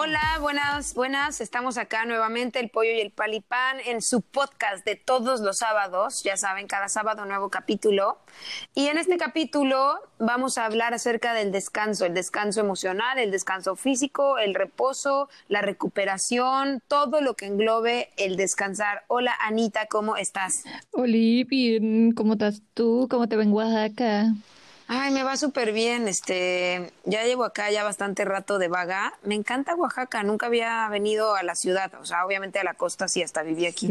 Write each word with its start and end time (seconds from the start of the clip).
Hola, 0.00 0.38
buenas, 0.40 0.94
buenas. 0.94 1.40
Estamos 1.40 1.76
acá 1.76 2.04
nuevamente, 2.04 2.60
el 2.60 2.70
pollo 2.70 2.92
y 2.92 3.00
el 3.00 3.10
palipán, 3.10 3.78
en 3.84 4.00
su 4.00 4.22
podcast 4.22 4.84
de 4.84 4.94
todos 4.94 5.40
los 5.40 5.58
sábados. 5.58 6.22
Ya 6.22 6.36
saben, 6.36 6.68
cada 6.68 6.88
sábado 6.88 7.24
nuevo 7.24 7.48
capítulo. 7.48 8.18
Y 8.76 8.86
en 8.86 8.98
este 8.98 9.16
capítulo 9.16 9.98
vamos 10.20 10.56
a 10.56 10.66
hablar 10.66 10.94
acerca 10.94 11.34
del 11.34 11.50
descanso, 11.50 12.06
el 12.06 12.14
descanso 12.14 12.60
emocional, 12.60 13.18
el 13.18 13.32
descanso 13.32 13.74
físico, 13.74 14.38
el 14.38 14.54
reposo, 14.54 15.28
la 15.48 15.62
recuperación, 15.62 16.80
todo 16.86 17.20
lo 17.20 17.34
que 17.34 17.46
englobe 17.46 18.10
el 18.18 18.36
descansar. 18.36 19.02
Hola, 19.08 19.34
Anita, 19.40 19.86
¿cómo 19.86 20.16
estás? 20.16 20.62
Hola, 20.92 21.44
bien. 21.48 22.12
¿Cómo 22.12 22.34
estás 22.34 22.62
tú? 22.72 23.08
¿Cómo 23.10 23.28
te 23.28 23.34
ven 23.34 23.52
Oaxaca? 23.52 24.26
Ay, 24.90 25.12
me 25.12 25.22
va 25.22 25.36
súper 25.36 25.72
bien. 25.72 26.08
Este, 26.08 26.90
ya 27.04 27.22
llevo 27.24 27.44
acá 27.44 27.70
ya 27.70 27.84
bastante 27.84 28.24
rato 28.24 28.58
de 28.58 28.68
vaga. 28.68 29.12
Me 29.22 29.34
encanta 29.34 29.74
Oaxaca. 29.74 30.22
Nunca 30.22 30.46
había 30.46 30.88
venido 30.88 31.36
a 31.36 31.42
la 31.42 31.54
ciudad. 31.54 31.92
O 32.00 32.06
sea, 32.06 32.24
obviamente 32.24 32.58
a 32.58 32.64
la 32.64 32.72
costa 32.72 33.06
sí, 33.06 33.22
hasta 33.22 33.42
viví 33.42 33.66
aquí. 33.66 33.88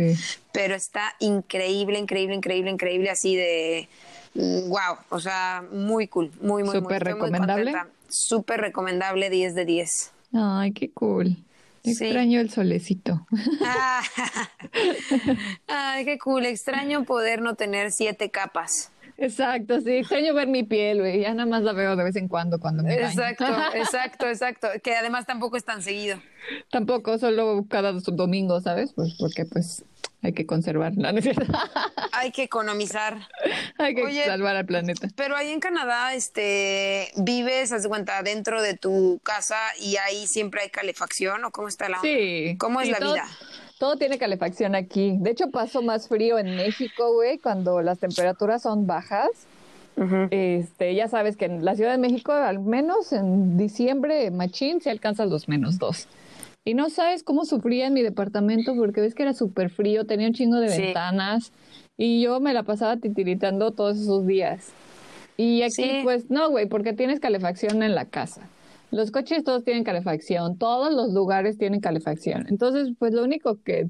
Pero 0.51 0.73
está 0.73 1.13
increíble, 1.19 1.99
increíble, 1.99 2.35
increíble, 2.35 2.71
increíble. 2.71 3.11
Así 3.11 3.35
de 3.35 3.87
wow. 4.33 4.97
O 5.09 5.19
sea, 5.19 5.63
muy 5.71 6.07
cool. 6.07 6.31
Muy, 6.41 6.63
muy, 6.63 6.73
Súper 6.73 7.03
recomendable. 7.03 7.75
Súper 8.09 8.61
recomendable, 8.61 9.29
10 9.29 9.53
de 9.53 9.65
10. 9.65 10.11
Ay, 10.33 10.71
qué 10.71 10.89
cool. 10.91 11.37
Extraño 11.83 12.41
el 12.41 12.49
solecito. 12.49 13.25
Ay, 15.67 16.05
qué 16.05 16.17
cool. 16.17 16.45
Extraño 16.45 17.05
poder 17.05 17.41
no 17.41 17.55
tener 17.55 17.91
siete 17.91 18.29
capas. 18.29 18.91
Exacto, 19.17 19.81
sí, 19.81 19.97
extraño 19.97 20.33
ver 20.35 20.47
mi 20.47 20.63
piel, 20.63 20.99
güey. 20.99 21.21
Ya 21.21 21.33
nada 21.33 21.49
más 21.49 21.63
la 21.63 21.73
veo 21.73 21.95
de 21.95 22.03
vez 22.03 22.15
en 22.15 22.27
cuando 22.27 22.59
cuando 22.59 22.83
me. 22.83 22.93
Exacto, 22.93 23.45
exacto, 23.73 24.27
exacto. 24.27 24.67
Que 24.83 24.95
además 24.95 25.25
tampoco 25.25 25.57
es 25.57 25.65
tan 25.65 25.81
seguido. 25.81 26.21
Tampoco, 26.69 27.17
solo 27.17 27.65
cada 27.67 27.93
domingo, 27.93 28.61
¿sabes? 28.61 28.93
Pues 28.93 29.15
porque 29.19 29.45
pues 29.45 29.83
hay 30.21 30.33
que 30.33 30.45
conservar 30.45 30.93
la 30.95 31.11
necesidad. 31.13 31.47
Hay 32.11 32.31
que 32.31 32.43
economizar. 32.43 33.27
hay 33.79 33.95
que 33.95 34.25
salvar 34.25 34.55
al 34.55 34.65
planeta. 34.65 35.07
Pero 35.15 35.35
ahí 35.35 35.49
en 35.49 35.59
Canadá, 35.59 36.13
este, 36.13 37.11
vives, 37.15 37.71
haz 37.71 37.83
de 37.83 37.89
cuenta, 37.89 38.21
dentro 38.21 38.61
de 38.61 38.75
tu 38.75 39.19
casa 39.23 39.57
y 39.79 39.97
ahí 39.97 40.27
siempre 40.27 40.61
hay 40.61 40.69
calefacción 40.69 41.43
o 41.43 41.51
cómo 41.51 41.67
está 41.67 41.89
la 41.89 41.99
Sí. 42.01 42.55
¿Cómo 42.59 42.81
es 42.81 42.89
la 42.89 42.99
vida? 42.99 43.25
Todo 43.79 43.97
tiene 43.97 44.17
calefacción 44.17 44.75
aquí. 44.75 45.17
De 45.19 45.31
hecho, 45.31 45.51
paso 45.51 45.81
más 45.81 46.07
frío 46.07 46.39
en 46.39 46.55
México, 46.55 47.13
güey, 47.13 47.37
cuando 47.37 47.81
las 47.81 47.99
temperaturas 47.99 48.63
son 48.63 48.87
bajas. 48.87 49.29
Este, 50.29 50.93
ya 50.93 51.07
sabes 51.07 51.37
que 51.37 51.45
en 51.45 51.65
la 51.65 51.75
Ciudad 51.75 51.91
de 51.91 51.97
México, 51.97 52.31
al 52.31 52.59
menos 52.59 53.11
en 53.13 53.57
diciembre, 53.57 54.29
machín, 54.29 54.79
se 54.79 54.91
alcanzan 54.91 55.29
los 55.29 55.47
menos 55.47 55.79
dos. 55.79 56.07
Y 56.65 56.73
no 56.73 56.89
sabes 56.89 57.23
cómo 57.23 57.45
sufría 57.45 57.87
en 57.87 57.93
mi 57.93 58.03
departamento 58.03 58.75
porque 58.75 59.01
ves 59.01 59.15
que 59.15 59.23
era 59.23 59.33
súper 59.33 59.69
frío, 59.69 60.05
tenía 60.05 60.27
un 60.27 60.33
chingo 60.33 60.57
de 60.57 60.67
ventanas 60.67 61.51
y 61.97 62.21
yo 62.21 62.39
me 62.39 62.53
la 62.53 62.63
pasaba 62.63 62.97
titiritando 62.97 63.71
todos 63.71 63.97
esos 63.97 64.27
días. 64.27 64.67
Y 65.37 65.61
aquí, 65.61 66.01
pues 66.03 66.29
no, 66.29 66.49
güey, 66.49 66.67
porque 66.67 66.93
tienes 66.93 67.19
calefacción 67.19 67.83
en 67.83 67.95
la 67.95 68.05
casa. 68.05 68.41
Los 68.91 69.11
coches 69.11 69.43
todos 69.43 69.63
tienen 69.63 69.83
calefacción, 69.83 70.57
todos 70.57 70.93
los 70.93 71.13
lugares 71.13 71.57
tienen 71.57 71.81
calefacción. 71.81 72.45
Entonces, 72.49 72.89
pues 72.97 73.13
lo 73.13 73.23
único 73.23 73.61
que 73.63 73.89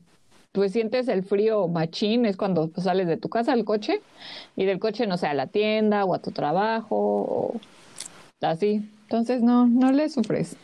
pues 0.51 0.71
sientes 0.71 1.07
el 1.07 1.23
frío 1.23 1.67
machín 1.67 2.25
es 2.25 2.35
cuando 2.35 2.69
pues, 2.69 2.85
sales 2.85 3.07
de 3.07 3.17
tu 3.17 3.29
casa 3.29 3.53
al 3.53 3.63
coche 3.63 4.01
y 4.55 4.65
del 4.65 4.79
coche, 4.79 5.05
no 5.05 5.17
sé, 5.17 5.27
a 5.27 5.35
la 5.35 5.47
tienda 5.47 6.03
o 6.03 6.15
a 6.15 6.19
tu 6.19 6.31
trabajo 6.31 6.95
o 6.95 7.61
así. 8.41 8.89
Entonces, 9.03 9.43
no, 9.43 9.67
no 9.67 9.91
le 9.91 10.09
sufres. 10.09 10.55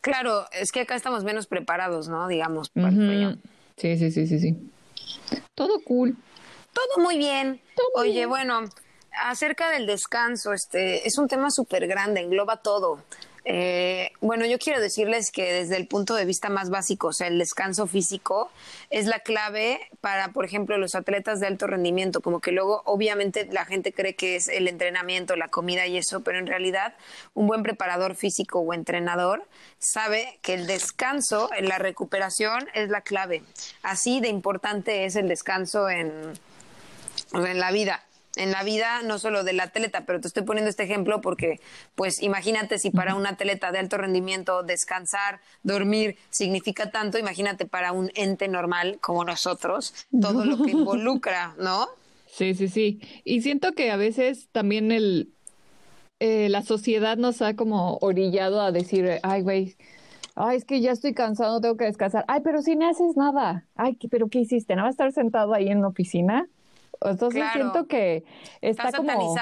Claro, 0.00 0.44
es 0.52 0.70
que 0.70 0.80
acá 0.80 0.94
estamos 0.94 1.24
menos 1.24 1.46
preparados, 1.46 2.08
¿no? 2.08 2.28
Digamos, 2.28 2.68
para 2.70 2.88
el 2.88 2.96
frío. 2.96 3.36
Sí, 3.76 3.96
sí, 3.96 4.10
sí, 4.10 4.26
sí, 4.26 4.38
sí. 4.38 4.70
Todo 5.54 5.80
cool. 5.84 6.16
Todo 6.72 7.02
muy 7.02 7.18
bien. 7.18 7.60
Oye, 7.94 8.26
bueno, 8.26 8.60
acerca 9.22 9.70
del 9.70 9.86
descanso, 9.86 10.52
este, 10.52 11.06
es 11.06 11.18
un 11.18 11.28
tema 11.28 11.50
súper 11.50 11.86
grande, 11.86 12.20
engloba 12.20 12.58
todo. 12.58 13.00
Eh, 13.46 14.10
bueno, 14.20 14.46
yo 14.46 14.58
quiero 14.58 14.80
decirles 14.80 15.30
que 15.30 15.52
desde 15.52 15.76
el 15.76 15.86
punto 15.86 16.14
de 16.14 16.24
vista 16.24 16.48
más 16.48 16.70
básico, 16.70 17.08
o 17.08 17.12
sea, 17.12 17.26
el 17.26 17.38
descanso 17.38 17.86
físico 17.86 18.50
es 18.88 19.06
la 19.06 19.20
clave 19.20 19.80
para, 20.00 20.32
por 20.32 20.46
ejemplo, 20.46 20.78
los 20.78 20.94
atletas 20.94 21.40
de 21.40 21.46
alto 21.46 21.66
rendimiento, 21.66 22.22
como 22.22 22.40
que 22.40 22.52
luego 22.52 22.82
obviamente 22.86 23.46
la 23.52 23.66
gente 23.66 23.92
cree 23.92 24.14
que 24.14 24.36
es 24.36 24.48
el 24.48 24.66
entrenamiento, 24.66 25.36
la 25.36 25.48
comida 25.48 25.86
y 25.86 25.98
eso, 25.98 26.22
pero 26.22 26.38
en 26.38 26.46
realidad 26.46 26.94
un 27.34 27.46
buen 27.46 27.62
preparador 27.62 28.14
físico 28.14 28.60
o 28.60 28.72
entrenador 28.72 29.44
sabe 29.78 30.38
que 30.40 30.54
el 30.54 30.66
descanso, 30.66 31.50
la 31.60 31.78
recuperación 31.78 32.66
es 32.72 32.88
la 32.88 33.02
clave. 33.02 33.42
Así 33.82 34.20
de 34.20 34.28
importante 34.28 35.04
es 35.04 35.16
el 35.16 35.28
descanso 35.28 35.90
en, 35.90 36.32
en 37.34 37.60
la 37.60 37.70
vida 37.72 38.02
en 38.36 38.50
la 38.50 38.62
vida, 38.62 39.02
no 39.02 39.18
solo 39.18 39.44
del 39.44 39.60
atleta, 39.60 40.04
pero 40.06 40.20
te 40.20 40.28
estoy 40.28 40.42
poniendo 40.42 40.70
este 40.70 40.82
ejemplo 40.82 41.20
porque, 41.20 41.60
pues 41.94 42.22
imagínate 42.22 42.78
si 42.78 42.90
para 42.90 43.14
un 43.14 43.26
atleta 43.26 43.72
de 43.72 43.78
alto 43.78 43.96
rendimiento 43.96 44.62
descansar, 44.62 45.40
dormir 45.62 46.16
significa 46.30 46.90
tanto, 46.90 47.18
imagínate 47.18 47.66
para 47.66 47.92
un 47.92 48.10
ente 48.14 48.48
normal 48.48 48.98
como 49.00 49.24
nosotros, 49.24 49.94
todo 50.20 50.44
lo 50.44 50.62
que 50.64 50.72
involucra, 50.72 51.54
¿no? 51.58 51.88
Sí, 52.26 52.54
sí, 52.54 52.68
sí. 52.68 53.00
Y 53.24 53.42
siento 53.42 53.72
que 53.72 53.90
a 53.90 53.96
veces 53.96 54.48
también 54.50 54.90
el, 54.90 55.32
eh, 56.18 56.48
la 56.48 56.62
sociedad 56.62 57.16
nos 57.16 57.42
ha 57.42 57.54
como 57.54 57.98
orillado 57.98 58.60
a 58.60 58.72
decir, 58.72 59.20
ay, 59.22 59.42
güey, 59.42 59.76
ay, 60.34 60.56
es 60.56 60.64
que 60.64 60.80
ya 60.80 60.92
estoy 60.92 61.14
cansado, 61.14 61.60
tengo 61.60 61.76
que 61.76 61.84
descansar. 61.84 62.24
Ay, 62.28 62.40
pero 62.42 62.62
si 62.62 62.76
no 62.76 62.88
haces 62.88 63.16
nada. 63.16 63.66
Ay, 63.76 63.96
pero 64.10 64.28
¿qué 64.28 64.40
hiciste? 64.40 64.74
¿No 64.74 64.82
vas 64.82 64.88
a 64.88 64.90
estar 64.90 65.12
sentado 65.12 65.54
ahí 65.54 65.68
en 65.68 65.82
la 65.82 65.88
oficina? 65.88 66.48
Entonces 67.04 67.44
siento 67.52 67.86
que 67.86 68.24
está, 68.60 68.92
como... 68.92 69.34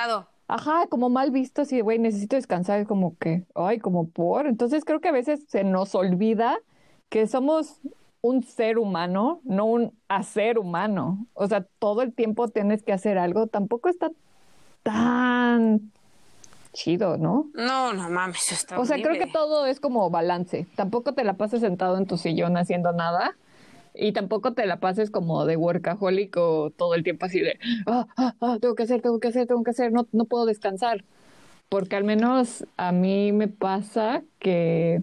Ajá, 0.49 0.87
como 0.89 1.09
mal 1.09 1.31
visto, 1.31 1.63
así 1.63 1.81
güey, 1.81 1.99
necesito 1.99 2.37
descansar, 2.37 2.81
es 2.81 2.87
como 2.87 3.17
que, 3.17 3.45
ay, 3.55 3.79
como 3.79 4.09
por. 4.09 4.47
Entonces 4.47 4.85
creo 4.85 5.01
que 5.01 5.09
a 5.09 5.13
veces 5.13 5.45
se 5.49 5.65
nos 5.65 5.95
olvida 5.95 6.59
que 7.09 7.27
somos 7.27 7.81
un 8.21 8.43
ser 8.43 8.79
humano, 8.79 9.41
no 9.45 9.65
un 9.65 9.99
hacer 10.09 10.59
humano. 10.59 11.27
O 11.33 11.47
sea, 11.47 11.67
todo 11.79 12.03
el 12.03 12.13
tiempo 12.13 12.49
tienes 12.49 12.83
que 12.83 12.93
hacer 12.93 13.17
algo. 13.17 13.47
Tampoco 13.47 13.89
está 13.89 14.11
tan 14.83 15.93
chido, 16.73 17.17
¿no? 17.17 17.47
No, 17.55 17.93
no 17.93 18.11
mames, 18.11 18.53
está 18.53 18.79
O 18.79 18.85
sea, 18.85 19.01
creo 19.01 19.19
que 19.19 19.31
todo 19.31 19.67
es 19.67 19.81
como 19.81 20.11
balance. 20.11 20.67
Tampoco 20.77 21.15
te 21.15 21.25
la 21.25 21.35
pases 21.35 21.61
sentado 21.61 21.97
en 21.97 22.07
tu 22.07 22.17
sillón 22.17 22.57
haciendo 22.57 22.93
nada 22.93 23.37
y 23.95 24.13
tampoco 24.13 24.55
te 24.55 24.67
la 24.67 24.81
pases 24.81 25.11
como 25.11 25.45
de 25.47 25.57
workaholic 25.57 26.37
o 26.37 26.71
todo 26.71 26.95
el 26.95 27.03
tiempo 27.05 27.27
así 27.27 27.41
de, 27.41 27.59
ah, 27.87 28.07
ah, 28.17 28.35
ah, 28.41 28.59
tengo 28.61 28.75
que 28.75 28.85
hacer, 28.85 29.03
tengo 29.03 29.21
que 29.21 29.29
hacer, 29.29 29.47
tengo 29.47 29.63
que 29.63 29.71
hacer, 29.71 29.93
no, 29.93 30.09
no 30.13 30.25
puedo 30.25 30.47
descansar. 30.47 31.05
Porque 31.69 31.97
al 31.97 32.05
menos 32.05 32.67
a 32.77 32.93
mí 32.93 33.33
me 33.33 33.49
pasa 33.49 34.23
que 34.39 35.01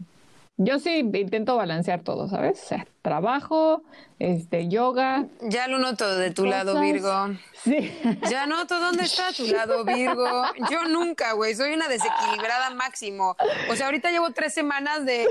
yo 0.57 0.79
sí 0.79 0.99
intento 0.99 1.55
balancear 1.55 2.03
todo, 2.03 2.27
¿sabes? 2.27 2.61
O 2.63 2.67
sea, 2.67 2.87
trabajo, 3.01 3.83
este, 4.19 4.67
yoga. 4.67 5.25
Ya 5.41 5.67
lo 5.67 5.79
noto 5.79 6.17
de 6.17 6.31
tu 6.31 6.45
lado, 6.45 6.79
Virgo. 6.79 7.29
Sí. 7.63 7.91
Ya 8.29 8.45
noto 8.45 8.79
dónde 8.79 9.03
está 9.03 9.31
tu 9.33 9.45
lado, 9.47 9.83
Virgo. 9.83 10.43
Yo 10.69 10.85
nunca, 10.85 11.33
güey, 11.33 11.55
soy 11.55 11.73
una 11.73 11.87
desequilibrada 11.87 12.69
máximo. 12.71 13.35
O 13.69 13.75
sea, 13.75 13.87
ahorita 13.87 14.11
llevo 14.11 14.31
tres 14.31 14.53
semanas 14.53 15.05
de, 15.05 15.23
eh, 15.23 15.27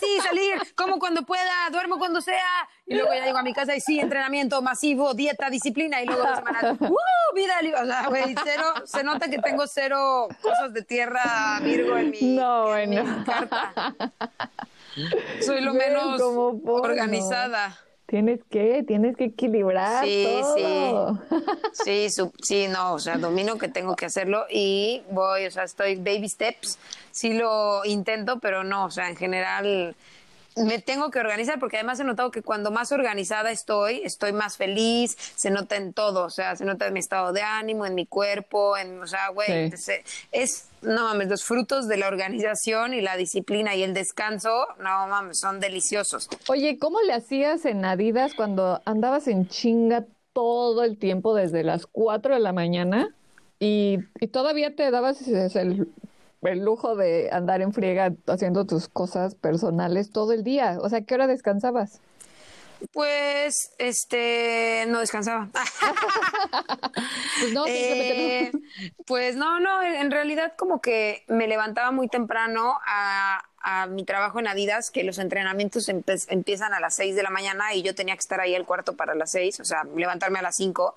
sí, 0.00 0.06
salir, 0.22 0.54
como 0.74 0.98
cuando 0.98 1.22
pueda, 1.22 1.68
duermo 1.70 1.98
cuando 1.98 2.20
sea. 2.20 2.68
Y 2.86 2.94
luego 2.94 3.12
ya 3.14 3.24
llego 3.24 3.38
a 3.38 3.42
mi 3.42 3.54
casa 3.54 3.74
y 3.76 3.80
sí, 3.80 4.00
entrenamiento 4.00 4.60
masivo, 4.60 5.14
dieta, 5.14 5.48
disciplina. 5.50 6.02
Y 6.02 6.06
luego 6.06 6.22
dos 6.22 6.36
semanas, 6.36 6.64
¡uh! 6.80 7.34
Vida 7.34 7.62
libre. 7.62 7.80
O 7.80 7.86
sea, 7.86 8.08
güey, 8.08 8.34
cero, 8.44 8.74
se 8.84 9.02
nota 9.02 9.28
que 9.28 9.38
tengo 9.38 9.66
cero 9.66 10.28
cosas 10.42 10.72
de 10.72 10.82
tierra, 10.82 11.58
Virgo, 11.62 11.96
en 11.96 12.10
mi, 12.10 12.36
no, 12.36 12.66
bueno. 12.66 13.24
carta. 13.24 13.72
Soy 15.40 15.60
lo 15.60 15.74
menos 15.74 16.20
organizada. 16.64 17.78
Tienes 18.06 18.40
que, 18.50 18.84
tienes 18.86 19.16
que 19.16 19.24
equilibrar. 19.24 20.04
Sí, 20.04 20.26
todo. 20.42 21.18
sí. 21.74 22.08
Sí, 22.10 22.30
sí, 22.42 22.68
no, 22.68 22.92
o 22.92 22.98
sea, 22.98 23.16
domino 23.16 23.56
que 23.56 23.68
tengo 23.68 23.96
que 23.96 24.04
hacerlo 24.04 24.44
y 24.50 25.02
voy, 25.10 25.46
o 25.46 25.50
sea, 25.50 25.64
estoy 25.64 25.96
baby 25.96 26.28
steps. 26.28 26.78
Sí 27.10 27.32
lo 27.32 27.84
intento, 27.86 28.38
pero 28.38 28.64
no, 28.64 28.84
o 28.84 28.90
sea, 28.90 29.08
en 29.08 29.16
general 29.16 29.96
me 30.56 30.78
tengo 30.78 31.10
que 31.10 31.18
organizar 31.18 31.58
porque 31.58 31.76
además 31.76 32.00
he 32.00 32.04
notado 32.04 32.30
que 32.30 32.42
cuando 32.42 32.70
más 32.70 32.92
organizada 32.92 33.50
estoy, 33.50 34.02
estoy 34.04 34.32
más 34.32 34.56
feliz, 34.56 35.16
se 35.34 35.50
nota 35.50 35.76
en 35.76 35.92
todo, 35.92 36.24
o 36.24 36.30
sea, 36.30 36.56
se 36.56 36.64
nota 36.64 36.86
en 36.86 36.94
mi 36.94 37.00
estado 37.00 37.32
de 37.32 37.42
ánimo, 37.42 37.86
en 37.86 37.94
mi 37.94 38.06
cuerpo, 38.06 38.76
en, 38.76 39.00
o 39.00 39.06
sea, 39.06 39.28
güey, 39.30 39.72
es, 40.32 40.68
no 40.82 41.04
mames, 41.04 41.28
los 41.28 41.44
frutos 41.44 41.88
de 41.88 41.96
la 41.96 42.08
organización 42.08 42.94
y 42.94 43.00
la 43.00 43.16
disciplina 43.16 43.74
y 43.74 43.82
el 43.82 43.94
descanso, 43.94 44.66
no 44.78 45.06
mames, 45.08 45.38
son 45.40 45.60
deliciosos. 45.60 46.28
Oye, 46.48 46.78
¿cómo 46.78 47.00
le 47.02 47.12
hacías 47.12 47.64
en 47.64 47.84
Adidas 47.84 48.34
cuando 48.34 48.80
andabas 48.84 49.28
en 49.28 49.48
chinga 49.48 50.04
todo 50.32 50.82
el 50.84 50.98
tiempo 50.98 51.34
desde 51.34 51.62
las 51.62 51.86
4 51.86 52.34
de 52.34 52.40
la 52.40 52.52
mañana 52.52 53.14
y, 53.58 53.98
y 54.20 54.28
todavía 54.28 54.74
te 54.74 54.90
dabas 54.90 55.26
el 55.28 55.88
el 56.42 56.64
lujo 56.64 56.96
de 56.96 57.30
andar 57.32 57.62
en 57.62 57.72
friega 57.72 58.12
haciendo 58.26 58.66
tus 58.66 58.88
cosas 58.88 59.34
personales 59.34 60.10
todo 60.10 60.32
el 60.32 60.42
día. 60.44 60.78
O 60.80 60.88
sea, 60.88 61.02
¿qué 61.02 61.14
hora 61.14 61.26
descansabas? 61.26 62.00
Pues, 62.90 63.72
este, 63.78 64.84
no 64.88 65.00
descansaba. 65.00 65.48
pues 67.40 67.52
no, 67.52 67.64
eh, 67.66 68.50
Pues 69.06 69.36
no, 69.36 69.60
no, 69.60 69.82
en 69.82 70.10
realidad 70.10 70.54
como 70.56 70.80
que 70.80 71.24
me 71.28 71.46
levantaba 71.46 71.92
muy 71.92 72.08
temprano 72.08 72.74
a, 72.86 73.42
a 73.62 73.86
mi 73.86 74.04
trabajo 74.04 74.40
en 74.40 74.48
Adidas, 74.48 74.90
que 74.90 75.04
los 75.04 75.18
entrenamientos 75.18 75.88
empiezan 75.88 76.74
a 76.74 76.80
las 76.80 76.96
6 76.96 77.14
de 77.14 77.22
la 77.22 77.30
mañana 77.30 77.74
y 77.74 77.82
yo 77.82 77.94
tenía 77.94 78.14
que 78.14 78.20
estar 78.20 78.40
ahí 78.40 78.54
al 78.54 78.66
cuarto 78.66 78.94
para 78.96 79.14
las 79.14 79.30
6, 79.32 79.60
o 79.60 79.64
sea, 79.64 79.84
levantarme 79.96 80.40
a 80.40 80.42
las 80.42 80.56
5. 80.56 80.94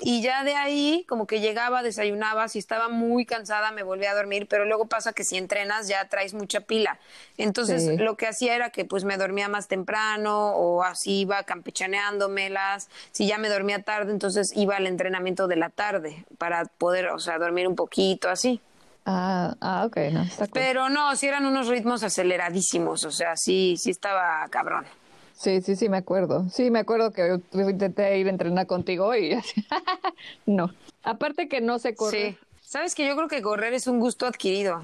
Y 0.00 0.22
ya 0.22 0.44
de 0.44 0.54
ahí, 0.54 1.04
como 1.08 1.26
que 1.26 1.40
llegaba, 1.40 1.82
desayunaba, 1.82 2.48
si 2.48 2.58
estaba 2.58 2.88
muy 2.88 3.26
cansada 3.26 3.72
me 3.72 3.82
volvía 3.82 4.12
a 4.12 4.14
dormir, 4.14 4.46
pero 4.48 4.64
luego 4.64 4.86
pasa 4.86 5.12
que 5.12 5.24
si 5.24 5.36
entrenas 5.36 5.88
ya 5.88 6.08
traes 6.08 6.34
mucha 6.34 6.60
pila. 6.60 6.98
Entonces, 7.36 7.98
lo 8.00 8.16
que 8.16 8.26
hacía 8.26 8.54
era 8.54 8.70
que 8.70 8.84
pues 8.84 9.04
me 9.04 9.16
dormía 9.16 9.48
más 9.48 9.68
temprano 9.68 10.52
o 10.54 10.82
así 10.82 11.20
iba 11.20 11.42
campechaneándomelas. 11.42 12.88
Si 13.12 13.26
ya 13.26 13.38
me 13.38 13.48
dormía 13.48 13.82
tarde, 13.82 14.12
entonces 14.12 14.52
iba 14.54 14.76
al 14.76 14.86
entrenamiento 14.86 15.48
de 15.48 15.56
la 15.56 15.70
tarde 15.70 16.24
para 16.38 16.64
poder, 16.64 17.08
o 17.08 17.18
sea, 17.18 17.38
dormir 17.38 17.66
un 17.66 17.76
poquito 17.76 18.28
así. 18.28 18.60
Ah, 19.10 19.56
ah, 19.62 19.86
ok, 19.86 19.96
no, 20.12 20.26
Pero 20.52 20.90
no, 20.90 21.16
sí 21.16 21.26
eran 21.26 21.46
unos 21.46 21.66
ritmos 21.66 22.02
aceleradísimos, 22.02 23.04
o 23.06 23.10
sea, 23.10 23.36
sí, 23.36 23.76
sí 23.78 23.88
estaba 23.88 24.46
cabrón. 24.50 24.84
Sí, 25.32 25.62
sí, 25.62 25.76
sí, 25.76 25.88
me 25.88 25.96
acuerdo. 25.96 26.46
Sí, 26.50 26.70
me 26.70 26.80
acuerdo 26.80 27.10
que 27.10 27.40
intenté 27.54 28.18
ir 28.18 28.26
a 28.26 28.30
entrenar 28.30 28.66
contigo 28.66 29.16
y 29.16 29.30
no. 30.46 30.74
Aparte 31.02 31.48
que 31.48 31.62
no 31.62 31.78
sé 31.78 31.94
correr. 31.94 32.32
Sí. 32.32 32.38
Sabes 32.60 32.94
que 32.94 33.08
yo 33.08 33.16
creo 33.16 33.28
que 33.28 33.40
correr 33.40 33.72
es 33.72 33.86
un 33.86 33.98
gusto 33.98 34.26
adquirido. 34.26 34.82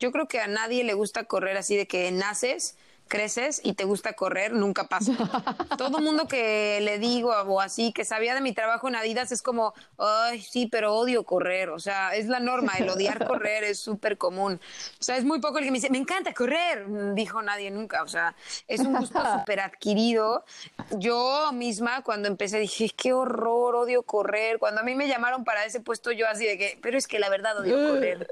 Yo 0.00 0.10
creo 0.10 0.26
que 0.26 0.40
a 0.40 0.48
nadie 0.48 0.82
le 0.82 0.94
gusta 0.94 1.22
correr 1.22 1.56
así 1.56 1.76
de 1.76 1.86
que 1.86 2.10
naces 2.10 2.76
creces 3.10 3.60
y 3.62 3.74
te 3.74 3.84
gusta 3.84 4.14
correr, 4.14 4.54
nunca 4.54 4.84
pasa. 4.84 5.12
Todo 5.76 5.98
mundo 5.98 6.26
que 6.26 6.78
le 6.80 6.98
digo 6.98 7.30
o 7.30 7.60
así, 7.60 7.92
que 7.92 8.06
sabía 8.06 8.34
de 8.34 8.40
mi 8.40 8.54
trabajo 8.54 8.88
en 8.88 8.96
Adidas, 8.96 9.32
es 9.32 9.42
como, 9.42 9.74
ay, 9.98 10.40
sí, 10.40 10.66
pero 10.66 10.94
odio 10.94 11.24
correr. 11.24 11.68
O 11.68 11.78
sea, 11.78 12.14
es 12.14 12.26
la 12.26 12.40
norma, 12.40 12.72
el 12.78 12.88
odiar 12.88 13.26
correr 13.26 13.64
es 13.64 13.78
súper 13.78 14.16
común. 14.16 14.60
O 14.98 15.02
sea, 15.02 15.18
es 15.18 15.24
muy 15.24 15.40
poco 15.40 15.58
el 15.58 15.64
que 15.64 15.70
me 15.70 15.78
dice, 15.78 15.90
me 15.90 15.98
encanta 15.98 16.32
correr, 16.32 16.86
dijo 17.14 17.42
nadie 17.42 17.70
nunca. 17.70 18.02
O 18.02 18.08
sea, 18.08 18.34
es 18.68 18.80
un 18.80 18.96
gusto 18.96 19.20
súper 19.38 19.60
adquirido. 19.60 20.44
Yo 20.92 21.50
misma, 21.52 22.02
cuando 22.02 22.28
empecé, 22.28 22.60
dije, 22.60 22.90
qué 22.96 23.12
horror, 23.12 23.74
odio 23.74 24.04
correr. 24.04 24.58
Cuando 24.58 24.80
a 24.80 24.84
mí 24.84 24.94
me 24.94 25.08
llamaron 25.08 25.44
para 25.44 25.64
ese 25.64 25.80
puesto, 25.80 26.12
yo 26.12 26.28
así 26.28 26.46
de 26.46 26.56
que, 26.56 26.78
pero 26.80 26.96
es 26.96 27.08
que 27.08 27.18
la 27.18 27.28
verdad 27.28 27.58
odio 27.58 27.88
correr. 27.88 28.28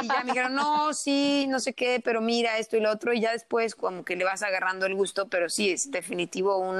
y 0.00 0.06
ya 0.06 0.20
me 0.20 0.32
dijeron, 0.32 0.54
no, 0.54 0.94
sí, 0.94 1.46
no 1.48 1.58
sé 1.58 1.74
qué, 1.74 2.00
pero 2.02 2.20
mira 2.20 2.56
esto 2.58 2.76
y 2.76 2.80
lo 2.80 2.92
otro. 2.92 3.12
Y 3.12 3.20
ya 3.20 3.39
después 3.40 3.74
como 3.74 4.04
que 4.04 4.16
le 4.16 4.24
vas 4.24 4.42
agarrando 4.42 4.84
el 4.84 4.94
gusto, 4.94 5.28
pero 5.28 5.48
sí, 5.48 5.70
es 5.70 5.90
definitivo 5.90 6.58
un, 6.58 6.76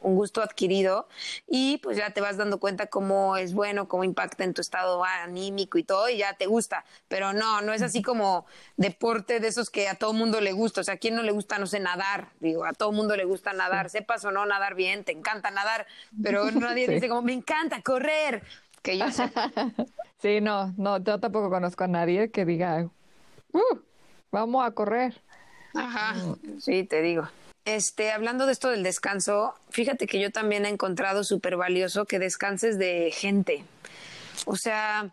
un, 0.00 0.14
gusto 0.14 0.40
adquirido 0.42 1.06
y 1.46 1.78
pues 1.78 1.98
ya 1.98 2.10
te 2.10 2.22
vas 2.22 2.38
dando 2.38 2.58
cuenta 2.58 2.86
cómo 2.86 3.36
es 3.36 3.52
bueno, 3.52 3.88
cómo 3.88 4.04
impacta 4.04 4.44
en 4.44 4.54
tu 4.54 4.62
estado 4.62 5.04
anímico 5.04 5.76
y 5.76 5.84
todo 5.84 6.08
y 6.08 6.16
ya 6.16 6.32
te 6.32 6.46
gusta, 6.46 6.84
pero 7.08 7.34
no, 7.34 7.60
no 7.60 7.74
es 7.74 7.82
así 7.82 8.00
como 8.02 8.46
deporte 8.76 9.38
de 9.38 9.48
esos 9.48 9.68
que 9.68 9.86
a 9.88 9.94
todo 9.96 10.14
mundo 10.14 10.40
le 10.40 10.52
gusta, 10.52 10.80
o 10.80 10.84
sea, 10.84 10.94
¿a 10.94 10.96
quién 10.96 11.14
no 11.14 11.22
le 11.22 11.32
gusta, 11.32 11.58
no 11.58 11.66
sé, 11.66 11.78
nadar? 11.78 12.28
Digo, 12.40 12.64
a 12.64 12.72
todo 12.72 12.90
mundo 12.90 13.14
le 13.14 13.24
gusta 13.24 13.52
nadar, 13.52 13.90
sepas 13.90 14.24
o 14.24 14.30
no 14.30 14.46
nadar 14.46 14.74
bien, 14.74 15.04
te 15.04 15.12
encanta 15.12 15.50
nadar, 15.50 15.86
pero 16.22 16.50
nadie 16.50 16.88
dice 16.88 17.08
como, 17.08 17.22
me 17.22 17.34
encanta 17.34 17.82
correr, 17.82 18.42
que 18.82 18.98
yo. 18.98 19.04
Sí, 20.20 20.40
no, 20.40 20.74
no, 20.76 20.98
yo 20.98 21.20
tampoco 21.20 21.48
conozco 21.48 21.84
a 21.84 21.86
nadie 21.86 22.32
que 22.32 22.44
diga, 22.44 22.90
uh, 23.52 23.78
vamos 24.32 24.66
a 24.66 24.72
correr. 24.72 25.22
Ajá, 25.78 26.14
sí, 26.60 26.84
te 26.84 27.02
digo. 27.02 27.28
Este, 27.64 28.12
hablando 28.12 28.46
de 28.46 28.52
esto 28.52 28.70
del 28.70 28.82
descanso, 28.82 29.54
fíjate 29.68 30.06
que 30.06 30.18
yo 30.20 30.32
también 30.32 30.64
he 30.64 30.70
encontrado 30.70 31.22
súper 31.22 31.56
valioso 31.56 32.06
que 32.06 32.18
descanses 32.18 32.78
de 32.78 33.10
gente. 33.12 33.62
O 34.46 34.56
sea, 34.56 35.12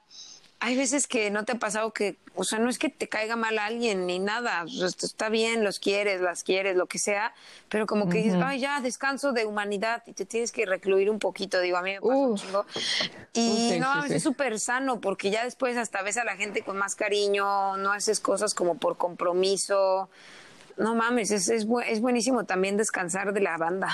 hay 0.59 0.77
veces 0.77 1.06
que 1.06 1.29
no 1.31 1.44
te 1.44 1.51
ha 1.51 1.59
pasado 1.59 1.91
que, 1.91 2.15
o 2.33 2.44
sea, 2.44 2.59
no 2.59 2.69
es 2.69 2.79
que 2.79 2.89
te 2.89 3.09
caiga 3.09 3.35
mal 3.35 3.59
alguien 3.59 4.07
ni 4.07 4.19
nada, 4.19 4.65
está 4.81 5.27
bien, 5.27 5.63
los 5.63 5.79
quieres, 5.79 6.21
las 6.21 6.44
quieres, 6.44 6.77
lo 6.77 6.88
que 6.88 6.97
sea, 6.97 7.33
pero 7.67 7.85
como 7.85 8.07
que 8.07 8.19
dices, 8.19 8.39
ay, 8.41 8.62
ya, 8.62 8.79
descanso 8.79 9.33
de 9.33 9.45
humanidad 9.45 10.01
y 10.06 10.13
te 10.13 10.25
tienes 10.25 10.51
que 10.51 10.65
recluir 10.65 11.09
un 11.09 11.19
poquito, 11.19 11.59
digo, 11.59 11.77
a 11.77 11.81
mí 11.81 11.91
me 11.91 12.01
pasa 12.01 12.15
un 12.15 12.38
chingo. 12.38 12.65
Y 13.33 13.77
no, 13.79 14.06
es 14.06 14.23
súper 14.23 14.59
sano 14.59 15.01
porque 15.01 15.29
ya 15.29 15.44
después 15.44 15.75
hasta 15.75 16.01
ves 16.03 16.17
a 16.17 16.23
la 16.23 16.38
gente 16.38 16.62
con 16.62 16.77
más 16.77 16.95
cariño, 16.95 17.75
no 17.77 17.91
haces 17.91 18.21
cosas 18.21 18.53
como 18.53 18.75
por 18.75 18.95
compromiso 18.95 20.09
no 20.77 20.95
mames, 20.95 21.31
es, 21.31 21.50
es, 21.50 21.68
es 21.88 22.01
buenísimo 22.01 22.45
también 22.45 22.77
descansar 22.77 23.33
de 23.33 23.42
la 23.42 23.57
banda. 23.57 23.89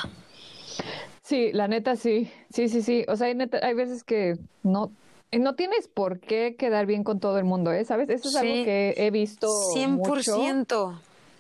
Sí, 1.24 1.52
la 1.54 1.68
neta 1.68 1.96
sí, 1.96 2.32
sí, 2.50 2.68
sí, 2.70 2.82
sí. 2.82 3.06
O 3.08 3.16
sea, 3.16 3.28
hay, 3.28 3.36
neta, 3.36 3.60
hay 3.66 3.74
veces 3.74 4.04
que 4.04 4.38
no, 4.64 4.92
no 5.32 5.56
tienes 5.56 5.88
por 5.88 6.20
qué 6.20 6.56
quedar 6.58 6.86
bien 6.86 7.04
con 7.04 7.20
todo 7.20 7.38
el 7.38 7.46
mundo, 7.46 7.72
¿eh? 7.72 7.86
¿Sabes? 7.86 8.10
Eso 8.10 8.30
es 8.30 8.36
algo 8.36 8.66
que 8.66 8.96
he 8.98 9.12
visto 9.12 9.48
100%. 9.74 11.00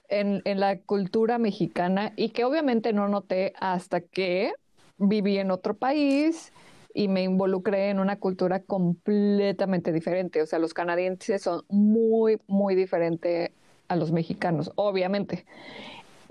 en, 0.09 0.41
en 0.45 0.59
la 0.59 0.79
cultura 0.79 1.37
mexicana 1.37 2.13
y 2.15 2.29
que 2.29 2.45
obviamente 2.45 2.93
no 2.93 3.07
noté 3.07 3.53
hasta 3.59 4.01
que 4.01 4.53
viví 4.97 5.37
en 5.37 5.51
otro 5.51 5.73
país 5.73 6.53
y 6.93 7.07
me 7.07 7.23
involucré 7.23 7.89
en 7.89 7.99
una 7.99 8.17
cultura 8.17 8.61
completamente 8.61 9.91
diferente. 9.91 10.41
O 10.41 10.45
sea, 10.45 10.59
los 10.59 10.73
canadienses 10.73 11.41
son 11.41 11.63
muy, 11.69 12.39
muy 12.47 12.75
diferentes 12.75 13.51
a 13.91 13.95
los 13.97 14.11
mexicanos, 14.13 14.71
obviamente. 14.75 15.45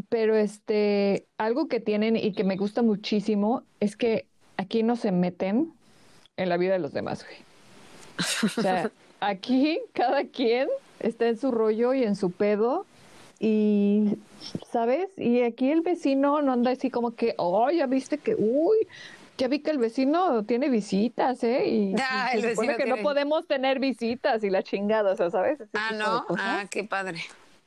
Pero 0.08 0.34
este, 0.34 1.26
algo 1.36 1.68
que 1.68 1.78
tienen 1.78 2.16
y 2.16 2.32
que 2.32 2.42
me 2.42 2.56
gusta 2.56 2.80
muchísimo 2.80 3.64
es 3.80 3.96
que 3.96 4.26
aquí 4.56 4.82
no 4.82 4.96
se 4.96 5.12
meten 5.12 5.72
en 6.38 6.48
la 6.48 6.56
vida 6.56 6.72
de 6.72 6.78
los 6.78 6.94
demás, 6.94 7.26
O 8.42 8.62
sea, 8.62 8.90
aquí 9.20 9.78
cada 9.92 10.24
quien 10.24 10.68
está 11.00 11.28
en 11.28 11.36
su 11.36 11.50
rollo 11.50 11.92
y 11.92 12.02
en 12.02 12.16
su 12.16 12.30
pedo 12.30 12.86
y, 13.38 14.16
¿sabes? 14.72 15.10
Y 15.18 15.42
aquí 15.42 15.70
el 15.70 15.82
vecino 15.82 16.40
no 16.40 16.52
anda 16.52 16.70
así 16.70 16.90
como 16.90 17.14
que, 17.14 17.34
oh, 17.36 17.70
ya 17.70 17.86
viste 17.86 18.16
que, 18.16 18.34
uy, 18.36 18.78
ya 19.36 19.48
vi 19.48 19.60
que 19.60 19.70
el 19.70 19.78
vecino 19.78 20.44
tiene 20.44 20.70
visitas, 20.70 21.44
¿eh? 21.44 21.68
Y, 21.68 21.94
ah, 22.00 22.30
el 22.32 22.76
que 22.76 22.86
no 22.86 22.96
podemos 22.98 23.46
tener 23.46 23.80
visitas 23.80 24.44
y 24.44 24.50
la 24.50 24.62
chingada, 24.62 25.12
o 25.12 25.16
sea, 25.16 25.30
¿sabes? 25.30 25.58
ah, 25.74 25.90
no, 25.94 26.26
ah, 26.38 26.64
qué 26.70 26.84
padre. 26.84 27.20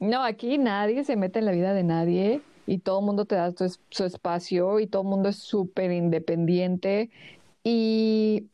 No, 0.03 0.21
aquí 0.21 0.57
nadie 0.57 1.05
se 1.05 1.15
mete 1.15 1.39
en 1.39 1.45
la 1.45 1.53
vida 1.53 1.73
de 1.73 1.83
nadie 1.83 2.41
y 2.67 2.79
todo 2.79 2.99
el 2.99 3.05
mundo 3.05 3.23
te 3.23 3.35
da 3.35 3.53
su, 3.55 4.03
espacio 4.03 4.81
y 4.81 4.85
todo 4.85 5.03
el 5.03 5.07
mundo 5.07 5.29
es 5.29 5.37
súper 5.37 5.93
independiente. 5.93 7.09
Y 7.63 8.47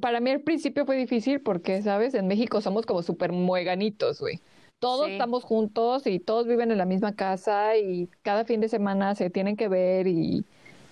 para 0.00 0.20
mí 0.20 0.30
al 0.30 0.42
principio 0.42 0.86
fue 0.86 0.96
difícil 0.96 1.40
porque, 1.40 1.82
¿sabes? 1.82 2.14
En 2.14 2.28
México 2.28 2.60
somos 2.60 2.86
como 2.86 3.02
súper 3.02 3.32
mueganitos, 3.32 4.20
güey. 4.20 4.38
Todos 4.78 5.08
estamos 5.08 5.42
juntos 5.42 6.06
y 6.06 6.20
todos 6.20 6.46
viven 6.46 6.70
en 6.70 6.78
la 6.78 6.84
misma 6.84 7.16
casa 7.16 7.76
y 7.76 8.08
cada 8.22 8.44
fin 8.44 8.60
de 8.60 8.68
semana 8.68 9.16
se 9.16 9.30
tienen 9.30 9.56
que 9.56 9.66
ver 9.66 10.06
y 10.06 10.44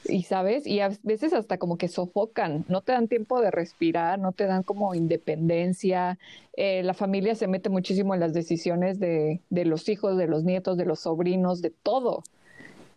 y 0.05 0.25
sabes, 0.25 0.67
y 0.67 0.81
a 0.81 0.91
veces 1.03 1.33
hasta 1.33 1.59
como 1.59 1.79
que 1.79 1.89
sofocan, 1.89 2.65
no 2.69 2.81
te 2.81 2.93
dan 2.93 3.09
tiempo 3.09 3.41
de 3.41 3.51
respirar, 3.51 4.19
no 4.19 4.33
te 4.33 4.47
dan 4.47 4.63
como 4.63 4.95
independencia, 4.95 6.19
eh, 6.57 6.83
la 6.83 6.95
familia 6.95 7.35
se 7.35 7.47
mete 7.47 7.69
muchísimo 7.69 8.15
en 8.15 8.21
las 8.21 8.33
decisiones 8.33 8.99
de, 8.99 9.41
de 9.51 9.65
los 9.65 9.89
hijos, 9.89 10.17
de 10.17 10.27
los 10.27 10.45
nietos, 10.45 10.77
de 10.77 10.85
los 10.85 11.01
sobrinos, 11.01 11.63
de 11.63 11.71
todo. 11.71 12.23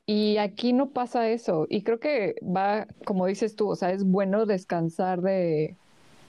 Y 0.08 0.38
aquí 0.38 0.74
no 0.74 0.90
pasa 0.90 1.30
eso. 1.30 1.66
Y 1.70 1.82
creo 1.82 2.00
que 2.00 2.36
va, 2.44 2.88
como 3.06 3.26
dices 3.26 3.56
tú, 3.56 3.70
o 3.70 3.76
sea, 3.76 3.92
es 3.92 4.04
bueno 4.04 4.46
descansar 4.46 5.22
de, 5.22 5.76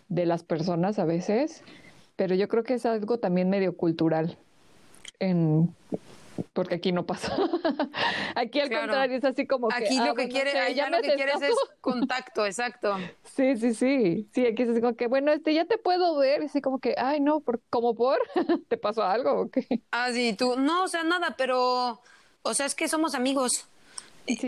de 0.09 0.27
las 0.27 0.43
personas 0.45 0.99
a 0.99 1.05
veces, 1.05 1.63
pero 2.17 2.35
yo 2.35 2.49
creo 2.49 2.65
que 2.65 2.75
es 2.75 2.87
algo 2.87 3.19
también 3.19 3.51
medio 3.51 3.77
cultural 3.77 4.37
en, 5.21 5.75
porque 6.57 6.77
aquí 6.77 6.91
no 6.91 7.05
pasa. 7.05 7.37
aquí 8.35 8.61
al 8.61 8.71
contrario 8.71 9.19
es 9.19 9.25
así 9.25 9.47
como 9.47 9.69
que 9.69 9.77
aquí 9.77 9.99
lo 9.99 10.13
ah, 10.13 10.15
que 10.15 10.29
quieres, 10.29 10.55
allá 10.55 10.89
lo 10.89 11.03
que 11.03 11.15
quieres 11.15 11.43
es 11.43 11.55
contacto, 11.83 12.47
exacto. 12.47 12.97
Sí, 13.25 13.57
sí, 13.59 13.75
sí. 13.75 14.27
Sí, 14.33 14.47
aquí 14.47 14.63
es 14.63 14.71
así 14.71 14.81
como 14.81 14.97
que 14.97 15.07
bueno, 15.07 15.33
este 15.33 15.53
ya 15.53 15.67
te 15.67 15.77
puedo 15.77 16.17
ver, 16.17 16.45
así 16.45 16.63
como 16.63 16.79
que, 16.79 16.95
ay, 16.97 17.21
no, 17.21 17.41
por, 17.41 17.61
como 17.69 17.95
por 17.95 18.19
te 18.69 18.79
pasó 18.79 19.05
algo 19.05 19.43
o 19.43 19.51
qué? 19.51 19.67
Ah, 19.91 20.11
sí, 20.13 20.33
tú 20.33 20.57
no, 20.59 20.85
o 20.85 20.89
sea, 20.89 21.05
nada, 21.05 21.35
pero 21.37 22.01
o 22.41 22.55
sea, 22.55 22.65
es 22.65 22.75
que 22.75 22.89
somos 22.89 23.15
amigos. 23.15 23.69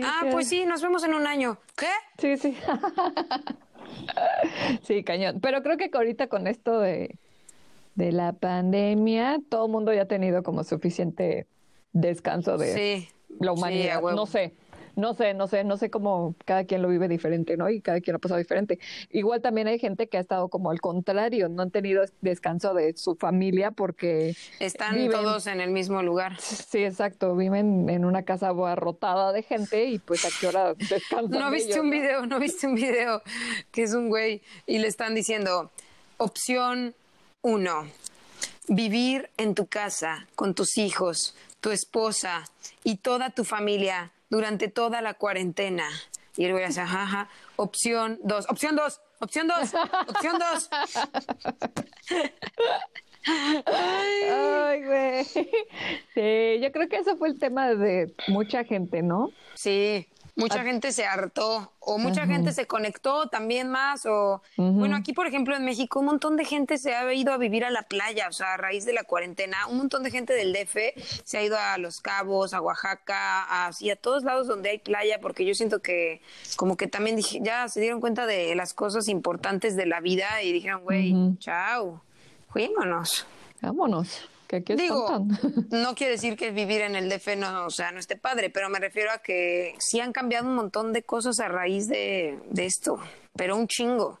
ah, 0.03 0.25
pues 0.31 0.49
sí, 0.49 0.65
nos 0.65 0.81
vemos 0.81 1.03
en 1.03 1.13
un 1.13 1.27
año. 1.27 1.59
¿Qué? 1.77 1.91
Sí, 2.17 2.37
sí. 2.37 2.57
sí, 4.81 5.03
cañón. 5.03 5.39
Pero 5.41 5.61
creo 5.61 5.77
que 5.77 5.91
ahorita 5.93 6.25
con 6.27 6.47
esto 6.47 6.79
de 6.79 7.15
de 7.99 8.13
la 8.13 8.31
pandemia, 8.31 9.39
todo 9.49 9.65
el 9.65 9.71
mundo 9.71 9.93
ya 9.93 10.03
ha 10.03 10.07
tenido 10.07 10.41
como 10.41 10.63
suficiente 10.63 11.47
descanso 11.93 12.57
de 12.57 13.07
la 13.39 13.51
humanidad. 13.51 14.01
no 14.01 14.25
sé. 14.25 14.53
no 14.95 15.13
sé, 15.13 15.33
no 15.33 15.47
sé, 15.47 15.63
no 15.63 15.77
sé 15.77 15.89
cómo 15.89 16.35
cada 16.45 16.65
quien 16.65 16.81
lo 16.81 16.89
vive 16.89 17.07
diferente, 17.07 17.55
¿no? 17.55 17.69
Y 17.69 17.79
cada 17.79 18.01
quien 18.01 18.13
lo 18.13 18.17
ha 18.17 18.19
pasado 18.19 18.37
diferente. 18.37 18.79
Igual 19.11 19.41
también 19.41 19.67
hay 19.67 19.79
gente 19.79 20.07
que 20.07 20.17
ha 20.17 20.19
estado 20.19 20.49
como 20.49 20.71
al 20.71 20.81
contrario, 20.81 21.47
no 21.47 21.61
han 21.61 21.71
tenido 21.71 22.03
descanso 22.21 22.73
de 22.73 22.95
su 22.97 23.15
familia 23.15 23.71
porque... 23.71 24.35
Están 24.59 25.09
todos 25.09 25.47
en 25.47 25.61
el 25.61 25.71
mismo 25.71 26.03
lugar. 26.03 26.37
Sí, 26.39 26.83
exacto, 26.83 27.35
viven 27.35 27.89
en 27.89 28.03
una 28.03 28.23
casa 28.23 28.49
abarrotada 28.49 29.31
de 29.31 29.43
gente 29.43 29.85
y 29.85 29.99
pues 29.99 30.25
a 30.25 30.29
qué 30.39 30.47
hora 30.47 30.73
descansan. 30.73 31.39
¿No 31.39 31.49
viste 31.49 31.79
un 31.79 31.89
video, 31.89 32.25
no 32.25 32.39
viste 32.39 32.67
un 32.67 32.75
video 32.75 33.21
que 33.71 33.83
es 33.83 33.93
un 33.93 34.09
güey 34.09 34.41
y 34.65 34.79
le 34.79 34.87
están 34.87 35.15
diciendo, 35.15 35.71
opción 36.17 36.93
uno, 37.41 37.87
vivir 38.67 39.29
en 39.37 39.55
tu 39.55 39.65
casa 39.65 40.27
con 40.35 40.53
tus 40.53 40.77
hijos, 40.77 41.35
tu 41.61 41.71
esposa 41.71 42.49
y 42.83 42.97
toda 42.97 43.29
tu 43.29 43.43
familia 43.43 44.11
durante 44.29 44.67
toda 44.67 45.01
la 45.01 45.13
cuarentena. 45.13 45.87
Y 46.37 46.45
el 46.45 46.51
güey 46.53 46.63
hace, 46.63 46.85
jaja, 46.85 47.29
opción 47.55 48.19
dos, 48.23 48.45
opción 48.49 48.75
dos, 48.75 49.01
opción 49.19 49.47
dos, 49.47 49.73
opción 50.07 50.39
dos. 50.39 50.69
Ay, 53.65 54.83
güey. 54.85 55.25
Sí, 56.13 56.59
yo 56.61 56.71
creo 56.71 56.87
que 56.87 56.97
eso 56.97 57.17
fue 57.17 57.29
el 57.29 57.39
tema 57.39 57.73
de 57.73 58.13
mucha 58.27 58.63
gente, 58.63 59.01
¿no? 59.01 59.31
Sí, 59.55 60.07
mucha 60.35 60.63
gente 60.63 60.91
se 60.91 61.05
hartó 61.05 61.73
o 61.79 61.97
mucha 61.97 62.25
gente 62.27 62.51
se 62.51 62.67
conectó 62.67 63.27
también 63.27 63.69
más 63.69 64.05
o 64.05 64.41
bueno 64.57 64.95
aquí 64.95 65.13
por 65.13 65.27
ejemplo 65.27 65.55
en 65.55 65.65
México 65.65 65.99
un 65.99 66.07
montón 66.07 66.37
de 66.37 66.45
gente 66.45 66.77
se 66.77 66.95
ha 66.95 67.13
ido 67.13 67.33
a 67.33 67.37
vivir 67.37 67.65
a 67.65 67.71
la 67.71 67.83
playa 67.83 68.27
o 68.29 68.31
sea 68.31 68.53
a 68.53 68.57
raíz 68.57 68.85
de 68.85 68.93
la 68.93 69.03
cuarentena 69.03 69.67
un 69.67 69.77
montón 69.77 70.03
de 70.03 70.11
gente 70.11 70.33
del 70.33 70.53
DF 70.53 70.77
se 71.23 71.37
ha 71.37 71.43
ido 71.43 71.57
a 71.57 71.77
Los 71.77 72.01
Cabos 72.01 72.53
a 72.53 72.61
Oaxaca 72.61 73.65
así 73.65 73.89
a 73.89 73.95
todos 73.95 74.23
lados 74.23 74.47
donde 74.47 74.69
hay 74.69 74.79
playa 74.79 75.19
porque 75.21 75.45
yo 75.45 75.53
siento 75.53 75.81
que 75.81 76.21
como 76.55 76.77
que 76.77 76.87
también 76.87 77.15
dije 77.15 77.39
ya 77.41 77.67
se 77.67 77.81
dieron 77.81 77.99
cuenta 77.99 78.25
de 78.25 78.55
las 78.55 78.73
cosas 78.73 79.07
importantes 79.07 79.75
de 79.75 79.85
la 79.85 79.99
vida 79.99 80.41
y 80.43 80.51
dijeron 80.51 80.83
güey 80.83 81.13
chao 81.39 82.03
fuímonos 82.49 83.25
vámonos 83.61 84.29
Digo, 84.49 85.27
no 85.71 85.93
quiere 85.93 86.13
decir 86.13 86.35
que 86.35 86.51
vivir 86.51 86.81
en 86.81 86.95
el 86.95 87.07
DF 87.09 87.37
no, 87.37 87.67
o 87.67 87.69
sea, 87.69 87.91
no 87.91 87.99
esté 87.99 88.15
padre, 88.15 88.49
pero 88.49 88.69
me 88.69 88.79
refiero 88.79 89.11
a 89.11 89.19
que 89.19 89.75
sí 89.77 89.99
han 89.99 90.11
cambiado 90.11 90.47
un 90.47 90.55
montón 90.55 90.91
de 90.91 91.03
cosas 91.03 91.39
a 91.39 91.47
raíz 91.47 91.87
de, 91.87 92.39
esto, 92.57 92.99
pero 93.35 93.55
un 93.55 93.67
chingo. 93.67 94.17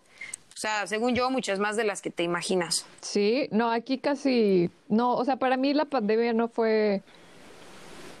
O 0.53 0.61
sea, 0.61 0.85
según 0.87 1.15
yo, 1.15 1.31
muchas 1.31 1.57
más 1.57 1.77
de 1.77 1.83
las 1.85 2.01
que 2.01 2.11
te 2.11 2.21
imaginas. 2.21 2.85
Sí, 3.01 3.47
no, 3.51 3.71
aquí 3.71 3.97
casi, 3.97 4.69
no, 4.87 5.15
o 5.15 5.25
sea, 5.25 5.37
para 5.37 5.57
mí 5.57 5.73
la 5.73 5.85
pandemia 5.85 6.33
no 6.33 6.47
fue, 6.49 7.01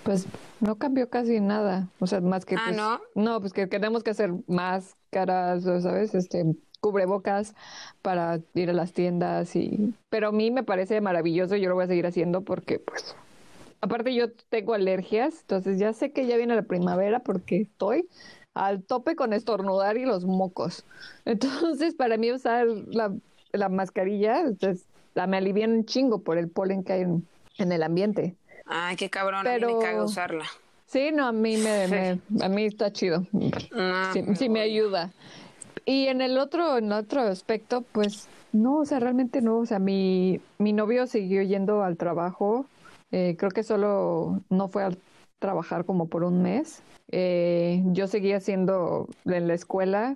pues, 0.03 0.25
no 0.61 0.77
cambió 0.77 1.09
casi 1.09 1.39
nada. 1.41 1.89
O 1.99 2.07
sea, 2.07 2.21
más 2.21 2.45
que, 2.45 2.55
ah, 2.55 2.61
pues, 2.65 2.77
¿no? 2.77 3.01
No, 3.13 3.39
pues 3.39 3.53
que 3.53 3.67
tenemos 3.67 4.03
que 4.03 4.11
hacer 4.11 4.31
más 4.47 4.95
caras, 5.11 5.63
¿sabes? 5.63 6.15
Este, 6.15 6.45
cubrebocas 6.79 7.55
para 8.01 8.39
ir 8.53 8.69
a 8.69 8.73
las 8.73 8.93
tiendas 8.93 9.55
y 9.55 9.93
pero 10.09 10.29
a 10.29 10.31
mí 10.31 10.51
me 10.51 10.63
parece 10.63 11.01
maravilloso 11.01 11.55
y 11.55 11.61
yo 11.61 11.69
lo 11.69 11.75
voy 11.75 11.85
a 11.85 11.87
seguir 11.87 12.05
haciendo 12.07 12.41
porque 12.41 12.79
pues 12.79 13.15
aparte 13.81 14.13
yo 14.13 14.31
tengo 14.49 14.73
alergias, 14.73 15.41
entonces 15.41 15.79
ya 15.79 15.93
sé 15.93 16.11
que 16.11 16.25
ya 16.25 16.37
viene 16.37 16.55
la 16.55 16.63
primavera 16.63 17.19
porque 17.19 17.61
estoy 17.61 18.07
al 18.53 18.83
tope 18.83 19.15
con 19.15 19.33
estornudar 19.33 19.97
y 19.97 20.05
los 20.05 20.25
mocos. 20.25 20.85
Entonces, 21.25 21.95
para 21.95 22.17
mí 22.17 22.31
usar 22.31 22.67
la, 22.67 23.13
la 23.51 23.69
mascarilla, 23.69 24.41
entonces, 24.41 24.85
la 25.15 25.27
me 25.27 25.37
alivia 25.37 25.67
un 25.67 25.85
chingo 25.85 26.21
por 26.21 26.37
el 26.37 26.49
polen 26.49 26.83
que 26.83 26.93
hay 26.93 27.01
en, 27.01 27.71
el 27.71 27.83
ambiente. 27.83 28.35
Ay, 28.65 28.95
qué 28.95 29.09
cabrón, 29.09 29.41
Pero... 29.43 29.67
a 29.67 29.71
mí 29.71 29.77
me 29.77 29.83
caga 29.83 30.03
usarla. 30.03 30.45
Sí, 30.85 31.11
no, 31.13 31.27
a 31.27 31.31
mí 31.31 31.57
me, 31.57 32.19
a 32.41 32.49
mí 32.49 32.65
está 32.65 32.91
chido. 32.91 33.27
sí, 34.35 34.49
me 34.49 34.61
ayuda. 34.61 35.11
Y 35.89 36.05
en 36.05 36.21
el 36.21 36.37
otro, 36.37 36.77
en 36.77 36.91
otro 36.91 37.21
aspecto, 37.21 37.81
pues 37.81 38.27
no, 38.53 38.77
o 38.77 38.85
sea, 38.85 38.99
realmente 38.99 39.41
no. 39.41 39.57
O 39.57 39.65
sea, 39.65 39.79
mi, 39.79 40.39
mi 40.59 40.71
novio 40.71 41.07
siguió 41.07 41.41
yendo 41.41 41.81
al 41.81 41.97
trabajo. 41.97 42.67
Eh, 43.09 43.35
creo 43.39 43.49
que 43.49 43.63
solo 43.63 44.39
no 44.51 44.67
fue 44.67 44.83
a 44.83 44.91
trabajar 45.39 45.85
como 45.85 46.07
por 46.07 46.23
un 46.23 46.43
mes. 46.43 46.83
Eh, 47.11 47.81
yo 47.87 48.05
seguía 48.05 48.37
haciendo 48.37 49.07
en 49.25 49.47
la 49.47 49.55
escuela 49.55 50.15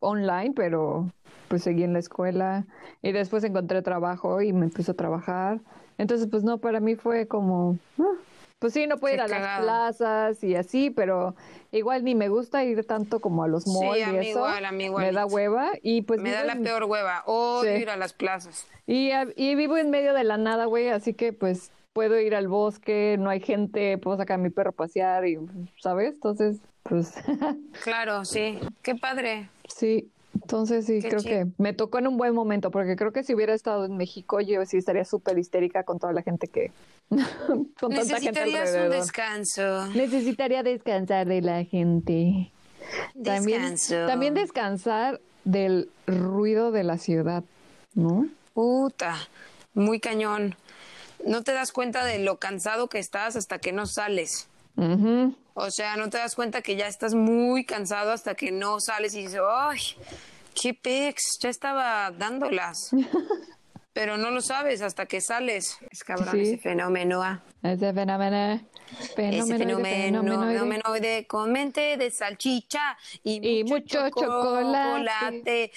online, 0.00 0.54
pero 0.56 1.08
pues 1.46 1.62
seguí 1.62 1.84
en 1.84 1.92
la 1.92 2.00
escuela 2.00 2.66
y 3.00 3.12
después 3.12 3.44
encontré 3.44 3.80
trabajo 3.80 4.42
y 4.42 4.52
me 4.52 4.64
empecé 4.64 4.90
a 4.90 4.94
trabajar. 4.94 5.60
Entonces, 5.98 6.26
pues 6.28 6.42
no, 6.42 6.58
para 6.58 6.80
mí 6.80 6.96
fue 6.96 7.28
como, 7.28 7.78
ah, 8.00 8.16
pues 8.62 8.74
sí, 8.74 8.86
no 8.86 8.96
puedo 8.98 9.12
ir 9.16 9.20
a 9.20 9.26
las 9.26 9.60
plazas 9.60 10.44
y 10.44 10.54
así, 10.54 10.90
pero 10.90 11.34
igual 11.72 12.04
ni 12.04 12.14
me 12.14 12.28
gusta 12.28 12.62
ir 12.62 12.86
tanto 12.86 13.18
como 13.18 13.42
a 13.42 13.48
los 13.48 13.66
malls 13.66 13.98
y 13.98 14.28
eso. 14.28 14.46
Igual, 14.46 14.72
Me 14.72 15.10
da 15.10 15.26
hueva 15.26 15.72
y 15.82 16.02
pues... 16.02 16.20
Me 16.20 16.30
da 16.30 16.44
la 16.44 16.54
peor 16.54 16.84
hueva, 16.84 17.24
odio 17.26 17.76
ir 17.76 17.90
a 17.90 17.96
las 17.96 18.12
plazas. 18.12 18.68
Y, 18.86 19.10
y 19.34 19.56
vivo 19.56 19.78
en 19.78 19.90
medio 19.90 20.14
de 20.14 20.22
la 20.22 20.36
nada, 20.36 20.66
güey, 20.66 20.90
así 20.90 21.12
que 21.12 21.32
pues 21.32 21.72
puedo 21.92 22.20
ir 22.20 22.36
al 22.36 22.46
bosque, 22.46 23.16
no 23.18 23.30
hay 23.30 23.40
gente, 23.40 23.98
puedo 23.98 24.16
sacar 24.16 24.36
a 24.36 24.42
mi 24.42 24.50
perro 24.50 24.70
a 24.70 24.74
pasear 24.74 25.26
y, 25.26 25.40
¿sabes? 25.80 26.14
Entonces, 26.14 26.58
pues... 26.84 27.14
claro, 27.82 28.24
sí, 28.24 28.60
qué 28.82 28.94
padre. 28.94 29.50
Sí, 29.66 30.08
entonces 30.52 30.84
sí, 30.84 31.00
creo 31.00 31.22
que 31.22 31.46
me 31.56 31.72
tocó 31.72 31.98
en 31.98 32.08
un 32.08 32.18
buen 32.18 32.34
momento, 32.34 32.70
porque 32.70 32.94
creo 32.94 33.10
que 33.10 33.22
si 33.22 33.34
hubiera 33.34 33.54
estado 33.54 33.86
en 33.86 33.96
México 33.96 34.38
yo 34.42 34.62
sí 34.66 34.76
estaría 34.76 35.06
súper 35.06 35.38
histérica 35.38 35.84
con 35.84 35.98
toda 35.98 36.12
la 36.12 36.20
gente 36.20 36.46
que... 36.46 36.70
con 37.80 37.90
tanta 37.90 38.20
gente 38.20 38.44
un 38.44 38.90
descanso. 38.90 39.86
Necesitaría 39.94 40.62
descansar 40.62 41.26
de 41.26 41.40
la 41.40 41.64
gente. 41.64 42.52
Descanso. 43.14 44.06
También, 44.06 44.34
descansar 44.34 45.22
del 45.44 45.88
ruido 46.06 46.70
de 46.70 46.84
la 46.84 46.98
ciudad, 46.98 47.44
¿no? 47.94 48.28
Puta, 48.52 49.16
muy 49.72 50.00
cañón. 50.00 50.54
No 51.24 51.42
te 51.44 51.54
das 51.54 51.72
cuenta 51.72 52.04
de 52.04 52.18
lo 52.18 52.38
cansado 52.38 52.88
que 52.88 52.98
estás 52.98 53.36
hasta 53.36 53.58
que 53.58 53.72
no 53.72 53.86
sales. 53.86 54.48
O 55.54 55.70
sea, 55.70 55.96
no 55.96 56.10
te 56.10 56.18
das 56.18 56.34
cuenta 56.34 56.60
que 56.60 56.76
ya 56.76 56.88
estás 56.88 57.14
muy 57.14 57.64
cansado 57.64 58.12
hasta 58.12 58.34
que 58.34 58.52
no 58.52 58.80
sales 58.80 59.14
y 59.14 59.22
dices, 59.22 59.40
¡ay! 59.48 59.80
¡Qué 60.60 60.74
pex! 60.74 61.38
Ya 61.40 61.48
estaba 61.48 62.10
dándolas. 62.10 62.90
Pero 63.92 64.16
no 64.16 64.30
lo 64.30 64.40
sabes 64.40 64.80
hasta 64.80 65.04
que 65.04 65.20
sales. 65.20 65.76
Es 65.90 66.02
cabrón 66.02 66.40
ese 66.40 66.56
fenómeno. 66.56 67.22
¿ah? 67.22 67.42
Ese 67.62 67.92
fenómeno. 67.92 68.60
Fenómeno, 69.14 69.44
ese 69.44 69.84
fenómeno, 69.84 70.92
de 70.94 71.26
comente 71.26 71.96
de 71.96 72.10
salchicha 72.10 72.96
y, 73.22 73.64
mucho, 73.64 74.08
chocolate. 74.10 75.72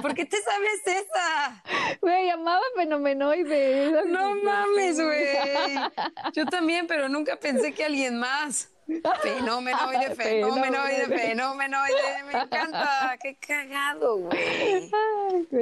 ¿Por 0.00 0.14
qué 0.14 0.24
te 0.24 0.36
sabes 0.40 0.80
esa? 0.86 1.62
Me 2.02 2.26
llamaba 2.26 2.62
fenomenoide. 2.74 4.02
No 4.06 4.34
mames, 4.36 4.98
güey. 5.00 5.76
Yo 6.32 6.46
también, 6.46 6.86
pero 6.86 7.08
nunca 7.08 7.36
pensé 7.36 7.72
que 7.72 7.84
alguien 7.84 8.18
más. 8.18 8.70
Fenomenoide, 9.22 10.14
fenomenoide, 10.14 11.06
fenomenoide. 11.06 12.22
Me 12.30 12.38
encanta. 12.40 13.16
Qué 13.20 13.36
cagado, 13.36 14.18
güey. 14.18 14.90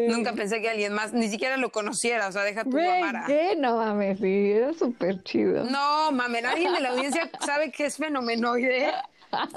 Nunca 0.08 0.34
pensé 0.34 0.60
que 0.60 0.68
alguien 0.68 0.92
más, 0.92 1.12
ni 1.12 1.28
siquiera 1.28 1.56
lo 1.56 1.70
conociera. 1.70 2.28
O 2.28 2.32
sea, 2.32 2.42
deja 2.42 2.64
tu 2.64 2.76
mamara. 2.76 3.24
¿Qué? 3.26 3.56
No 3.56 3.76
mames, 3.76 4.18
sí, 4.18 4.52
era 4.52 4.74
súper 4.74 5.22
chido. 5.22 5.64
No 5.64 6.12
mames, 6.12 6.44
alguien 6.44 6.74
de 6.74 6.80
la 6.80 6.90
audiencia 6.90 7.30
sabe 7.40 7.70
que 7.70 7.86
es 7.86 7.96
fenomenoide. 7.96 8.92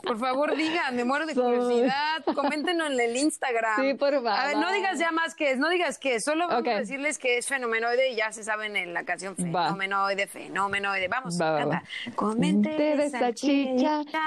Por 0.03 0.19
favor, 0.19 0.55
digan, 0.55 0.95
me 0.95 1.03
muero 1.03 1.25
de 1.25 1.33
curiosidad. 1.35 2.23
Coméntenos 2.35 2.91
en 2.91 2.99
el 2.99 3.15
Instagram. 3.15 3.81
Sí, 3.81 3.93
por 3.93 4.13
favor. 4.13 4.29
A 4.29 4.47
ver, 4.47 4.57
no 4.57 4.71
digas 4.71 4.99
ya 4.99 5.11
más 5.11 5.35
que 5.35 5.51
es, 5.51 5.57
no 5.57 5.69
digas 5.69 5.97
que 5.97 6.15
es, 6.15 6.23
solo 6.23 6.47
vamos 6.47 6.67
a 6.67 6.79
decirles 6.79 7.17
que 7.17 7.37
es 7.37 7.47
fenomenoide 7.47 8.09
y 8.11 8.15
ya 8.15 8.31
se 8.31 8.43
saben 8.43 8.75
en 8.75 8.93
la 8.93 9.03
canción 9.03 9.35
fenomenoide, 9.35 10.27
fenomenoide. 10.27 11.07
Vamos, 11.07 11.39
va, 11.39 11.57
canta. 11.57 11.83
Comente 12.15 12.69
de 12.69 13.07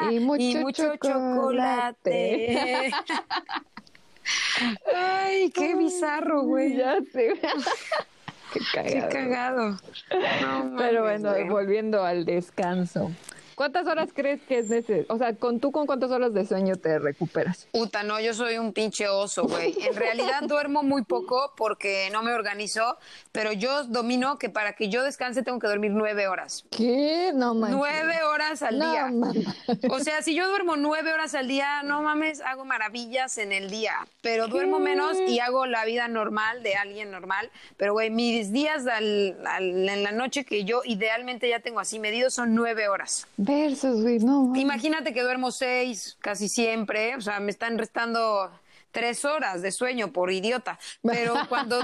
y 0.08 0.20
mucho, 0.20 0.96
chocolate. 0.96 2.92
Ay, 4.94 5.50
qué 5.50 5.74
bizarro, 5.74 6.42
güey. 6.42 6.76
Ya 6.76 6.98
sé. 7.12 7.40
Qué 8.52 8.60
cagado. 8.72 9.08
Qué 9.08 9.08
cagado. 9.08 9.76
Pero 10.76 11.02
bueno, 11.04 11.32
volviendo 11.48 12.02
al 12.04 12.24
descanso. 12.24 13.12
¿Cuántas 13.60 13.86
horas 13.86 14.08
crees 14.14 14.40
que 14.40 14.60
es 14.60 14.70
necesario? 14.70 15.04
O 15.10 15.18
sea, 15.18 15.34
¿con 15.34 15.60
tú 15.60 15.70
con 15.70 15.84
cuántas 15.84 16.10
horas 16.10 16.32
de 16.32 16.46
sueño 16.46 16.76
te 16.76 16.98
recuperas? 16.98 17.68
Puta, 17.72 18.02
no, 18.02 18.18
yo 18.18 18.32
soy 18.32 18.56
un 18.56 18.72
pinche 18.72 19.06
oso, 19.06 19.44
güey. 19.44 19.76
En 19.86 19.94
realidad 19.96 20.44
duermo 20.44 20.82
muy 20.82 21.02
poco 21.02 21.52
porque 21.58 22.08
no 22.10 22.22
me 22.22 22.32
organizo, 22.32 22.96
pero 23.32 23.52
yo 23.52 23.84
domino 23.84 24.38
que 24.38 24.48
para 24.48 24.72
que 24.72 24.88
yo 24.88 25.02
descanse 25.02 25.42
tengo 25.42 25.58
que 25.58 25.66
dormir 25.66 25.90
nueve 25.90 26.26
horas. 26.26 26.64
¿Qué? 26.70 27.32
No 27.34 27.52
mames. 27.52 27.76
Nueve 27.76 28.22
horas 28.22 28.62
al 28.62 28.78
no, 28.78 28.90
día. 28.90 29.10
Mames. 29.12 29.46
O 29.90 29.98
sea, 29.98 30.22
si 30.22 30.34
yo 30.34 30.48
duermo 30.48 30.76
nueve 30.76 31.12
horas 31.12 31.34
al 31.34 31.46
día, 31.46 31.82
no 31.82 32.00
mames, 32.00 32.40
hago 32.40 32.64
maravillas 32.64 33.36
en 33.36 33.52
el 33.52 33.68
día, 33.68 33.92
pero 34.22 34.48
duermo 34.48 34.78
menos 34.78 35.18
y 35.28 35.38
hago 35.40 35.66
la 35.66 35.84
vida 35.84 36.08
normal 36.08 36.62
de 36.62 36.76
alguien 36.76 37.10
normal. 37.10 37.50
Pero, 37.76 37.92
güey, 37.92 38.08
mis 38.08 38.52
días 38.52 38.84
en 38.86 40.02
la 40.02 40.12
noche 40.12 40.46
que 40.46 40.64
yo 40.64 40.80
idealmente 40.86 41.46
ya 41.46 41.60
tengo 41.60 41.78
así 41.80 41.98
medidos 41.98 42.32
son 42.32 42.54
nueve 42.54 42.88
horas. 42.88 43.26
Güey, 44.02 44.18
no. 44.18 44.52
Imagínate 44.56 45.12
que 45.12 45.22
duermo 45.22 45.50
seis 45.50 46.16
casi 46.20 46.48
siempre, 46.48 47.16
o 47.16 47.20
sea, 47.20 47.40
me 47.40 47.50
están 47.50 47.78
restando 47.78 48.50
tres 48.92 49.24
horas 49.24 49.62
de 49.62 49.72
sueño 49.72 50.12
por 50.12 50.30
idiota. 50.30 50.78
Pero 51.02 51.34
cuando, 51.48 51.80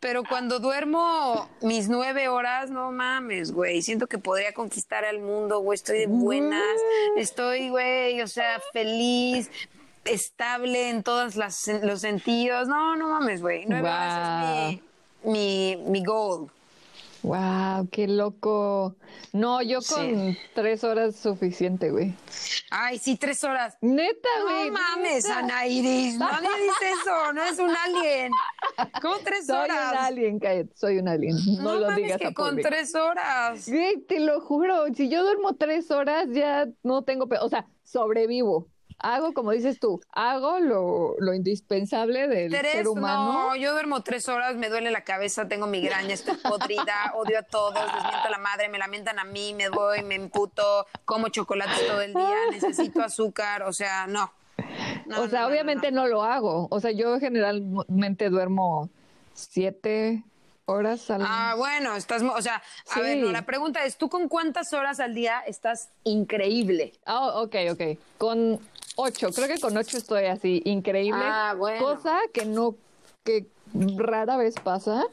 pero 0.00 0.22
cuando 0.24 0.58
duermo 0.58 1.48
mis 1.62 1.88
nueve 1.88 2.28
horas, 2.28 2.70
no 2.70 2.92
mames, 2.92 3.52
güey. 3.52 3.82
Siento 3.82 4.06
que 4.06 4.18
podría 4.18 4.52
conquistar 4.52 5.04
al 5.04 5.20
mundo, 5.20 5.60
güey. 5.60 5.76
Estoy 5.76 5.98
de 6.00 6.06
buenas, 6.06 6.80
estoy, 7.16 7.68
güey, 7.70 8.20
o 8.22 8.28
sea, 8.28 8.60
feliz, 8.72 9.50
estable 10.04 10.90
en 10.90 11.02
todos 11.02 11.36
los 11.36 12.00
sentidos. 12.00 12.68
No, 12.68 12.96
no 12.96 13.08
mames, 13.08 13.40
güey. 13.40 13.64
Nueve 13.66 13.88
horas 13.88 14.74
es 14.74 14.80
mi, 15.24 15.32
mi, 15.32 15.76
mi 15.90 16.04
goal. 16.04 16.50
Wow, 17.26 17.88
qué 17.90 18.06
loco. 18.06 18.94
No, 19.32 19.60
yo 19.60 19.80
con 19.82 20.36
tres 20.54 20.84
horas 20.84 21.16
suficiente, 21.16 21.90
güey. 21.90 22.14
Ay, 22.70 23.00
sí, 23.00 23.16
tres 23.16 23.42
horas. 23.42 23.76
Neta, 23.80 24.28
güey. 24.44 24.70
No 24.70 24.78
mames, 24.78 25.28
Ana 25.28 25.66
Iris. 25.66 26.16
Nadie 26.18 26.48
dice 26.48 26.92
eso, 26.92 27.32
no 27.32 27.42
es 27.42 27.58
un 27.58 27.72
alien. 27.76 28.30
¿Cómo 29.02 29.16
tres 29.24 29.50
horas? 29.50 29.76
Soy 29.76 29.98
un 29.98 30.04
alien, 30.04 30.38
cállate, 30.38 30.76
soy 30.76 30.98
un 30.98 31.08
alien. 31.08 31.36
No, 31.58 31.74
lo 31.74 31.88
mames 31.88 31.96
digas 31.96 32.18
que 32.18 32.32
con 32.32 32.58
tres 32.58 32.94
horas. 32.94 33.68
Güey, 33.68 34.02
te 34.02 34.20
lo 34.20 34.40
juro. 34.40 34.84
Si 34.94 35.08
yo 35.08 35.24
duermo 35.24 35.56
tres 35.56 35.90
horas, 35.90 36.28
ya 36.30 36.68
no 36.84 37.02
tengo. 37.02 37.26
O 37.40 37.48
sea, 37.48 37.66
sobrevivo 37.82 38.68
hago, 38.98 39.32
como 39.32 39.52
dices 39.52 39.78
tú, 39.78 40.00
hago 40.12 40.58
lo, 40.58 41.16
lo 41.18 41.34
indispensable 41.34 42.28
del 42.28 42.52
ser 42.52 42.88
humano. 42.88 43.32
No, 43.32 43.56
yo 43.56 43.72
duermo 43.72 44.02
tres 44.02 44.28
horas, 44.28 44.56
me 44.56 44.68
duele 44.68 44.90
la 44.90 45.04
cabeza, 45.04 45.48
tengo 45.48 45.66
migraña, 45.66 46.14
estoy 46.14 46.36
podrida, 46.36 47.12
odio 47.14 47.38
a 47.38 47.42
todos, 47.42 47.74
les 47.74 48.02
miento 48.02 48.26
a 48.26 48.30
la 48.30 48.38
madre, 48.38 48.68
me 48.68 48.78
lamentan 48.78 49.18
a 49.18 49.24
mí, 49.24 49.54
me 49.54 49.68
voy, 49.68 50.02
me 50.02 50.14
emputo, 50.14 50.86
como 51.04 51.28
chocolate 51.28 51.72
todo 51.86 52.00
el 52.00 52.14
día, 52.14 52.36
necesito 52.50 53.02
azúcar, 53.02 53.62
o 53.64 53.72
sea, 53.72 54.06
no. 54.06 54.32
o 55.16 55.28
sea, 55.28 55.46
obviamente 55.46 55.90
no, 55.90 56.06
lo 56.06 56.22
hago. 56.22 56.68
O 56.70 56.80
sea, 56.80 56.90
yo 56.90 57.18
generalmente 57.20 58.30
duermo 58.30 58.88
siete 59.34 60.22
horas 60.66 61.10
al 61.10 61.22
Ah, 61.24 61.54
bueno, 61.56 61.94
estás, 61.94 62.22
o 62.22 62.42
sea, 62.42 62.62
a 62.94 63.00
ver, 63.00 63.18
la 63.18 63.46
pregunta 63.46 63.84
es, 63.84 63.96
¿tú 63.96 64.08
con 64.08 64.28
cuántas 64.28 64.72
horas 64.72 65.00
al 65.00 65.14
día 65.14 65.40
estás 65.46 65.90
increíble? 66.04 66.92
Ah, 67.04 67.40
ok, 67.40 67.54
ok. 67.70 67.82
Con 68.18 68.60
ocho, 68.96 69.28
creo 69.30 69.48
que 69.48 69.60
con 69.60 69.76
ocho 69.76 69.96
estoy 69.96 70.24
así, 70.24 70.62
increíble. 70.64 71.22
Ah, 71.22 71.54
bueno. 71.56 71.84
Cosa 71.84 72.18
que 72.32 72.44
no, 72.44 72.74
que 73.24 73.46
rara 73.96 74.36
vez 74.36 74.54
pasa. 74.62 75.04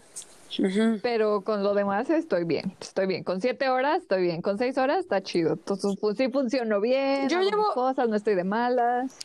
Pero 1.02 1.42
con 1.42 1.64
lo 1.64 1.74
demás 1.74 2.10
estoy 2.10 2.44
bien, 2.44 2.76
estoy 2.80 3.08
bien. 3.08 3.24
Con 3.24 3.42
siete 3.42 3.70
horas 3.70 4.02
estoy 4.02 4.22
bien, 4.22 4.42
con 4.42 4.58
seis 4.58 4.78
horas 4.78 5.00
está 5.00 5.22
chido. 5.22 5.54
Entonces, 5.54 5.96
pues, 6.00 6.18
sí 6.18 6.30
funcionó 6.30 6.80
bien. 6.80 7.28
Yo 7.28 7.42
llevo 7.42 7.74
cosas, 7.74 8.08
no 8.08 8.16
estoy 8.16 8.36
de 8.36 8.44
malas. 8.44 9.18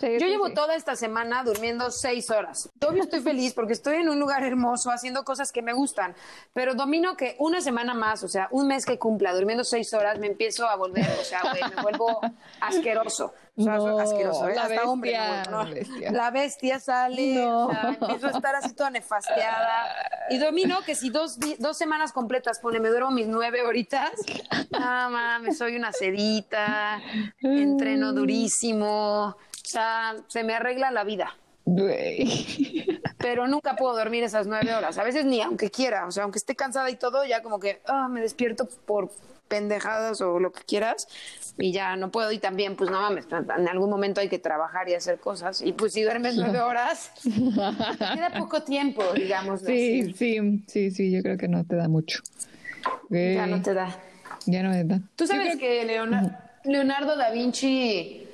Yo 0.00 0.26
llevo 0.26 0.50
toda 0.50 0.74
esta 0.74 0.96
semana 0.96 1.42
durmiendo 1.42 1.90
seis 1.90 2.30
horas. 2.30 2.70
Todavía 2.78 3.02
estoy 3.02 3.20
feliz 3.20 3.52
porque 3.54 3.72
estoy 3.72 3.96
en 3.96 4.08
un 4.08 4.18
lugar 4.18 4.44
hermoso 4.44 4.90
haciendo 4.90 5.24
cosas 5.24 5.52
que 5.52 5.62
me 5.62 5.72
gustan, 5.72 6.14
pero 6.52 6.74
domino 6.74 7.16
que 7.16 7.36
una 7.38 7.60
semana 7.60 7.94
más, 7.94 8.22
o 8.22 8.28
sea, 8.28 8.48
un 8.50 8.68
mes 8.68 8.86
que 8.86 8.98
cumpla 8.98 9.34
durmiendo 9.34 9.64
seis 9.64 9.92
horas, 9.94 10.18
me 10.18 10.26
empiezo 10.26 10.68
a 10.68 10.76
volver, 10.76 11.06
o 11.20 11.24
sea, 11.24 11.42
güey, 11.42 11.62
me 11.74 11.82
vuelvo 11.82 12.20
asqueroso. 12.60 13.32
O 13.56 13.62
sea, 13.62 13.74
asqueroso, 13.74 14.48
¿eh? 14.48 14.54
La 14.54 14.62
Hasta 14.62 14.68
bestia, 14.68 14.88
hombre, 14.88 15.86
La 16.12 16.30
bestia 16.30 16.78
sale, 16.78 17.44
o 17.44 17.70
sea, 17.70 17.96
empiezo 18.00 18.28
a 18.28 18.30
estar 18.30 18.54
así 18.54 18.72
toda 18.72 18.90
nefasteada. 18.90 19.96
Y 20.30 20.38
domino 20.38 20.78
que 20.86 20.94
si 20.94 21.10
dos, 21.10 21.38
dos 21.58 21.76
semanas 21.76 22.12
completas, 22.12 22.60
pone, 22.60 22.78
me 22.78 22.88
duermo 22.88 23.10
mis 23.10 23.26
nueve 23.26 23.62
horitas, 23.62 24.12
no 24.70 24.78
mames, 25.10 25.58
soy 25.58 25.74
una 25.74 25.92
sedita, 25.92 27.00
entreno 27.40 28.12
durísimo, 28.12 29.36
o 29.68 29.70
sea, 29.70 30.16
se 30.28 30.44
me 30.44 30.54
arregla 30.54 30.90
la 30.90 31.04
vida. 31.04 31.36
Pero 33.18 33.46
nunca 33.46 33.76
puedo 33.76 33.94
dormir 33.94 34.24
esas 34.24 34.46
nueve 34.46 34.74
horas. 34.74 34.96
A 34.96 35.04
veces 35.04 35.26
ni 35.26 35.42
aunque 35.42 35.70
quiera. 35.70 36.06
O 36.06 36.10
sea, 36.10 36.22
aunque 36.22 36.38
esté 36.38 36.56
cansada 36.56 36.88
y 36.88 36.96
todo, 36.96 37.26
ya 37.26 37.42
como 37.42 37.60
que 37.60 37.82
ah, 37.86 38.08
me 38.08 38.22
despierto 38.22 38.66
por 38.86 39.10
pendejadas 39.46 40.22
o 40.22 40.38
lo 40.38 40.52
que 40.52 40.62
quieras 40.62 41.06
y 41.58 41.72
ya 41.72 41.96
no 41.96 42.10
puedo. 42.10 42.32
Y 42.32 42.38
también 42.38 42.76
pues 42.76 42.90
no 42.90 42.98
mames 42.98 43.26
en 43.30 43.68
algún 43.68 43.90
momento 43.90 44.22
hay 44.22 44.30
que 44.30 44.38
trabajar 44.38 44.88
y 44.88 44.94
hacer 44.94 45.18
cosas. 45.18 45.60
Y 45.60 45.74
pues 45.74 45.92
si 45.92 46.02
duermes 46.02 46.36
nueve 46.36 46.60
horas 46.60 47.12
queda 47.22 48.32
poco 48.38 48.62
tiempo 48.62 49.02
digamos 49.14 49.60
sí 49.60 50.14
sí 50.14 50.64
sí 50.66 50.90
sí 50.90 51.10
yo 51.10 51.22
creo 51.22 51.36
que 51.36 51.48
no 51.48 51.66
te 51.66 51.76
da 51.76 51.88
mucho. 51.88 52.22
Ya 53.10 53.46
no 53.46 53.60
te 53.60 53.74
da. 53.74 53.94
Ya 54.46 54.62
no 54.62 54.72
te 54.72 54.84
da. 54.84 55.00
Tú 55.16 55.26
sabes 55.26 55.58
que 55.58 55.84
Leonardo 56.64 57.16
da 57.16 57.30
Vinci 57.30 58.27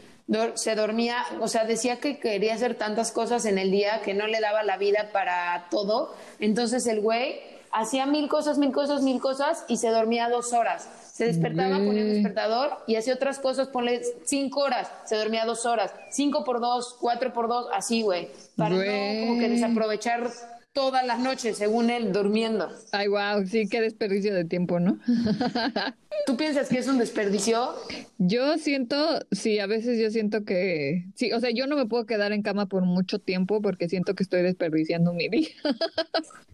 se 0.54 0.74
dormía, 0.74 1.24
o 1.40 1.48
sea, 1.48 1.64
decía 1.64 2.00
que 2.00 2.18
quería 2.18 2.54
hacer 2.54 2.76
tantas 2.76 3.12
cosas 3.12 3.44
en 3.44 3.58
el 3.58 3.70
día 3.70 4.00
que 4.02 4.14
no 4.14 4.26
le 4.26 4.40
daba 4.40 4.62
la 4.62 4.76
vida 4.76 5.10
para 5.12 5.66
todo. 5.70 6.14
Entonces 6.40 6.86
el 6.86 7.00
güey 7.00 7.40
hacía 7.72 8.06
mil 8.06 8.28
cosas, 8.28 8.56
mil 8.56 8.72
cosas, 8.72 9.02
mil 9.02 9.20
cosas 9.20 9.64
y 9.68 9.76
se 9.76 9.88
dormía 9.88 10.28
dos 10.28 10.52
horas. 10.52 10.88
Se 11.12 11.26
despertaba, 11.26 11.76
ponía 11.76 12.02
un 12.02 12.14
despertador 12.14 12.78
y 12.86 12.96
hacía 12.96 13.14
otras 13.14 13.38
cosas, 13.38 13.68
ponle 13.68 14.02
cinco 14.24 14.60
horas, 14.60 14.90
se 15.04 15.16
dormía 15.16 15.44
dos 15.44 15.64
horas. 15.66 15.92
Cinco 16.10 16.42
por 16.42 16.60
dos, 16.60 16.96
cuatro 17.00 17.32
por 17.32 17.46
dos, 17.46 17.68
así, 17.72 18.02
güey. 18.02 18.30
Para 18.56 18.70
no 18.70 19.26
como 19.26 19.38
que 19.38 19.48
desaprovechar 19.48 20.28
todas 20.74 21.06
las 21.06 21.20
noches, 21.20 21.56
según 21.56 21.88
él, 21.88 22.12
durmiendo. 22.12 22.68
Ay, 22.92 23.08
wow, 23.08 23.46
sí, 23.46 23.68
qué 23.68 23.80
desperdicio 23.80 24.34
de 24.34 24.44
tiempo, 24.44 24.80
¿no? 24.80 24.98
¿Tú 26.26 26.36
piensas 26.36 26.68
que 26.68 26.78
es 26.78 26.88
un 26.88 26.98
desperdicio? 26.98 27.74
Yo 28.18 28.58
siento, 28.58 29.20
sí, 29.30 29.60
a 29.60 29.66
veces 29.66 29.98
yo 30.00 30.10
siento 30.10 30.44
que, 30.44 31.04
sí, 31.14 31.32
o 31.32 31.40
sea, 31.40 31.50
yo 31.50 31.66
no 31.66 31.76
me 31.76 31.86
puedo 31.86 32.06
quedar 32.06 32.32
en 32.32 32.42
cama 32.42 32.66
por 32.66 32.82
mucho 32.82 33.20
tiempo 33.20 33.62
porque 33.62 33.88
siento 33.88 34.14
que 34.14 34.24
estoy 34.24 34.42
desperdiciando 34.42 35.14
mi 35.14 35.28
día. 35.28 35.48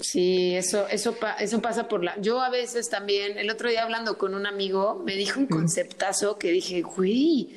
Sí, 0.00 0.54
eso, 0.56 0.88
eso, 0.88 1.14
eso 1.40 1.60
pasa 1.60 1.86
por 1.86 2.02
la. 2.02 2.18
Yo 2.22 2.40
a 2.40 2.48
veces 2.48 2.88
también, 2.88 3.36
el 3.38 3.50
otro 3.50 3.68
día 3.68 3.82
hablando 3.82 4.16
con 4.16 4.34
un 4.34 4.46
amigo, 4.46 5.02
me 5.04 5.14
dijo 5.14 5.38
un 5.38 5.46
conceptazo 5.46 6.38
que 6.38 6.50
dije, 6.50 6.80
güey, 6.80 7.50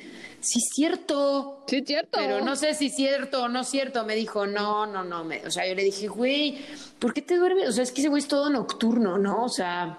sí 0.44 0.58
es 0.58 0.68
cierto. 0.70 1.64
Sí 1.66 1.76
es 1.76 1.86
cierto. 1.86 2.18
Pero 2.18 2.44
no 2.44 2.56
sé 2.56 2.74
si 2.74 2.86
es 2.86 2.96
cierto 2.96 3.44
o 3.44 3.48
no 3.48 3.60
es 3.60 3.68
cierto. 3.68 4.04
Me 4.04 4.14
dijo, 4.14 4.46
no, 4.46 4.86
no, 4.86 5.02
no. 5.04 5.24
o 5.46 5.50
sea, 5.50 5.66
yo 5.66 5.74
le 5.74 5.82
dije, 5.84 6.08
güey, 6.08 6.58
¿por 6.98 7.14
qué 7.14 7.22
te 7.22 7.36
duermes? 7.36 7.68
O 7.68 7.72
sea, 7.72 7.82
es 7.82 7.92
que 7.92 8.00
ese 8.00 8.08
güey 8.08 8.20
es 8.20 8.28
todo 8.28 8.50
nocturno, 8.50 9.18
¿no? 9.18 9.44
O 9.44 9.48
sea, 9.48 9.98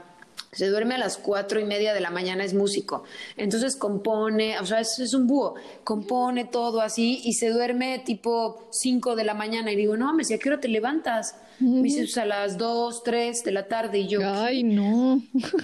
se 0.52 0.70
duerme 0.70 0.96
a 0.96 0.98
las 0.98 1.18
cuatro 1.18 1.60
y 1.60 1.66
media 1.66 1.94
de 1.94 2.00
la 2.00 2.12
mañana, 2.12 2.44
es 2.44 2.54
músico. 2.54 3.04
Entonces 3.36 3.76
compone, 3.76 4.58
o 4.60 4.66
sea, 4.66 4.80
es, 4.80 5.00
es 5.00 5.14
un 5.14 5.28
búho, 5.28 5.56
compone 5.84 6.46
todo 6.46 6.80
así 6.80 7.22
y 7.26 7.34
se 7.34 7.50
duerme 7.50 8.00
tipo 8.06 8.68
cinco 8.72 9.16
de 9.16 9.26
la 9.26 9.34
mañana. 9.34 9.72
Y 9.72 9.76
digo, 9.76 9.98
no, 9.98 10.14
me 10.14 10.20
decía, 10.20 10.38
¿a 10.38 10.40
qué 10.40 10.50
hora 10.50 10.62
te 10.62 10.70
levantas? 10.70 11.36
Me 11.60 11.84
dice, 11.84 12.02
pues 12.02 12.18
a 12.18 12.26
las 12.26 12.58
dos, 12.58 13.04
tres 13.04 13.44
de 13.44 13.52
la 13.52 13.68
tarde. 13.68 14.00
Y 14.00 14.08
yo, 14.08 14.22
ay, 14.24 14.64
no. 14.64 15.22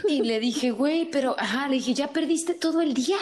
Y 0.08 0.22
le 0.22 0.40
dije, 0.40 0.72
güey, 0.72 1.10
pero, 1.10 1.36
ajá, 1.38 1.68
le 1.68 1.76
dije, 1.76 1.94
ya 1.94 2.08
perdiste 2.10 2.54
todo 2.54 2.82
el 2.82 2.94
día. 2.94 3.18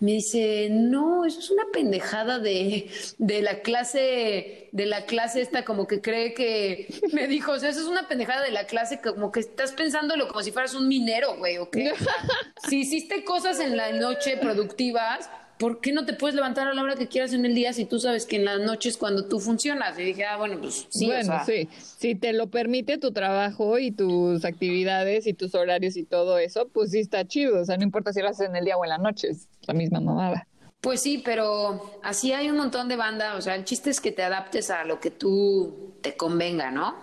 Me 0.00 0.12
dice, 0.12 0.68
no, 0.70 1.24
eso 1.24 1.40
es 1.40 1.50
una 1.50 1.64
pendejada 1.72 2.38
de, 2.38 2.90
de 3.18 3.42
la 3.42 3.62
clase, 3.62 4.68
de 4.70 4.86
la 4.86 5.06
clase 5.06 5.40
esta 5.40 5.64
como 5.64 5.86
que 5.86 6.00
cree 6.00 6.34
que, 6.34 6.88
me 7.12 7.26
dijo, 7.26 7.52
o 7.52 7.58
sea, 7.58 7.70
eso 7.70 7.80
es 7.80 7.86
una 7.86 8.06
pendejada 8.06 8.42
de 8.42 8.52
la 8.52 8.66
clase 8.66 9.00
como 9.00 9.32
que 9.32 9.40
estás 9.40 9.72
pensándolo 9.72 10.28
como 10.28 10.42
si 10.42 10.52
fueras 10.52 10.74
un 10.74 10.88
minero, 10.88 11.36
güey, 11.36 11.58
¿ok? 11.58 11.76
si 12.68 12.80
hiciste 12.80 13.24
cosas 13.24 13.60
en 13.60 13.76
la 13.76 13.92
noche 13.92 14.36
productivas, 14.36 15.28
¿por 15.58 15.80
qué 15.80 15.92
no 15.92 16.06
te 16.06 16.14
puedes 16.14 16.34
levantar 16.34 16.68
a 16.68 16.74
la 16.74 16.82
hora 16.82 16.94
que 16.94 17.08
quieras 17.08 17.32
en 17.32 17.44
el 17.44 17.54
día 17.54 17.72
si 17.72 17.84
tú 17.84 17.98
sabes 17.98 18.26
que 18.26 18.36
en 18.36 18.44
las 18.44 18.60
noches 18.60 18.96
cuando 18.96 19.26
tú 19.26 19.40
funcionas? 19.40 19.98
Y 19.98 20.02
dije, 20.02 20.24
ah, 20.24 20.36
bueno, 20.36 20.58
pues 20.60 20.86
sí. 20.88 21.06
Bueno, 21.06 21.40
sí. 21.44 21.68
Si 21.72 22.14
te 22.14 22.32
lo 22.32 22.48
permite 22.48 22.98
tu 22.98 23.12
trabajo 23.12 23.78
y 23.78 23.90
tus 23.90 24.44
actividades 24.44 25.26
y 25.26 25.34
tus 25.34 25.54
horarios 25.54 25.96
y 25.96 26.04
todo 26.04 26.38
eso, 26.38 26.68
pues 26.68 26.92
sí 26.92 27.00
está 27.00 27.26
chido. 27.26 27.60
O 27.60 27.64
sea, 27.64 27.76
no 27.76 27.82
importa 27.82 28.12
si 28.12 28.20
lo 28.20 28.28
haces 28.28 28.48
en 28.48 28.56
el 28.56 28.64
día 28.64 28.76
o 28.76 28.84
en 28.84 28.90
la 28.90 28.98
noche, 28.98 29.28
es 29.28 29.48
la 29.66 29.74
misma 29.74 30.00
mamada. 30.00 30.46
Pues 30.80 31.02
sí, 31.02 31.20
pero 31.24 31.98
así 32.04 32.32
hay 32.32 32.48
un 32.50 32.56
montón 32.56 32.88
de 32.88 32.96
banda. 32.96 33.34
O 33.36 33.40
sea, 33.40 33.56
el 33.56 33.64
chiste 33.64 33.90
es 33.90 34.00
que 34.00 34.12
te 34.12 34.22
adaptes 34.22 34.70
a 34.70 34.84
lo 34.84 35.00
que 35.00 35.10
tú 35.10 35.94
te 36.02 36.16
convenga, 36.16 36.70
¿no? 36.70 36.94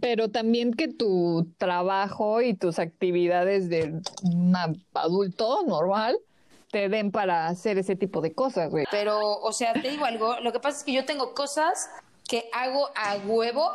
Pero 0.00 0.30
también 0.30 0.72
que 0.72 0.88
tu 0.88 1.52
trabajo 1.58 2.40
y 2.40 2.54
tus 2.54 2.78
actividades 2.78 3.68
de 3.68 4.00
un 4.22 4.54
adulto 4.94 5.64
normal 5.66 6.16
te 6.72 6.88
den 6.88 7.12
para 7.12 7.48
hacer 7.48 7.76
ese 7.76 7.94
tipo 7.96 8.22
de 8.22 8.34
cosas, 8.34 8.70
güey. 8.70 8.86
Pero, 8.90 9.20
o 9.20 9.52
sea, 9.52 9.74
te 9.74 9.90
digo 9.90 10.06
algo, 10.06 10.40
lo 10.40 10.52
que 10.52 10.58
pasa 10.58 10.78
es 10.78 10.84
que 10.84 10.92
yo 10.92 11.04
tengo 11.04 11.34
cosas 11.34 11.90
que 12.26 12.48
hago 12.52 12.88
a 12.96 13.16
huevo, 13.26 13.70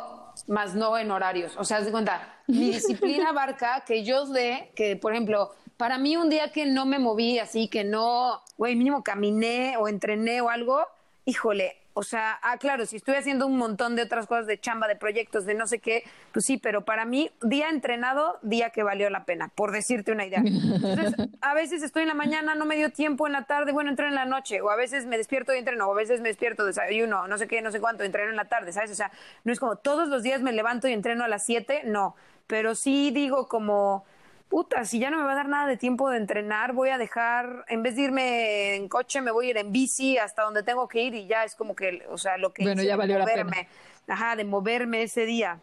más 0.48 0.74
no 0.74 0.98
en 0.98 1.10
horarios. 1.12 1.56
O 1.56 1.64
sea, 1.64 1.76
haz 1.76 1.86
de 1.86 1.92
cuenta, 1.92 2.42
mi 2.48 2.70
disciplina 2.72 3.30
abarca 3.30 3.84
que 3.86 4.02
yo 4.02 4.26
sé 4.26 4.72
que, 4.74 4.96
por 4.96 5.12
ejemplo, 5.12 5.52
para 5.76 5.96
mí 5.96 6.16
un 6.16 6.28
día 6.28 6.50
que 6.50 6.66
no 6.66 6.86
me 6.86 6.98
moví 6.98 7.38
así, 7.38 7.68
que 7.68 7.84
no, 7.84 8.42
güey, 8.56 8.74
mínimo 8.74 9.04
caminé 9.04 9.76
o 9.76 9.86
entrené 9.86 10.40
o 10.40 10.50
algo, 10.50 10.84
híjole, 11.24 11.76
o 11.98 12.04
sea, 12.04 12.38
ah, 12.42 12.58
claro, 12.58 12.86
si 12.86 12.94
estoy 12.94 13.16
haciendo 13.16 13.44
un 13.44 13.56
montón 13.56 13.96
de 13.96 14.02
otras 14.02 14.28
cosas 14.28 14.46
de 14.46 14.60
chamba, 14.60 14.86
de 14.86 14.94
proyectos, 14.94 15.46
de 15.46 15.54
no 15.54 15.66
sé 15.66 15.80
qué, 15.80 16.04
pues 16.32 16.44
sí, 16.44 16.56
pero 16.56 16.84
para 16.84 17.04
mí, 17.04 17.32
día 17.42 17.70
entrenado, 17.70 18.38
día 18.42 18.70
que 18.70 18.84
valió 18.84 19.10
la 19.10 19.24
pena, 19.24 19.50
por 19.56 19.72
decirte 19.72 20.12
una 20.12 20.24
idea. 20.24 20.38
Entonces, 20.38 21.14
a 21.40 21.54
veces 21.54 21.82
estoy 21.82 22.02
en 22.02 22.08
la 22.08 22.14
mañana, 22.14 22.54
no 22.54 22.66
me 22.66 22.76
dio 22.76 22.92
tiempo 22.92 23.26
en 23.26 23.32
la 23.32 23.46
tarde, 23.46 23.72
bueno, 23.72 23.90
entreno 23.90 24.10
en 24.10 24.14
la 24.14 24.26
noche, 24.26 24.60
o 24.60 24.70
a 24.70 24.76
veces 24.76 25.06
me 25.06 25.16
despierto 25.16 25.52
y 25.52 25.58
entreno, 25.58 25.88
o 25.88 25.92
a 25.92 25.96
veces 25.96 26.20
me 26.20 26.28
despierto, 26.28 26.64
desayuno, 26.64 27.26
no 27.26 27.36
sé 27.36 27.48
qué, 27.48 27.62
no 27.62 27.72
sé 27.72 27.80
cuánto, 27.80 28.04
entreno 28.04 28.30
en 28.30 28.36
la 28.36 28.44
tarde, 28.44 28.70
¿sabes? 28.72 28.92
O 28.92 28.94
sea, 28.94 29.10
no 29.42 29.52
es 29.52 29.58
como 29.58 29.74
todos 29.74 30.06
los 30.06 30.22
días 30.22 30.40
me 30.40 30.52
levanto 30.52 30.86
y 30.86 30.92
entreno 30.92 31.24
a 31.24 31.28
las 31.28 31.44
7, 31.46 31.82
no, 31.86 32.14
pero 32.46 32.76
sí 32.76 33.10
digo 33.10 33.48
como 33.48 34.04
puta, 34.48 34.84
si 34.84 34.98
ya 34.98 35.10
no 35.10 35.18
me 35.18 35.24
va 35.24 35.32
a 35.32 35.36
dar 35.36 35.48
nada 35.48 35.66
de 35.66 35.76
tiempo 35.76 36.08
de 36.10 36.16
entrenar, 36.16 36.72
voy 36.72 36.88
a 36.90 36.98
dejar, 36.98 37.64
en 37.68 37.82
vez 37.82 37.96
de 37.96 38.02
irme 38.02 38.76
en 38.76 38.88
coche, 38.88 39.20
me 39.20 39.30
voy 39.30 39.48
a 39.48 39.50
ir 39.50 39.56
en 39.58 39.72
bici 39.72 40.18
hasta 40.18 40.42
donde 40.42 40.62
tengo 40.62 40.88
que 40.88 41.02
ir 41.02 41.14
y 41.14 41.26
ya 41.26 41.44
es 41.44 41.54
como 41.54 41.76
que, 41.76 42.04
o 42.10 42.18
sea, 42.18 42.38
lo 42.38 42.52
que 42.52 42.62
bueno, 42.62 42.82
ya 42.82 42.96
valió 42.96 43.18
moverme, 43.18 43.68
la 44.06 44.14
ajá, 44.14 44.36
de 44.36 44.44
moverme 44.44 45.02
ese 45.02 45.26
día. 45.26 45.60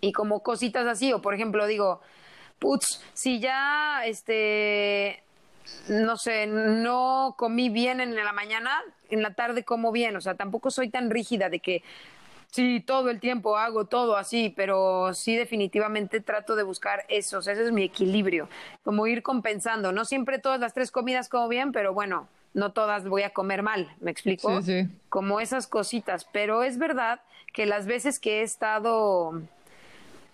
Y 0.00 0.12
como 0.12 0.42
cositas 0.42 0.86
así, 0.86 1.12
o 1.12 1.20
por 1.20 1.34
ejemplo, 1.34 1.66
digo, 1.66 2.00
putz, 2.58 3.02
si 3.12 3.40
ya, 3.40 4.06
este, 4.06 5.22
no 5.88 6.16
sé, 6.16 6.46
no 6.46 7.34
comí 7.36 7.68
bien 7.68 8.00
en 8.00 8.14
la 8.14 8.32
mañana, 8.32 8.82
en 9.10 9.22
la 9.22 9.34
tarde 9.34 9.64
como 9.64 9.92
bien, 9.92 10.16
o 10.16 10.20
sea, 10.20 10.34
tampoco 10.34 10.70
soy 10.70 10.88
tan 10.88 11.10
rígida 11.10 11.48
de 11.48 11.60
que 11.60 11.82
Sí, 12.50 12.80
todo 12.80 13.10
el 13.10 13.20
tiempo 13.20 13.56
hago 13.56 13.84
todo 13.84 14.16
así, 14.16 14.52
pero 14.56 15.12
sí 15.12 15.36
definitivamente 15.36 16.20
trato 16.20 16.56
de 16.56 16.62
buscar 16.62 17.04
eso, 17.08 17.38
o 17.38 17.42
sea, 17.42 17.52
ese 17.52 17.64
es 17.64 17.72
mi 17.72 17.84
equilibrio, 17.84 18.48
como 18.82 19.06
ir 19.06 19.22
compensando, 19.22 19.92
no 19.92 20.04
siempre 20.06 20.38
todas 20.38 20.58
las 20.58 20.72
tres 20.72 20.90
comidas 20.90 21.28
como 21.28 21.48
bien, 21.48 21.72
pero 21.72 21.92
bueno, 21.92 22.26
no 22.54 22.72
todas 22.72 23.06
voy 23.06 23.22
a 23.22 23.30
comer 23.30 23.62
mal, 23.62 23.94
¿me 24.00 24.10
explico? 24.10 24.62
Sí, 24.62 24.84
sí. 24.84 24.88
Como 25.10 25.40
esas 25.40 25.66
cositas, 25.66 26.26
pero 26.32 26.62
es 26.62 26.78
verdad 26.78 27.20
que 27.52 27.66
las 27.66 27.86
veces 27.86 28.18
que 28.18 28.40
he 28.40 28.42
estado 28.42 29.42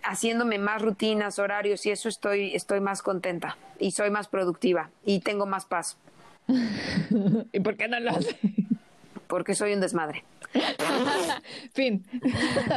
haciéndome 0.04 0.58
más 0.58 0.82
rutinas, 0.82 1.38
horarios 1.38 1.84
y 1.86 1.90
eso 1.90 2.08
estoy 2.08 2.54
estoy 2.54 2.80
más 2.80 3.02
contenta 3.02 3.56
y 3.78 3.90
soy 3.90 4.10
más 4.10 4.28
productiva 4.28 4.90
y 5.04 5.20
tengo 5.20 5.46
más 5.46 5.64
paz. 5.64 5.96
¿Y 7.52 7.60
por 7.60 7.76
qué 7.76 7.88
no 7.88 7.98
lo 7.98 8.10
haces? 8.10 8.36
Porque 9.34 9.56
soy 9.56 9.72
un 9.72 9.80
desmadre. 9.80 10.22
fin. 11.72 12.06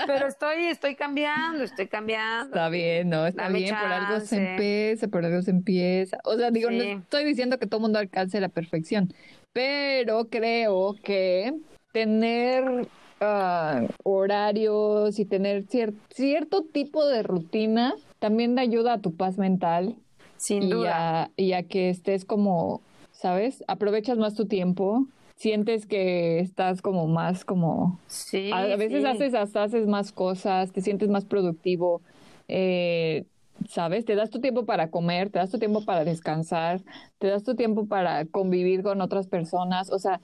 Pero 0.08 0.26
estoy, 0.26 0.66
estoy 0.66 0.96
cambiando, 0.96 1.64
estoy 1.64 1.86
cambiando. 1.86 2.48
Está 2.48 2.68
bien, 2.70 3.10
no, 3.10 3.28
está 3.28 3.48
bien, 3.50 3.76
por 3.76 3.92
algo 3.92 4.20
se 4.22 4.38
empieza, 4.38 5.08
por 5.08 5.24
algo 5.24 5.40
se 5.44 5.52
empieza. 5.52 6.18
O 6.24 6.36
sea, 6.36 6.50
digo, 6.50 6.72
no 6.72 6.82
estoy 6.82 7.26
diciendo 7.26 7.60
que 7.60 7.68
todo 7.68 7.80
mundo 7.80 8.00
alcance 8.00 8.42
la 8.42 8.50
perfección, 8.50 9.14
pero 9.54 10.30
creo 10.30 10.96
que 11.04 11.54
tener 11.92 12.88
ah, 13.22 13.84
horarios 14.04 15.20
y 15.20 15.26
tener 15.26 15.66
cierto 16.10 16.64
tipo 16.64 17.06
de 17.06 17.22
rutina 17.22 17.94
también 18.18 18.58
ayuda 18.58 18.94
a 18.94 19.00
tu 19.00 19.16
paz 19.16 19.38
mental. 19.38 19.96
Sin 20.38 20.72
duda. 20.72 21.30
y 21.38 21.54
a 21.54 21.62
que 21.62 21.92
estés 21.92 22.26
como, 22.26 22.82
¿sabes? 23.12 23.64
Aprovechas 23.68 24.18
más 24.18 24.34
tu 24.34 24.48
tiempo 24.48 25.06
sientes 25.38 25.86
que 25.86 26.40
estás 26.40 26.82
como 26.82 27.08
más 27.08 27.46
como... 27.46 28.00
Sí. 28.08 28.52
A, 28.52 28.76
veces 28.76 29.06
haces 29.06 29.34
hasta 29.36 29.64
haces 29.64 29.88
más 29.88 30.12
cosas, 30.12 30.72
te 30.72 30.82
sientes 30.82 31.10
más 31.10 31.26
productivo, 31.26 32.02
eh, 32.48 33.24
¿sabes? 33.70 34.04
Te 34.04 34.16
das 34.16 34.32
tu 34.32 34.42
tiempo 34.42 34.66
para 34.66 34.90
comer, 34.90 35.30
te 35.30 35.38
das 35.38 35.52
tu 35.52 35.60
tiempo 35.60 35.86
para 35.86 36.04
descansar, 36.04 36.82
te 37.20 37.28
das 37.28 37.44
tu 37.44 37.56
tiempo 37.56 37.86
para 37.86 38.26
convivir 38.26 38.82
con 38.82 39.00
otras 39.00 39.28
personas, 39.28 39.92
o 39.92 40.00
sea, 40.00 40.20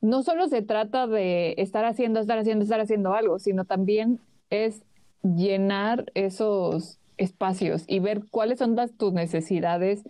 no 0.00 0.22
solo 0.22 0.48
se 0.48 0.62
trata 0.62 1.06
de 1.06 1.54
estar 1.58 1.84
haciendo, 1.84 2.20
estar 2.20 2.38
haciendo, 2.38 2.62
estar 2.62 2.80
haciendo 2.80 3.14
algo, 3.14 3.38
sino 3.40 3.64
también 3.64 4.20
es 4.50 4.82
llenar 5.22 6.10
esos 6.14 6.98
espacios 7.16 7.84
y 7.86 7.98
ver 7.98 8.22
cuáles 8.30 8.58
son 8.60 8.76
las, 8.76 8.92
tus 8.92 9.12
necesidades 9.12 10.04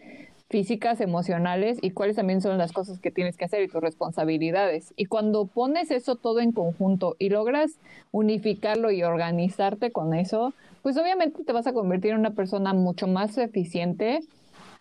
físicas, 0.53 1.01
emocionales 1.01 1.79
y 1.81 1.93
cuáles 1.93 2.17
también 2.17 2.43
son 2.43 2.59
las 2.59 2.73
cosas 2.73 3.01
que 3.01 3.11
tienes 3.11 3.39
que 3.39 3.47
hacer 3.47 3.63
y 3.63 3.69
tus 3.69 3.81
responsabilidades. 3.81 4.93
Y 4.97 5.07
cuando 5.07 5.47
pones 5.47 5.91
eso 5.91 6.17
todo 6.17 6.41
en 6.41 6.53
conjunto 6.53 7.17
y 7.19 7.31
logras 7.31 7.79
unificarlo 8.13 8.91
y 8.91 9.03
organizarte 9.03 9.91
con 9.91 10.13
eso, 10.13 10.53
pues 10.83 10.99
obviamente 10.99 11.43
te 11.43 11.53
vas 11.55 11.67
a 11.67 11.73
convertir 11.73 12.13
en 12.13 12.19
una 12.19 12.33
persona 12.33 12.75
mucho 12.75 13.07
más 13.07 13.39
eficiente, 13.39 14.21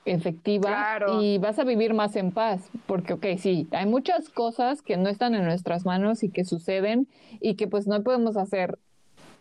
efectiva 0.03 0.99
y 1.21 1.37
vas 1.37 1.57
a 1.57 1.63
vivir 1.63 1.93
más 1.93 2.17
en 2.17 2.31
paz. 2.31 2.69
Porque, 2.85 3.13
ok, 3.13 3.25
sí, 3.39 3.67
hay 3.71 3.85
muchas 3.85 4.27
cosas 4.27 4.81
que 4.81 4.97
no 4.97 5.07
están 5.07 5.35
en 5.35 5.45
nuestras 5.45 5.85
manos 5.85 6.21
y 6.23 6.29
que 6.29 6.43
suceden 6.43 7.07
y 7.39 7.55
que 7.55 7.67
pues 7.67 7.87
no 7.87 8.03
podemos 8.03 8.35
hacer 8.35 8.77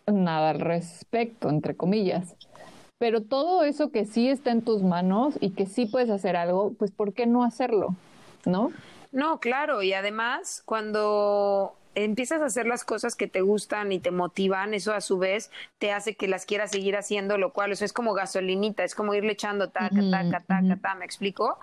nada 0.07 0.51
al 0.51 0.61
respecto, 0.61 1.49
entre 1.49 1.75
comillas 1.75 2.37
pero 3.01 3.23
todo 3.23 3.63
eso 3.63 3.89
que 3.89 4.05
sí 4.05 4.29
está 4.29 4.51
en 4.51 4.61
tus 4.61 4.83
manos 4.83 5.33
y 5.41 5.49
que 5.49 5.65
sí 5.65 5.87
puedes 5.87 6.11
hacer 6.11 6.35
algo, 6.35 6.73
pues 6.77 6.91
¿por 6.91 7.13
qué 7.13 7.25
no 7.25 7.43
hacerlo? 7.43 7.95
¿No? 8.45 8.71
No, 9.11 9.39
claro, 9.39 9.81
y 9.81 9.91
además 9.93 10.61
cuando 10.65 11.73
empiezas 11.95 12.43
a 12.43 12.45
hacer 12.45 12.67
las 12.67 12.83
cosas 12.83 13.15
que 13.15 13.25
te 13.25 13.41
gustan 13.41 13.91
y 13.91 13.97
te 13.97 14.11
motivan, 14.11 14.75
eso 14.75 14.93
a 14.93 15.01
su 15.01 15.17
vez 15.17 15.49
te 15.79 15.91
hace 15.91 16.13
que 16.13 16.27
las 16.27 16.45
quieras 16.45 16.69
seguir 16.69 16.95
haciendo, 16.95 17.39
lo 17.39 17.53
cual 17.53 17.71
eso 17.71 17.85
es 17.85 17.91
como 17.91 18.13
gasolinita, 18.13 18.83
es 18.83 18.93
como 18.93 19.15
irle 19.15 19.31
echando 19.31 19.69
taca, 19.69 19.95
taca, 20.11 20.41
taca, 20.41 20.75
taca, 20.75 20.93
¿me 20.93 21.03
explico? 21.03 21.57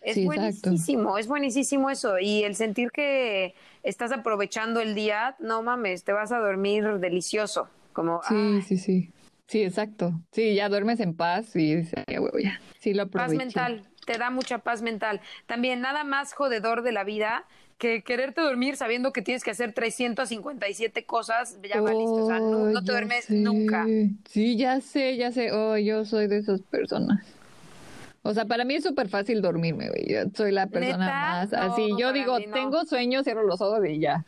Es 0.00 0.24
buenísimo, 0.24 1.18
es 1.18 1.28
buenísimo 1.28 1.90
eso. 1.90 2.18
Y 2.18 2.44
el 2.44 2.54
sentir 2.54 2.92
que 2.92 3.54
estás 3.82 4.10
aprovechando 4.10 4.80
el 4.80 4.94
día, 4.94 5.36
no 5.38 5.62
mames, 5.62 6.04
te 6.04 6.12
vas 6.12 6.32
a 6.32 6.38
dormir 6.38 6.98
delicioso. 6.98 7.68
Como, 7.92 8.22
sí, 8.22 8.62
sí, 8.62 8.78
sí. 8.78 9.12
Sí, 9.48 9.62
exacto. 9.62 10.12
Sí, 10.30 10.54
ya 10.54 10.68
duermes 10.68 11.00
en 11.00 11.14
paz 11.14 11.56
y 11.56 11.76
dices, 11.76 12.04
ya, 12.06 12.60
sí 12.78 12.94
lo. 12.94 13.08
Paz 13.08 13.32
mental, 13.32 13.82
te 14.06 14.18
da 14.18 14.30
mucha 14.30 14.58
paz 14.58 14.82
mental. 14.82 15.20
También 15.46 15.80
nada 15.80 16.04
más 16.04 16.34
jodedor 16.34 16.82
de 16.82 16.92
la 16.92 17.02
vida 17.02 17.46
que 17.78 18.02
quererte 18.02 18.40
dormir 18.40 18.76
sabiendo 18.76 19.12
que 19.12 19.22
tienes 19.22 19.44
que 19.44 19.52
hacer 19.52 19.72
357 19.72 21.06
cosas, 21.06 21.58
ya 21.62 21.80
va 21.80 21.92
listo, 21.92 22.14
o 22.14 22.26
sea, 22.26 22.40
no, 22.40 22.84
te 22.84 22.92
duermes 22.92 23.30
nunca. 23.30 23.86
Sí, 24.28 24.56
ya 24.56 24.80
sé, 24.80 25.16
ya 25.16 25.32
sé, 25.32 25.52
oh, 25.52 25.78
yo 25.78 26.04
soy 26.04 26.26
de 26.26 26.38
esas 26.38 26.60
personas. 26.60 27.24
O 28.22 28.34
sea, 28.34 28.44
para 28.44 28.64
mí 28.64 28.74
es 28.74 28.84
súper 28.84 29.08
fácil 29.08 29.40
dormirme, 29.40 29.88
güey. 29.88 30.12
Yo 30.12 30.24
soy 30.34 30.52
la 30.52 30.66
persona 30.66 31.06
más 31.06 31.52
así. 31.54 31.88
Yo 31.98 32.12
digo, 32.12 32.36
tengo 32.52 32.84
sueño, 32.84 33.22
cierro 33.22 33.44
los 33.46 33.60
ojos 33.62 33.80
y 33.88 34.00
ya. 34.00 34.26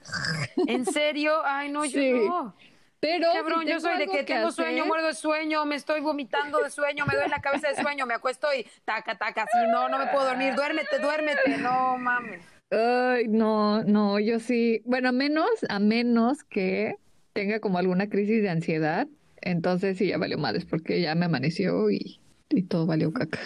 ¿En 0.66 0.87
serio? 0.87 1.33
Ay, 1.44 1.70
no, 1.70 1.85
yo 1.85 2.00
no. 2.00 2.54
Pero 3.01 3.29
Cabrón, 3.33 3.67
yo 3.67 3.81
soy 3.81 3.99
de 3.99 4.07
que, 4.07 4.25
tengo 4.25 4.53
sueño, 4.53 4.85
muerdo 4.85 5.07
de 5.07 5.15
sueño, 5.15 5.65
me 5.65 5.75
estoy 5.77 6.03
vomitando 6.03 6.59
de 6.59 6.69
sueño, 6.69 7.07
me 7.07 7.15
duele 7.15 7.31
la 7.31 7.41
cabeza 7.41 7.69
de 7.69 7.77
sueño, 7.81 8.05
me 8.05 8.13
acuesto 8.13 8.47
y 8.55 8.67
taca, 8.85 9.17
taca, 9.17 9.45
así, 9.45 9.71
no, 9.71 9.89
no 9.89 9.99
me 9.99 10.07
puedo 10.09 10.27
dormir, 10.27 10.55
duérmete, 10.55 10.99
duérmete, 10.99 11.57
no 11.59 11.97
mames. 11.97 12.43
Ay, 12.71 13.27
no, 13.27 13.83
no, 13.85 14.21
yo 14.21 14.39
sí, 14.39 14.83
bueno, 14.85 15.09
a 15.09 15.13
menos, 15.13 15.49
a 15.71 15.79
menos 15.79 16.45
que 16.45 16.95
tenga 17.33 17.59
como 17.61 17.79
alguna 17.79 18.11
crisis 18.11 18.43
de 18.43 18.51
ansiedad, 18.51 19.09
entonces 19.41 19.97
sí 19.97 20.09
ya 20.09 20.19
valió 20.19 20.37
madres 20.37 20.67
porque 20.67 21.01
ya 21.01 21.15
me 21.15 21.25
amaneció 21.25 21.91
y, 21.91 22.21
y 22.51 22.63
todo 22.65 22.85
valió 22.85 23.13
caca. 23.13 23.39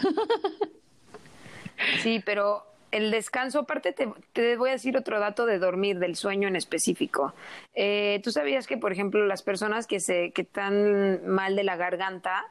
Sí, 2.02 2.22
pero 2.24 2.64
el 2.94 3.10
descanso, 3.10 3.60
aparte 3.60 3.92
te, 3.92 4.56
voy 4.56 4.70
a 4.70 4.72
decir 4.72 4.96
otro 4.96 5.18
dato 5.18 5.46
de 5.46 5.58
dormir, 5.58 5.98
del 5.98 6.14
sueño 6.14 6.46
en 6.46 6.54
específico. 6.54 7.34
Eh, 7.74 8.20
Tú 8.22 8.30
sabías 8.30 8.68
que, 8.68 8.76
por 8.76 8.92
ejemplo, 8.92 9.26
las 9.26 9.42
personas 9.42 9.88
que, 9.88 9.98
se, 9.98 10.30
que 10.30 10.42
están 10.42 11.26
mal 11.26 11.56
de 11.56 11.64
la 11.64 11.76
garganta, 11.76 12.44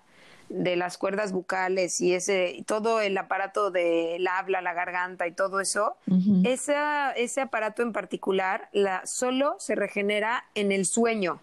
de 0.49 0.75
las 0.75 0.97
cuerdas 0.97 1.31
bucales 1.31 2.01
y 2.01 2.13
ese 2.13 2.63
todo 2.67 2.99
el 2.99 3.17
aparato 3.17 3.71
del 3.71 4.27
habla, 4.27 4.61
la 4.61 4.73
garganta 4.73 5.25
y 5.25 5.31
todo 5.31 5.61
eso, 5.61 5.95
ese 6.43 7.41
aparato 7.41 7.81
en 7.81 7.93
particular 7.93 8.69
la, 8.73 9.05
solo 9.05 9.55
se 9.59 9.75
regenera 9.75 10.45
en 10.53 10.71
el 10.71 10.85
sueño. 10.85 11.39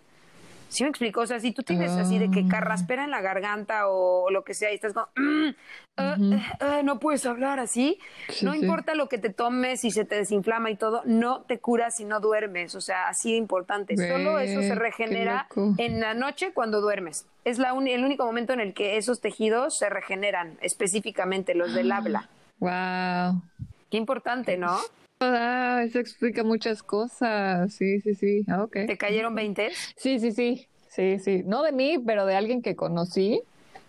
¿Sí 0.71 0.85
me 0.85 0.91
explico? 0.91 1.21
O 1.23 1.27
sea, 1.27 1.41
si 1.41 1.51
tú 1.51 1.65
tienes 1.65 1.91
así 1.91 2.19
de 2.19 2.31
que 2.31 2.41
ah. 2.41 2.49
carraspera 2.49 3.03
en 3.03 3.11
la 3.11 3.21
garganta 3.21 3.89
o, 3.89 4.31
lo 4.31 4.45
que 4.45 4.55
sea 4.55 4.71
y 4.71 4.77
estás 4.77 4.93
como, 4.93 5.09
mm, 5.17 5.49
ah, 5.97 6.17
ah, 6.61 6.81
no 6.85 7.01
puedes 7.01 7.27
hablar 7.27 7.59
así, 7.59 7.99
no 8.43 8.55
importa 8.55 8.95
lo 8.95 9.09
que 9.09 9.19
te 9.19 9.31
tomes, 9.31 9.81
si 9.81 9.91
se 9.91 10.05
te 10.05 10.15
desinflama 10.15 10.71
y 10.71 10.77
todo, 10.77 11.03
no 11.05 11.43
te 11.43 11.59
curas 11.59 11.97
si 11.97 12.05
no 12.05 12.21
duermes. 12.21 12.77
O 12.77 12.81
sea, 12.81 13.09
así 13.09 13.33
de 13.33 13.39
importante. 13.39 13.97
Solo 13.97 14.39
eso 14.39 14.63
se 14.63 14.77
regenera 14.77 15.49
en 15.77 16.01
la 16.01 16.15
noche 16.15 16.53
cuando 16.53 16.81
duermes. 16.81 17.27
Es 17.45 17.59
la 17.59 17.71
el 17.71 18.05
único 18.05 18.25
momento 18.25 18.53
en 18.53 18.61
el 18.61 18.73
que 18.73 18.97
esos 18.97 19.21
tejidos 19.21 19.77
se 19.77 19.91
regeneran, 19.91 20.57
específicamente 20.61 21.55
los 21.55 21.75
del 21.75 21.91
habla. 21.91 22.29
Wow. 22.61 23.43
Qué 23.91 23.97
importante, 23.97 24.57
¿no? 24.57 24.79
Ah, 25.21 25.83
eso 25.85 25.99
explica 25.99 26.43
muchas 26.45 26.83
cosas. 26.83 27.75
Sí, 27.75 28.01
sí, 28.01 28.15
sí. 28.15 28.45
Ah, 28.49 28.67
¿Te 28.71 28.97
cayeron 28.97 29.35
20? 29.35 29.71
Sí, 29.97 30.19
sí, 30.19 30.33
sí. 30.33 30.67
Sí, 30.89 31.19
sí. 31.19 31.43
No 31.45 31.63
de 31.63 31.73
mí, 31.73 31.99
pero 32.05 32.25
de 32.27 32.35
alguien 32.35 32.63
que 32.63 32.75
conocí 32.75 33.43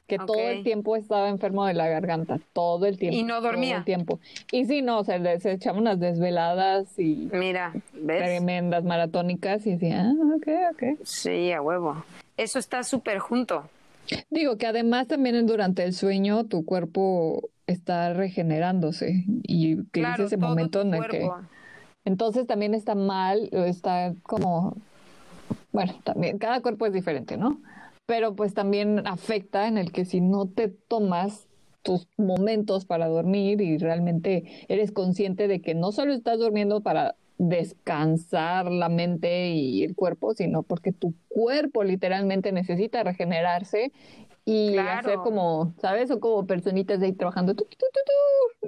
que 0.08 0.18
todo 0.18 0.50
el 0.50 0.64
tiempo 0.64 0.98
estaba 0.98 1.30
enfermo 1.30 1.66
de 1.66 1.74
la 1.74 1.88
garganta, 1.88 2.38
todo 2.52 2.86
el 2.86 2.98
tiempo. 2.98 3.18
Y 3.18 3.24
no 3.24 3.40
dormía. 3.40 3.70
Todo 3.70 3.78
el 3.80 3.86
tiempo. 3.86 4.20
Y 4.52 4.66
sí, 4.66 4.82
no, 4.82 5.00
o 5.00 5.04
sea, 5.06 5.40
se 5.40 5.54
echaba 5.54 5.78
unas 5.78 6.02
desveladas 6.02 7.00
y... 7.00 7.30
Mira, 7.32 7.74
¿ves? 7.94 8.22
Tremendas 8.22 8.84
maratónicas 8.84 9.66
y 9.66 9.72
decía, 9.72 10.02
ah, 10.02 10.36
ok, 10.36 10.48
ok. 10.74 11.00
Sí, 11.06 11.54
a 11.54 11.62
huevo. 11.62 12.04
Eso 12.36 12.60
está 12.60 12.84
súper 12.84 13.20
junto. 13.20 13.70
Digo 14.30 14.58
que 14.58 14.68
además 14.68 15.08
también 15.08 15.48
durante 15.48 15.84
el 15.86 15.94
sueño 15.94 16.44
tu 16.44 16.66
cuerpo 16.66 17.50
está 17.68 18.14
regenerándose 18.14 19.26
y 19.28 19.84
que 19.88 20.02
es 20.02 20.20
ese 20.20 20.38
momento 20.38 20.82
en 20.82 20.94
el 20.94 21.08
que... 21.08 21.30
Entonces 22.04 22.48
también 22.48 22.74
está 22.74 22.96
mal, 22.96 23.50
está 23.52 24.14
como... 24.24 24.76
Bueno, 25.72 25.94
también 26.04 26.38
cada 26.40 26.62
cuerpo 26.62 26.86
es 26.86 26.94
diferente, 26.94 27.38
¿no? 27.38 27.62
pero 28.12 28.36
pues 28.36 28.54
también 28.54 29.08
afecta 29.08 29.70
en 29.70 29.78
el 29.78 29.94
que 29.94 30.04
si 30.04 30.20
no 30.20 30.46
te 30.46 30.68
tomas 30.68 31.48
tus 31.82 32.10
momentos 32.18 32.84
para 32.84 33.08
dormir 33.08 33.62
y 33.62 33.78
realmente 33.78 34.66
eres 34.68 34.92
consciente 34.92 35.48
de 35.48 35.62
que 35.62 35.76
no 35.76 35.94
solo 35.94 36.12
estás 36.12 36.38
durmiendo 36.38 36.82
para 36.82 37.16
descansar 37.38 38.70
la 38.70 38.90
mente 38.90 39.52
y 39.52 39.84
el 39.84 39.96
cuerpo, 39.96 40.34
sino 40.34 40.62
porque 40.62 40.92
tu 40.92 41.14
cuerpo 41.30 41.86
literalmente 41.86 42.52
necesita 42.52 43.02
regenerarse 43.02 43.94
y 44.46 44.78
hacer 44.78 45.16
como, 45.18 45.74
¿sabes? 45.80 46.10
O 46.12 46.20
como 46.20 46.46
personitas 46.48 47.00
de 47.00 47.08
ahí 47.08 47.14
trabajando, 47.14 47.56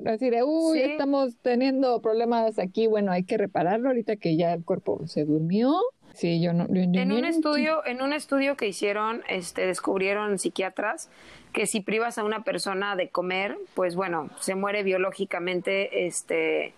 así 0.06 0.30
de, 0.30 0.44
uy, 0.44 0.80
estamos 0.80 1.36
teniendo 1.42 2.02
problemas 2.02 2.60
aquí, 2.60 2.88
bueno, 2.88 3.12
hay 3.12 3.24
que 3.24 3.38
repararlo 3.38 3.90
ahorita 3.90 4.18
que 4.18 4.36
ya 4.38 4.54
el 4.54 4.64
cuerpo 4.64 5.08
se 5.08 5.26
durmió 5.26 5.80
Sí, 6.14 6.42
yo 6.42 6.54
no. 6.54 6.68
en 6.70 7.12
un 7.12 7.26
estudio, 7.26 7.84
en 7.86 8.02
un 8.02 8.14
estudio 8.14 8.56
que 8.56 8.68
hicieron, 8.68 9.24
este, 9.28 9.66
descubrieron 9.66 10.38
psiquiatras 10.38 11.10
que 11.54 11.66
si 11.66 11.82
privas 11.82 12.18
a 12.18 12.24
una 12.24 12.44
persona 12.44 12.96
de 12.96 13.10
comer, 13.10 13.58
pues 13.74 13.96
bueno, 13.96 14.30
se 14.40 14.54
muere 14.54 14.84
biológicamente, 14.84 16.06
este, 16.06 16.74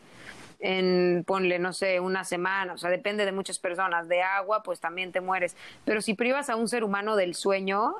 en 0.59 1.25
ponle 1.27 1.59
no 1.59 1.73
sé 1.73 1.99
una 1.99 2.23
semana, 2.23 2.73
o 2.73 2.77
sea 2.77 2.89
depende 2.89 3.25
de 3.25 3.33
muchas 3.33 3.59
personas. 3.59 4.07
De 4.07 4.21
agua, 4.21 4.63
pues 4.63 4.79
también 4.79 5.11
te 5.11 5.19
mueres. 5.19 5.57
Pero 5.83 6.01
si 6.01 6.13
privas 6.13 6.49
a 6.49 6.55
un 6.55 6.69
ser 6.69 6.85
humano 6.85 7.17
del 7.17 7.35
sueño, 7.35 7.95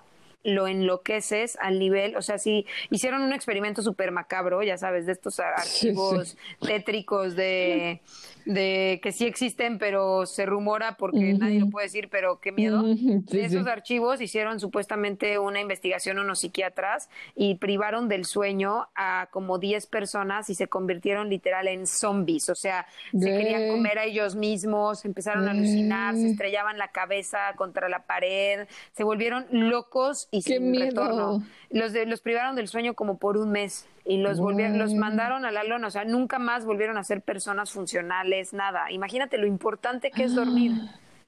lo 0.46 0.68
enloqueces 0.68 1.58
al 1.60 1.80
nivel, 1.80 2.16
o 2.16 2.22
sea, 2.22 2.38
si 2.38 2.66
hicieron 2.92 3.22
un 3.22 3.34
experimento 3.34 3.82
súper 3.82 4.12
macabro, 4.12 4.62
ya 4.64 4.78
sabes, 4.78 5.08
de 5.08 5.12
estos 5.12 5.40
archivos 5.40 6.38
tétricos 6.62 7.36
de 7.36 8.02
de 8.46 9.00
que 9.02 9.12
sí 9.12 9.26
existen, 9.26 9.80
pero 9.80 10.26
se 10.26 10.46
rumora 10.46 10.98
porque 10.98 11.34
nadie 11.34 11.60
lo 11.60 11.70
puede 11.70 11.88
decir, 11.88 12.10
pero 12.10 12.40
qué 12.40 12.52
miedo. 12.52 12.84
de 12.84 13.46
esos 13.46 13.68
archivos 13.68 14.22
hicieron 14.22 14.60
supuestamente 14.60 15.40
una 15.40 15.60
investigación 15.60 16.20
unos 16.20 16.40
psiquiatras 16.40 17.10
y 17.36 17.56
privaron 17.56 18.08
del 18.08 18.26
sueño 18.26 18.88
a 18.96 19.28
como 19.32 19.58
10 19.58 19.88
personas 19.88 20.50
y 20.50 20.56
se 20.56 20.68
convirtieron 20.68 21.30
literal 21.30 21.68
en 21.68 21.88
zombies, 21.88 22.50
o 22.50 22.56
sea, 22.56 22.86
se 23.12 23.26
querían 23.26 23.70
comer 23.70 24.00
a 24.00 24.04
ellos 24.06 24.36
mismos, 24.36 25.06
empezaron 25.06 25.48
a 25.48 25.52
alucinar, 25.52 26.16
se 26.16 26.30
estrellaban 26.30 26.78
la 26.78 26.92
cabeza 26.92 27.54
contra 27.56 27.90
la 27.90 28.06
pared, 28.06 28.68
se 28.94 29.04
volvieron 29.04 29.46
locos 29.52 30.28
y 30.32 30.42
sin 30.42 30.78
retorno. 30.80 31.44
Los 31.72 31.94
de, 31.94 32.06
los 32.06 32.22
privaron 32.22 32.56
del 32.56 32.68
sueño 32.68 32.94
como 32.94 33.18
por 33.18 33.38
un 33.38 33.52
mes 33.52 33.88
y 34.06 34.18
los 34.18 34.40
volvieron, 34.40 34.78
los 34.78 34.94
mandaron 34.94 35.46
a 35.46 35.52
la 35.52 35.64
lona, 35.64 35.88
o 35.88 35.92
sea, 35.92 36.06
nunca 36.06 36.40
más 36.40 36.66
volvieron 36.66 36.98
a 36.98 37.04
ser 37.04 37.22
personas 37.22 37.72
funcionales, 37.72 38.54
nada. 38.54 38.92
Imagínate 38.92 39.38
lo 39.38 39.48
importante 39.48 40.12
que 40.12 40.24
es 40.24 40.36
dormir. 40.36 40.74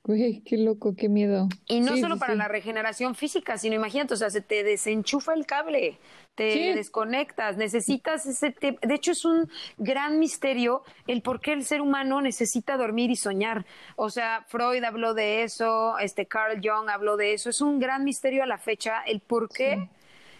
Güey, 0.03 0.39
qué 0.45 0.57
loco, 0.57 0.95
qué 0.95 1.09
miedo. 1.09 1.49
Y 1.67 1.81
no 1.81 1.97
solo 1.97 2.17
para 2.17 2.33
la 2.33 2.47
regeneración 2.47 3.13
física, 3.13 3.57
sino 3.57 3.75
imagínate, 3.75 4.13
o 4.13 4.17
sea, 4.17 4.29
se 4.29 4.39
te 4.39 4.63
desenchufa 4.63 5.33
el 5.33 5.45
cable, 5.45 5.97
te 6.35 6.73
desconectas, 6.75 7.57
necesitas 7.57 8.25
ese... 8.25 8.55
De 8.61 8.93
hecho, 8.93 9.11
es 9.11 9.25
un 9.25 9.49
gran 9.77 10.17
misterio 10.17 10.83
el 11.07 11.21
por 11.21 11.41
qué 11.41 11.51
el 11.51 11.65
ser 11.65 11.81
humano 11.81 12.21
necesita 12.21 12.77
dormir 12.77 13.11
y 13.11 13.17
soñar. 13.17 13.65
O 13.97 14.09
sea, 14.09 14.45
Freud 14.47 14.81
habló 14.85 15.13
de 15.13 15.43
eso, 15.43 15.97
este 15.99 16.25
Carl 16.25 16.61
Jung 16.63 16.89
habló 16.89 17.17
de 17.17 17.33
eso. 17.33 17.49
Es 17.49 17.59
un 17.59 17.77
gran 17.77 18.05
misterio 18.05 18.43
a 18.43 18.45
la 18.45 18.59
fecha 18.59 19.01
el 19.05 19.19
por 19.19 19.49
qué 19.49 19.89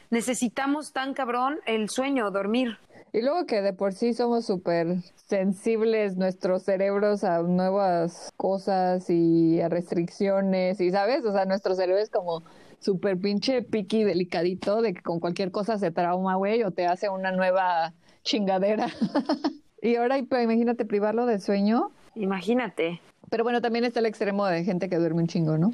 necesitamos 0.09 0.93
tan 0.93 1.13
cabrón 1.13 1.59
el 1.65 1.89
sueño, 1.89 2.31
dormir. 2.31 2.77
Y 3.13 3.21
luego 3.21 3.45
que 3.45 3.61
de 3.61 3.73
por 3.73 3.93
sí 3.93 4.13
somos 4.13 4.45
súper 4.45 4.97
sensibles 5.27 6.17
nuestros 6.17 6.63
cerebros 6.63 7.23
a 7.23 7.41
nuevas 7.41 8.31
cosas 8.37 9.09
y 9.09 9.61
a 9.61 9.69
restricciones 9.69 10.79
y, 10.81 10.91
¿sabes? 10.91 11.25
O 11.25 11.31
sea, 11.31 11.45
nuestro 11.45 11.73
cerebro 11.75 12.01
es 12.01 12.09
como 12.09 12.43
súper 12.79 13.17
pinche 13.17 13.61
piqui 13.61 14.03
delicadito 14.03 14.81
de 14.81 14.93
que 14.93 15.01
con 15.01 15.19
cualquier 15.19 15.51
cosa 15.51 15.77
se 15.77 15.91
trauma, 15.91 16.35
güey, 16.35 16.63
o 16.63 16.71
te 16.71 16.85
hace 16.85 17.09
una 17.09 17.31
nueva 17.31 17.93
chingadera. 18.23 18.87
y 19.81 19.95
ahora 19.95 20.17
imagínate 20.17 20.85
privarlo 20.85 21.25
de 21.25 21.39
sueño. 21.39 21.91
Imagínate. 22.15 23.01
Pero 23.29 23.43
bueno, 23.43 23.61
también 23.61 23.85
está 23.85 23.99
el 23.99 24.05
extremo 24.05 24.45
de 24.45 24.63
gente 24.63 24.89
que 24.89 24.97
duerme 24.97 25.21
un 25.21 25.27
chingo, 25.27 25.57
¿no? 25.57 25.73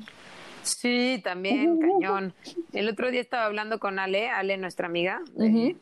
Sí, 0.63 1.21
también, 1.23 1.79
cañón. 1.79 2.33
El 2.73 2.89
otro 2.89 3.11
día 3.11 3.21
estaba 3.21 3.45
hablando 3.45 3.79
con 3.79 3.99
Ale, 3.99 4.29
Ale, 4.29 4.57
nuestra 4.57 4.87
amiga, 4.87 5.21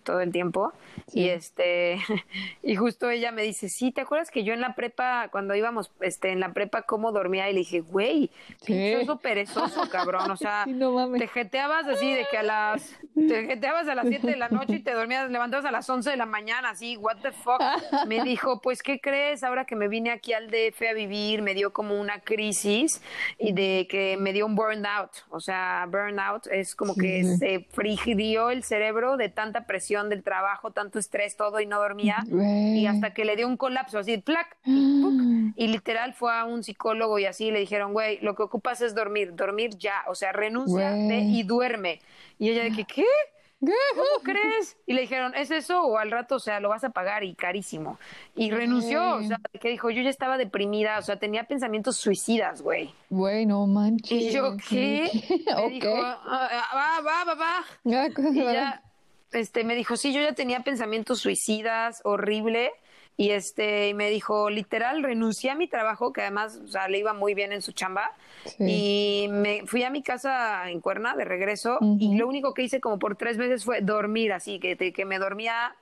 todo 0.04 0.22
el 0.22 0.32
tiempo, 0.32 0.74
y 1.14 1.30
este, 1.30 2.00
y 2.64 2.76
justo 2.76 3.10
ella 3.10 3.32
me 3.32 3.44
dice, 3.44 3.70
sí, 3.70 3.92
¿te 3.92 4.02
acuerdas 4.02 4.32
que 4.32 4.44
yo 4.44 4.54
en 4.54 4.62
la 4.62 4.76
prepa, 4.76 5.30
cuando 5.32 5.56
íbamos, 5.56 5.92
este, 6.02 6.32
en 6.32 6.40
la 6.40 6.54
prepa, 6.54 6.84
cómo 6.84 7.12
dormía? 7.12 7.50
Y 7.50 7.54
le 7.54 7.60
dije, 7.60 7.82
güey, 7.82 8.30
eso 8.68 9.18
perezoso, 9.20 9.90
cabrón, 9.90 10.30
o 10.32 10.38
sea, 10.38 10.66
te 11.18 11.28
jeteabas 11.28 11.88
así 11.88 12.14
de 12.14 12.26
que 12.30 12.38
a 12.38 12.44
las, 12.44 13.00
te 13.16 13.46
jeteabas 13.46 13.88
a 13.88 13.96
las 13.96 14.08
7 14.08 14.28
de 14.28 14.38
la 14.38 14.50
noche 14.50 14.76
y 14.76 14.80
te 14.80 14.94
dormías, 14.94 15.30
levantabas 15.30 15.66
a 15.66 15.72
las 15.72 15.90
11 15.90 16.10
de 16.10 16.18
la 16.18 16.26
mañana, 16.26 16.72
así, 16.72 16.98
what 16.98 17.18
the 17.22 17.32
fuck. 17.32 17.62
Me 18.08 18.22
dijo, 18.24 18.62
pues, 18.62 18.82
¿qué 18.82 19.00
crees? 19.00 19.44
Ahora 19.44 19.66
que 19.66 19.76
me 19.76 19.88
vine 19.88 20.12
aquí 20.12 20.34
al 20.34 20.50
DF 20.50 20.82
a 20.90 20.94
vivir, 20.94 21.42
me 21.42 21.54
dio 21.54 21.74
como 21.74 22.00
una 22.00 22.20
crisis 22.20 23.02
y 23.38 23.54
de 23.54 23.88
que 23.90 24.18
me 24.18 24.34
dio 24.34 24.46
un 24.46 24.56
burnout, 24.72 25.12
o 25.30 25.40
sea, 25.40 25.88
burnout 25.90 26.48
es 26.48 26.76
como 26.76 26.96
que 26.96 27.24
se 27.24 27.68
frigidió 27.72 28.50
el 28.50 28.64
cerebro 28.64 29.18
de 29.18 29.30
tanta 29.30 29.66
presión 29.66 30.10
del 30.10 30.24
trabajo, 30.24 30.72
tanto 30.72 31.00
estrés, 31.00 31.36
todo 31.36 31.60
y 31.60 31.66
no 31.66 31.80
dormía. 31.80 32.24
Y 32.32 32.86
hasta 32.88 33.14
que 33.14 33.26
le 33.26 33.36
dio 33.36 33.48
un 33.48 33.58
colapso, 33.58 34.00
así, 34.00 34.18
plac, 34.18 34.58
y, 34.66 35.68
literal 35.68 36.14
fue 36.14 36.36
a 36.38 36.46
un 36.46 36.64
psicólogo 36.64 37.20
y 37.20 37.26
así 37.26 37.52
le 37.52 37.60
dijeron, 37.60 37.94
güey, 37.94 38.20
lo 38.22 38.36
que 38.36 38.44
ocupas 38.44 38.82
es 38.82 38.96
dormir, 38.96 39.36
dormir 39.36 39.78
ya, 39.78 40.04
o 40.08 40.16
sea, 40.16 40.32
renuncia 40.32 40.96
y 40.98 41.44
duerme. 41.44 42.00
Y 42.40 42.50
ella 42.50 42.64
de 42.64 42.72
que, 42.72 42.86
¿qué? 42.96 43.06
¿Cómo 43.62 44.24
crees? 44.24 44.76
Y 44.88 44.94
le 44.94 45.02
dijeron, 45.02 45.36
¿es 45.36 45.52
eso 45.52 45.84
o 45.84 45.98
al 45.98 46.10
rato, 46.10 46.36
o 46.36 46.40
sea, 46.40 46.60
lo 46.60 46.70
vas 46.70 46.84
a 46.84 46.90
pagar 46.90 47.24
y 47.24 47.36
carísimo? 47.36 48.00
Y 48.36 48.50
renunció, 48.50 49.18
o 49.18 49.22
sea, 49.22 49.38
que 49.60 49.70
dijo, 49.70 49.92
yo 49.92 50.02
ya 50.02 50.10
estaba 50.10 50.38
deprimida, 50.38 50.98
o 50.98 51.02
sea, 51.04 51.20
tenía 51.20 51.44
pensamientos 51.44 51.98
suicidas, 51.98 52.64
güey. 52.64 52.94
Güey, 53.10 53.46
no 53.46 53.68
manches. 53.68 54.12
Y 54.12 54.32
yo, 54.32 54.58
¿qué? 54.70 55.12
Me 55.56 55.70
dijo, 55.70 55.94
ah, 55.96 56.20
ah, 56.26 57.02
va, 57.02 57.02
va, 57.02 57.24
va, 57.24 57.36
va. 57.36 57.66
Y 57.84 57.92
ya, 58.44 58.82
este, 59.32 59.64
me 59.64 59.76
dijo, 59.76 59.96
sí, 59.96 60.12
yo 60.12 60.22
ya 60.22 60.34
tenía 60.34 60.62
pensamientos 60.62 61.20
suicidas, 61.20 62.02
horrible. 62.04 62.72
Y 63.18 63.32
este, 63.32 63.94
me 63.94 64.10
dijo, 64.10 64.50
literal, 64.50 65.04
renuncié 65.04 65.52
a 65.52 65.56
mi 65.56 65.68
trabajo, 65.68 66.12
que 66.12 66.22
además, 66.22 66.60
o 66.64 66.68
sea, 66.68 66.88
le 66.88 66.98
iba 67.00 67.14
muy 67.14 67.34
bien 67.34 67.52
en 67.52 67.62
su 67.62 67.72
chamba. 67.72 68.12
Y 68.58 69.28
me 69.30 69.64
fui 69.68 69.84
a 69.84 69.90
mi 69.90 70.02
casa 70.02 70.70
en 70.72 70.80
Cuerna 70.80 71.16
de 71.16 71.26
regreso. 71.26 71.78
Y 72.00 72.16
lo 72.18 72.28
único 72.28 72.54
que 72.54 72.64
hice 72.64 72.80
como 72.80 72.98
por 72.98 73.16
tres 73.16 73.38
meses 73.38 73.64
fue 73.64 73.82
dormir, 73.82 74.34
así 74.34 74.60
que, 74.60 74.76
que 74.76 75.06
me 75.06 75.20
dormía 75.20 75.76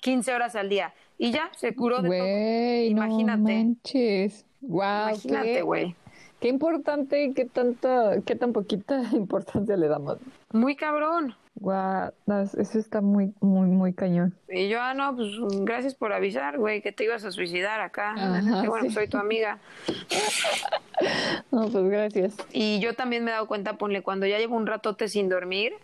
15 0.00 0.34
horas 0.34 0.56
al 0.56 0.68
día. 0.68 0.92
Y 1.18 1.32
ya, 1.32 1.50
se 1.56 1.74
curó 1.74 2.00
de 2.00 2.08
todo. 2.08 2.90
Imagínate. 2.90 3.38
No 3.38 3.64
manches. 3.64 4.46
Wow, 4.62 5.10
Imagínate, 5.10 5.62
güey. 5.62 5.94
Qué, 6.40 6.48
importante 6.48 7.24
y 7.24 7.34
qué, 7.34 7.44
tanta, 7.44 8.20
qué 8.24 8.34
tan 8.34 8.52
poquita 8.52 9.02
importancia 9.12 9.76
le 9.76 9.88
damos. 9.88 10.18
Muy 10.52 10.76
cabrón. 10.76 11.34
Guau, 11.60 12.10
eso 12.58 12.78
está 12.78 13.02
muy, 13.02 13.34
muy, 13.40 13.68
muy 13.68 13.92
cañón. 13.92 14.34
Y 14.48 14.70
yo, 14.70 14.80
ah, 14.80 14.94
no, 14.94 15.14
pues 15.14 15.28
gracias 15.60 15.94
por 15.94 16.10
avisar, 16.14 16.56
güey, 16.56 16.80
que 16.80 16.90
te 16.90 17.04
ibas 17.04 17.22
a 17.26 17.30
suicidar 17.30 17.82
acá. 17.82 18.14
Qué 18.62 18.68
bueno, 18.68 18.90
soy 18.90 19.08
tu 19.08 19.18
amiga. 19.18 19.58
no, 21.52 21.68
pues 21.68 21.84
gracias. 21.84 22.36
Y 22.50 22.80
yo 22.80 22.94
también 22.94 23.24
me 23.24 23.30
he 23.30 23.34
dado 23.34 23.46
cuenta, 23.46 23.74
ponle, 23.76 24.00
cuando 24.00 24.26
ya 24.26 24.38
llevo 24.38 24.56
un 24.56 24.66
ratote 24.66 25.06
sin 25.08 25.28
dormir, 25.28 25.74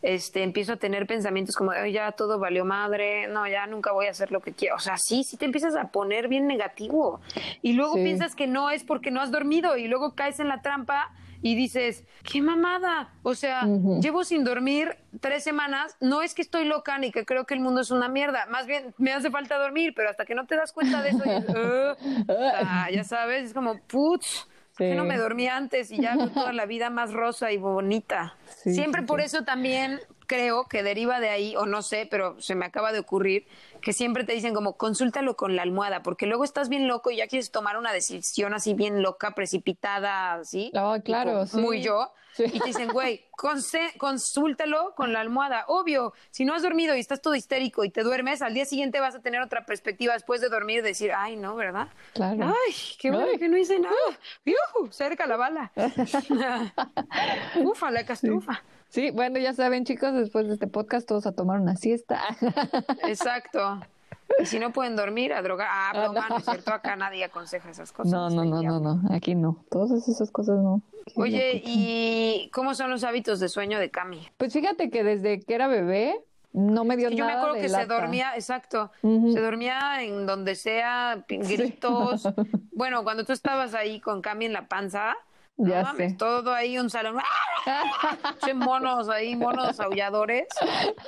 este, 0.00 0.42
empiezo 0.42 0.72
a 0.72 0.76
tener 0.76 1.06
pensamientos 1.06 1.56
como, 1.56 1.72
Ay, 1.72 1.92
ya 1.92 2.10
todo 2.12 2.38
valió 2.38 2.64
madre, 2.64 3.28
no, 3.28 3.46
ya 3.46 3.66
nunca 3.66 3.92
voy 3.92 4.06
a 4.06 4.12
hacer 4.12 4.32
lo 4.32 4.40
que 4.40 4.52
quiero. 4.52 4.76
O 4.76 4.80
sea, 4.80 4.96
sí, 4.96 5.24
sí 5.24 5.36
te 5.36 5.44
empiezas 5.44 5.76
a 5.76 5.88
poner 5.88 6.28
bien 6.28 6.46
negativo. 6.46 7.20
Y 7.60 7.74
luego 7.74 7.96
piensas 7.96 8.34
que 8.34 8.46
no 8.46 8.70
es 8.70 8.82
porque 8.82 9.10
no 9.10 9.20
has 9.20 9.30
dormido 9.30 9.76
y 9.76 9.88
luego 9.88 10.14
caes 10.14 10.40
en 10.40 10.48
la 10.48 10.62
trampa 10.62 11.12
y 11.42 11.54
dices, 11.54 12.04
qué 12.24 12.42
mamada. 12.42 13.12
O 13.22 13.34
sea, 13.34 13.64
llevo 14.00 14.24
sin 14.24 14.44
dormir 14.44 14.96
tres 15.20 15.44
semanas. 15.44 15.96
No 16.00 16.22
es 16.22 16.34
que 16.34 16.42
estoy 16.42 16.64
loca 16.64 16.98
ni 16.98 17.12
que 17.12 17.24
creo 17.24 17.44
que 17.44 17.54
el 17.54 17.60
mundo 17.60 17.80
es 17.80 17.90
una 17.90 18.08
mierda. 18.08 18.46
Más 18.46 18.66
bien, 18.66 18.94
me 18.98 19.12
hace 19.12 19.30
falta 19.30 19.58
dormir, 19.58 19.92
pero 19.94 20.10
hasta 20.10 20.24
que 20.24 20.34
no 20.34 20.46
te 20.46 20.56
das 20.56 20.72
cuenta 20.72 21.02
de 21.02 21.10
eso, 21.10 21.24
ya 22.92 23.04
sabes, 23.04 23.44
es 23.44 23.54
como, 23.54 23.80
putz. 23.82 24.46
Yo 24.78 24.94
no 24.94 25.04
me 25.04 25.16
dormía 25.16 25.56
antes 25.56 25.90
y 25.90 26.00
ya 26.00 26.16
toda 26.32 26.52
la 26.52 26.64
vida 26.64 26.88
más 26.88 27.12
rosa 27.12 27.50
y 27.50 27.56
bonita. 27.56 28.36
Siempre 28.46 29.02
por 29.02 29.20
eso 29.20 29.42
también 29.42 29.98
creo 30.28 30.66
que 30.66 30.84
deriva 30.84 31.18
de 31.18 31.30
ahí, 31.30 31.56
o 31.56 31.66
no 31.66 31.82
sé, 31.82 32.06
pero 32.08 32.40
se 32.40 32.54
me 32.54 32.66
acaba 32.66 32.92
de 32.92 33.00
ocurrir, 33.00 33.46
que 33.80 33.92
siempre 33.92 34.24
te 34.24 34.32
dicen 34.32 34.54
como 34.54 34.76
consúltalo 34.76 35.36
con 35.36 35.56
la 35.56 35.62
almohada, 35.62 36.02
porque 36.02 36.26
luego 36.26 36.44
estás 36.44 36.68
bien 36.68 36.88
loco 36.88 37.10
y 37.10 37.16
ya 37.16 37.26
quieres 37.26 37.50
tomar 37.50 37.76
una 37.76 37.92
decisión 37.92 38.54
así 38.54 38.74
bien 38.74 39.02
loca, 39.02 39.34
precipitada, 39.34 40.34
así. 40.34 40.70
Ah, 40.74 40.98
claro, 41.02 41.44
Muy 41.54 41.82
yo. 41.82 42.12
Y 42.38 42.60
te 42.60 42.66
dicen, 42.66 42.88
güey, 42.90 43.24
consúltalo 43.98 44.94
con 44.94 45.12
la 45.12 45.20
almohada. 45.20 45.64
Obvio, 45.66 46.12
si 46.30 46.44
no 46.44 46.54
has 46.54 46.62
dormido 46.62 46.94
y 46.94 47.00
estás 47.00 47.20
todo 47.20 47.34
histérico 47.34 47.84
y 47.84 47.90
te 47.90 48.02
duermes, 48.02 48.42
al 48.42 48.54
día 48.54 48.64
siguiente 48.64 49.00
vas 49.00 49.16
a 49.16 49.20
tener 49.20 49.40
otra 49.40 49.66
perspectiva 49.66 50.12
después 50.14 50.40
de 50.40 50.48
dormir 50.48 50.78
y 50.78 50.82
decir, 50.82 51.10
ay, 51.16 51.36
no, 51.36 51.56
¿verdad? 51.56 51.88
Claro. 52.14 52.44
Ay, 52.44 52.74
qué 53.00 53.10
bueno 53.10 53.38
que 53.38 53.48
no 53.48 53.56
hice 53.56 53.80
nada. 53.80 53.94
¡Yuhu! 54.44 54.92
Cerca 54.92 55.26
la 55.26 55.36
bala. 55.36 55.72
Ufa, 57.64 57.90
la 57.90 58.06
castufa. 58.06 58.62
Sí, 58.88 59.10
bueno, 59.10 59.38
ya 59.38 59.52
saben, 59.52 59.84
chicos, 59.84 60.14
después 60.14 60.46
de 60.46 60.54
este 60.54 60.66
podcast 60.66 61.06
todos 61.06 61.26
a 61.26 61.32
tomar 61.32 61.60
una 61.60 61.76
siesta. 61.76 62.22
Exacto. 63.06 63.77
Y 64.38 64.46
si 64.46 64.58
no 64.58 64.72
pueden 64.72 64.96
dormir, 64.96 65.32
a 65.32 65.42
drogar. 65.42 65.68
Ah, 65.70 65.90
ah 65.92 66.00
broma, 66.00 66.26
no. 66.28 66.36
es 66.36 66.44
cierto, 66.44 66.72
acá 66.72 66.96
nadie 66.96 67.24
aconseja 67.24 67.70
esas 67.70 67.92
cosas. 67.92 68.12
No, 68.12 68.30
no, 68.30 68.44
no, 68.44 68.62
no, 68.62 68.80
no, 68.80 69.14
aquí 69.14 69.34
no. 69.34 69.64
Todas 69.70 70.08
esas 70.08 70.30
cosas 70.30 70.58
no. 70.58 70.82
Oye, 71.16 71.62
¿y 71.64 72.50
cómo 72.52 72.74
son 72.74 72.90
los 72.90 73.04
hábitos 73.04 73.40
de 73.40 73.48
sueño 73.48 73.78
de 73.78 73.90
Cami? 73.90 74.28
Pues 74.36 74.52
fíjate 74.52 74.90
que 74.90 75.02
desde 75.02 75.40
que 75.40 75.54
era 75.54 75.66
bebé, 75.66 76.22
no 76.52 76.84
me 76.84 76.96
dio 76.96 77.10
nada. 77.10 77.16
Yo 77.16 77.26
me 77.26 77.32
acuerdo 77.32 77.54
que 77.54 77.68
se 77.68 77.86
dormía, 77.86 78.34
exacto, 78.34 78.90
se 79.02 79.40
dormía 79.40 80.02
en 80.02 80.26
donde 80.26 80.54
sea, 80.54 81.24
gritos. 81.28 82.28
Bueno, 82.78 83.02
cuando 83.02 83.24
tú 83.24 83.32
estabas 83.32 83.74
ahí 83.74 83.98
con 83.98 84.22
Cami 84.22 84.44
en 84.44 84.52
la 84.52 84.68
panza, 84.68 85.16
ya 85.58 85.94
sé. 85.96 86.14
todo 86.18 86.52
ahí 86.52 86.78
un 86.78 86.88
salón. 86.88 87.18
monos 88.54 89.08
ahí, 89.08 89.36
monos 89.36 89.80
aulladores. 89.80 90.46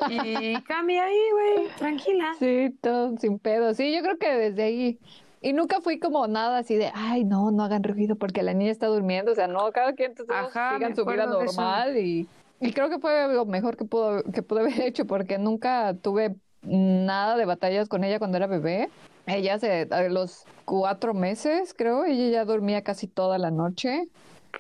Y 0.09 0.61
Cami 0.63 0.99
ahí, 0.99 1.19
güey, 1.33 1.69
tranquila. 1.79 2.35
Sí, 2.39 2.77
todo 2.81 3.17
sin 3.19 3.39
pedo. 3.39 3.75
Sí, 3.75 3.95
yo 3.95 4.03
creo 4.03 4.19
que 4.19 4.33
desde 4.35 4.63
ahí. 4.65 4.99
Y 5.43 5.55
nunca 5.55 5.81
fui 5.81 5.99
como 5.99 6.27
nada 6.27 6.59
así 6.59 6.77
de, 6.77 6.91
ay, 6.95 7.25
no, 7.25 7.51
no 7.51 7.65
hagan 7.65 7.83
ruido 7.83 8.17
porque 8.17 8.43
la 8.43 8.53
niña 8.53 8.71
está 8.71 8.89
durmiendo. 8.89 9.33
O 9.33 9.35
sea, 9.35 9.47
no, 9.47 9.71
cada 9.73 9.95
quien 9.95 10.15
sigan 10.17 10.95
su 10.95 11.05
vida 11.07 11.27
normal. 11.27 11.97
Y, 11.97 12.29
y 12.61 12.73
creo 12.73 12.91
que 12.91 12.99
fue 12.99 13.33
lo 13.33 13.47
mejor 13.47 13.77
que 13.77 13.85
pudo, 13.85 14.23
que 14.25 14.43
pude 14.43 14.61
haber 14.61 14.81
hecho 14.83 15.07
porque 15.07 15.39
nunca 15.39 15.95
tuve 15.95 16.35
nada 16.63 17.37
de 17.37 17.47
batallas 17.47 17.89
con 17.89 18.05
ella 18.05 18.19
cuando 18.19 18.37
era 18.37 18.47
bebé. 18.47 18.91
Ella 19.27 19.59
se, 19.59 19.89
a 19.91 20.03
los 20.09 20.45
cuatro 20.65 21.15
meses, 21.15 21.75
creo, 21.75 22.05
ella 22.05 22.31
ya 22.31 22.45
dormía 22.45 22.83
casi 22.83 23.07
toda 23.07 23.39
la 23.39 23.51
noche. 23.51 24.09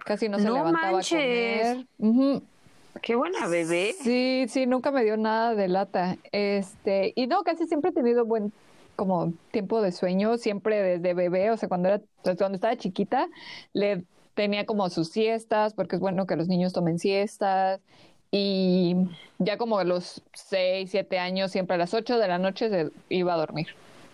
Casi 0.05 0.29
no 0.29 0.39
se 0.39 0.45
levantaba 0.45 0.93
manches. 0.93 1.79
a 1.79 1.85
comer. 1.99 2.43
Qué 3.03 3.15
buena 3.15 3.47
bebé. 3.47 3.95
Sí, 4.01 4.47
sí, 4.49 4.67
nunca 4.67 4.91
me 4.91 5.05
dio 5.05 5.17
nada 5.17 5.55
de 5.55 5.69
lata. 5.69 6.17
Este, 6.33 7.13
y 7.15 7.27
no, 7.27 7.43
casi 7.43 7.67
siempre 7.67 7.91
he 7.91 7.95
tenido 7.95 8.25
buen 8.25 8.53
como 8.97 9.33
tiempo 9.51 9.81
de 9.81 9.93
sueño, 9.93 10.37
siempre 10.37 10.83
desde 10.83 11.15
bebé, 11.15 11.51
o 11.51 11.57
sea, 11.57 11.69
cuando 11.69 11.89
era 11.89 12.03
pues, 12.23 12.37
cuando 12.37 12.57
estaba 12.57 12.77
chiquita, 12.77 13.29
le 13.73 14.05
tenía 14.35 14.67
como 14.67 14.91
sus 14.91 15.09
siestas, 15.09 15.73
porque 15.73 15.97
es 15.97 16.01
bueno 16.01 16.27
que 16.27 16.37
los 16.37 16.49
niños 16.49 16.73
tomen 16.73 16.99
siestas. 16.99 17.81
Y 18.31 18.97
ya 19.39 19.57
como 19.57 19.79
a 19.79 19.85
los 19.85 20.23
6, 20.35 20.91
7 20.91 21.19
años, 21.19 21.51
siempre 21.51 21.77
a 21.77 21.79
las 21.79 21.95
8 21.95 22.19
de 22.19 22.29
la 22.29 22.39
noche 22.39 22.69
se 22.69 22.91
iba 23.09 23.35
a 23.35 23.37
dormir 23.37 23.69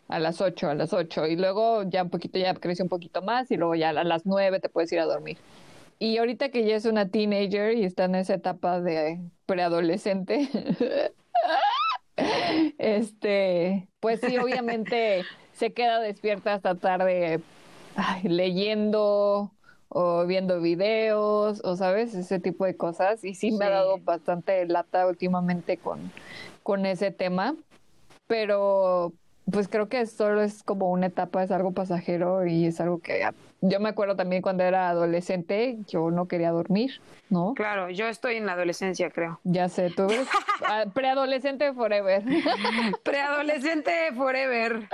a 0.08 0.18
las 0.20 0.40
8, 0.40 0.70
a 0.70 0.74
las 0.74 0.92
8 0.92 1.26
y 1.26 1.36
luego 1.36 1.82
ya 1.82 2.02
un 2.02 2.10
poquito, 2.10 2.38
ya 2.38 2.54
creció 2.54 2.84
un 2.84 2.88
poquito 2.88 3.22
más 3.22 3.50
y 3.50 3.56
luego 3.56 3.74
ya 3.74 3.90
a 3.90 4.04
las 4.04 4.24
9 4.24 4.60
te 4.60 4.68
puedes 4.68 4.92
ir 4.92 5.00
a 5.00 5.04
dormir. 5.04 5.38
Y 5.98 6.18
ahorita 6.18 6.50
que 6.50 6.64
ya 6.64 6.76
es 6.76 6.84
una 6.84 7.08
teenager 7.08 7.76
y 7.76 7.84
está 7.84 8.04
en 8.04 8.16
esa 8.16 8.34
etapa 8.34 8.80
de 8.80 9.20
preadolescente, 9.46 10.48
este, 12.78 13.88
pues 14.00 14.20
sí, 14.20 14.36
obviamente 14.38 15.24
se 15.54 15.72
queda 15.72 16.00
despierta 16.00 16.54
hasta 16.54 16.74
tarde 16.74 17.40
leyendo 18.24 19.52
o 19.88 20.26
viendo 20.26 20.60
videos 20.60 21.62
o 21.64 21.76
sabes, 21.76 22.14
ese 22.14 22.40
tipo 22.40 22.66
de 22.66 22.76
cosas. 22.76 23.24
Y 23.24 23.34
sí, 23.34 23.52
me 23.52 23.64
ha 23.64 23.70
dado 23.70 23.98
bastante 23.98 24.66
lata 24.66 25.06
últimamente 25.06 25.78
con, 25.78 26.12
con 26.62 26.84
ese 26.84 27.10
tema. 27.10 27.56
Pero 28.26 29.14
pues 29.50 29.68
creo 29.68 29.88
que 29.88 30.04
solo 30.06 30.42
es 30.42 30.62
como 30.62 30.90
una 30.90 31.06
etapa, 31.06 31.42
es 31.42 31.50
algo 31.50 31.72
pasajero 31.72 32.46
y 32.46 32.66
es 32.66 32.80
algo 32.80 32.98
que 32.98 33.24
yo 33.62 33.80
me 33.80 33.88
acuerdo 33.88 34.16
también 34.16 34.42
cuando 34.42 34.64
era 34.64 34.90
adolescente, 34.90 35.78
yo 35.88 36.10
no 36.10 36.28
quería 36.28 36.50
dormir, 36.50 37.00
¿no? 37.30 37.54
Claro, 37.54 37.90
yo 37.90 38.06
estoy 38.06 38.36
en 38.36 38.46
la 38.46 38.52
adolescencia, 38.52 39.10
creo. 39.10 39.40
Ya 39.44 39.68
sé, 39.68 39.90
tú 39.90 40.04
eres 40.04 40.28
ah, 40.66 40.84
preadolescente 40.92 41.72
forever. 41.72 42.22
preadolescente 43.02 44.12
forever. 44.14 44.88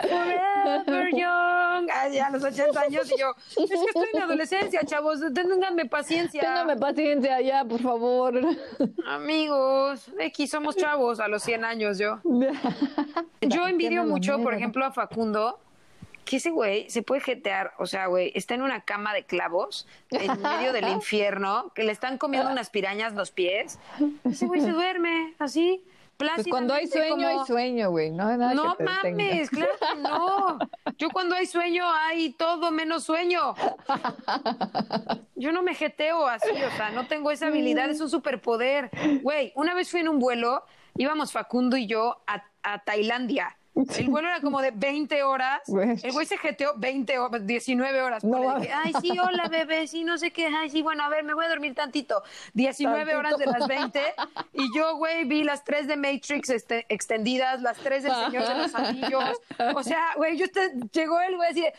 Forever 0.00 1.10
young. 1.12 1.88
Ay, 1.92 2.18
a 2.18 2.30
los 2.30 2.42
80 2.42 2.80
años 2.80 3.10
y 3.10 3.20
yo, 3.20 3.34
es 3.48 3.70
que 3.70 3.74
estoy 3.74 4.08
en 4.12 4.18
la 4.18 4.24
adolescencia, 4.24 4.80
chavos, 4.84 5.20
ténganme 5.32 5.86
paciencia. 5.86 6.40
Ténganme 6.40 6.76
paciencia 6.76 7.40
ya, 7.40 7.64
por 7.64 7.80
favor. 7.80 8.34
Amigos, 9.06 10.10
X, 10.18 10.50
somos 10.50 10.76
chavos 10.76 11.20
a 11.20 11.28
los 11.28 11.42
100 11.42 11.64
años 11.64 11.98
yo. 11.98 12.20
Yo 13.40 13.66
envidio 13.66 14.04
mucho, 14.04 14.42
por 14.42 14.54
ejemplo, 14.54 14.84
a 14.84 14.92
Facundo 14.92 15.58
que 16.24 16.36
ese 16.36 16.50
güey 16.50 16.88
se 16.90 17.02
puede 17.02 17.20
jetear, 17.20 17.72
o 17.78 17.86
sea, 17.86 18.06
güey, 18.06 18.32
está 18.34 18.54
en 18.54 18.62
una 18.62 18.82
cama 18.82 19.12
de 19.12 19.24
clavos 19.24 19.86
en 20.10 20.40
medio 20.40 20.72
del 20.72 20.88
infierno, 20.88 21.72
que 21.74 21.84
le 21.84 21.92
están 21.92 22.18
comiendo 22.18 22.50
unas 22.50 22.70
pirañas 22.70 23.14
los 23.14 23.30
pies. 23.30 23.78
Ese 24.24 24.46
güey 24.46 24.60
se 24.60 24.70
duerme 24.70 25.34
así. 25.38 25.84
Pues 26.16 26.46
cuando 26.48 26.74
hay 26.74 26.86
sueño, 26.86 27.26
hay 27.26 27.38
sueño, 27.46 27.90
güey. 27.90 28.10
No, 28.10 28.36
no 28.36 28.76
mames, 28.78 29.50
claro 29.50 29.72
que 29.80 30.00
no. 30.00 30.58
Yo 30.96 31.10
cuando 31.10 31.34
hay 31.34 31.46
sueño, 31.46 31.84
hay 31.92 32.32
todo 32.34 32.70
menos 32.70 33.02
sueño. 33.04 33.54
Yo 35.34 35.50
no 35.50 35.62
me 35.62 35.74
jeteo 35.74 36.28
así, 36.28 36.50
o 36.50 36.76
sea, 36.76 36.90
no 36.90 37.08
tengo 37.08 37.32
esa 37.32 37.48
habilidad, 37.48 37.90
es 37.90 38.00
un 38.00 38.08
superpoder. 38.08 38.90
Güey, 39.22 39.52
una 39.56 39.74
vez 39.74 39.90
fui 39.90 40.00
en 40.00 40.08
un 40.08 40.20
vuelo, 40.20 40.64
íbamos 40.96 41.32
Facundo 41.32 41.76
y 41.76 41.86
yo 41.86 42.22
a, 42.28 42.44
a 42.62 42.84
Tailandia 42.84 43.56
el 43.74 44.08
vuelo 44.08 44.28
era 44.28 44.40
como 44.40 44.60
de 44.60 44.70
20 44.70 45.22
horas. 45.22 45.62
El 45.68 46.12
güey 46.12 46.26
se 46.26 46.36
jeteó 46.36 46.74
20 46.76 47.18
horas, 47.18 47.46
19 47.46 48.02
horas. 48.02 48.22
ay, 48.74 48.92
sí, 49.00 49.18
hola, 49.18 49.48
bebé, 49.48 49.86
sí, 49.86 50.04
no 50.04 50.18
sé 50.18 50.30
qué. 50.30 50.46
Ay, 50.46 50.70
sí, 50.70 50.82
bueno, 50.82 51.02
a 51.02 51.08
ver, 51.08 51.24
me 51.24 51.34
voy 51.34 51.46
a 51.46 51.48
dormir 51.48 51.74
tantito. 51.74 52.22
19 52.54 53.16
horas 53.16 53.38
de 53.38 53.46
las 53.46 53.66
20. 53.66 54.00
Y 54.54 54.76
yo, 54.76 54.96
güey, 54.96 55.24
vi 55.24 55.42
las 55.42 55.64
3 55.64 55.86
de 55.86 55.96
Matrix 55.96 56.50
este, 56.50 56.86
extendidas, 56.88 57.62
las 57.62 57.78
3 57.78 58.02
del 58.02 58.12
Señor 58.12 58.48
de 58.48 58.54
los 58.54 58.74
Anillos. 58.74 59.40
O 59.74 59.82
sea, 59.82 60.14
güey, 60.16 60.36
yo 60.36 60.50
te, 60.50 60.72
llegó 60.92 61.20
el 61.20 61.36
güey 61.36 61.50
así 61.50 61.62
de, 61.62 61.72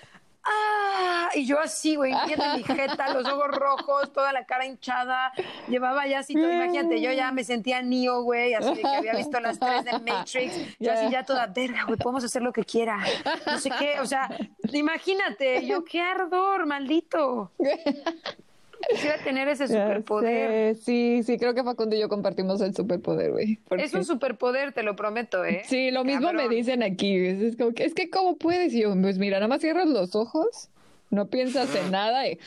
¡ah! 0.43 1.29
Y 1.35 1.45
yo 1.45 1.59
así, 1.59 1.95
güey, 1.95 2.13
viendo 2.25 2.45
mi 2.55 2.63
jeta, 2.63 3.13
los 3.13 3.27
ojos 3.27 3.47
rojos, 3.47 4.13
toda 4.13 4.31
la 4.33 4.45
cara 4.45 4.65
hinchada. 4.65 5.31
Llevaba 5.67 6.05
ya 6.07 6.19
así, 6.19 6.33
todo, 6.33 6.51
imagínate, 6.51 7.01
yo 7.01 7.11
ya 7.11 7.31
me 7.31 7.43
sentía 7.43 7.81
Neo, 7.81 8.21
güey, 8.23 8.53
así 8.53 8.75
de 8.75 8.81
que 8.81 8.87
había 8.87 9.15
visto 9.15 9.39
las 9.39 9.59
tres 9.59 9.85
de 9.85 9.99
Matrix. 9.99 10.53
Yo 10.79 10.91
así 10.91 11.09
ya 11.09 11.23
toda, 11.23 11.47
verga, 11.47 11.85
güey, 11.85 11.97
podemos 11.97 12.23
hacer 12.23 12.41
lo 12.41 12.51
que 12.51 12.63
quiera. 12.63 12.99
No 13.45 13.59
sé 13.59 13.71
qué, 13.79 13.99
o 13.99 14.05
sea, 14.05 14.29
imagínate, 14.71 15.65
yo 15.65 15.83
qué 15.83 16.01
ardor, 16.01 16.65
maldito. 16.65 17.51
Quisiera 18.89 19.17
tener 19.23 19.47
ese 19.47 19.67
superpoder. 19.67 20.75
Sí, 20.75 21.21
sí, 21.23 21.37
creo 21.37 21.53
que 21.53 21.63
Facundo 21.63 21.95
y 21.95 21.99
yo 21.99 22.09
compartimos 22.09 22.61
el 22.61 22.75
superpoder, 22.75 23.31
güey. 23.31 23.59
Es 23.77 23.93
un 23.93 24.05
superpoder, 24.05 24.73
te 24.73 24.83
lo 24.83 24.95
prometo, 24.95 25.43
¿eh? 25.45 25.61
Sí, 25.65 25.91
lo 25.91 26.03
mismo 26.03 26.33
me 26.33 26.49
dicen 26.49 26.83
aquí. 26.83 27.15
Es, 27.15 27.55
como 27.55 27.73
que, 27.73 27.85
es 27.85 27.93
que, 27.93 28.09
¿cómo 28.09 28.37
puedes? 28.37 28.73
Y 28.73 28.81
yo, 28.81 28.93
pues 29.01 29.17
mira, 29.17 29.37
nada 29.37 29.47
más 29.47 29.61
cierras 29.61 29.87
los 29.87 30.15
ojos 30.15 30.69
no 31.13 31.27
piensas 31.27 31.73
en 31.75 31.91
nada 31.91 32.27
y, 32.27 32.37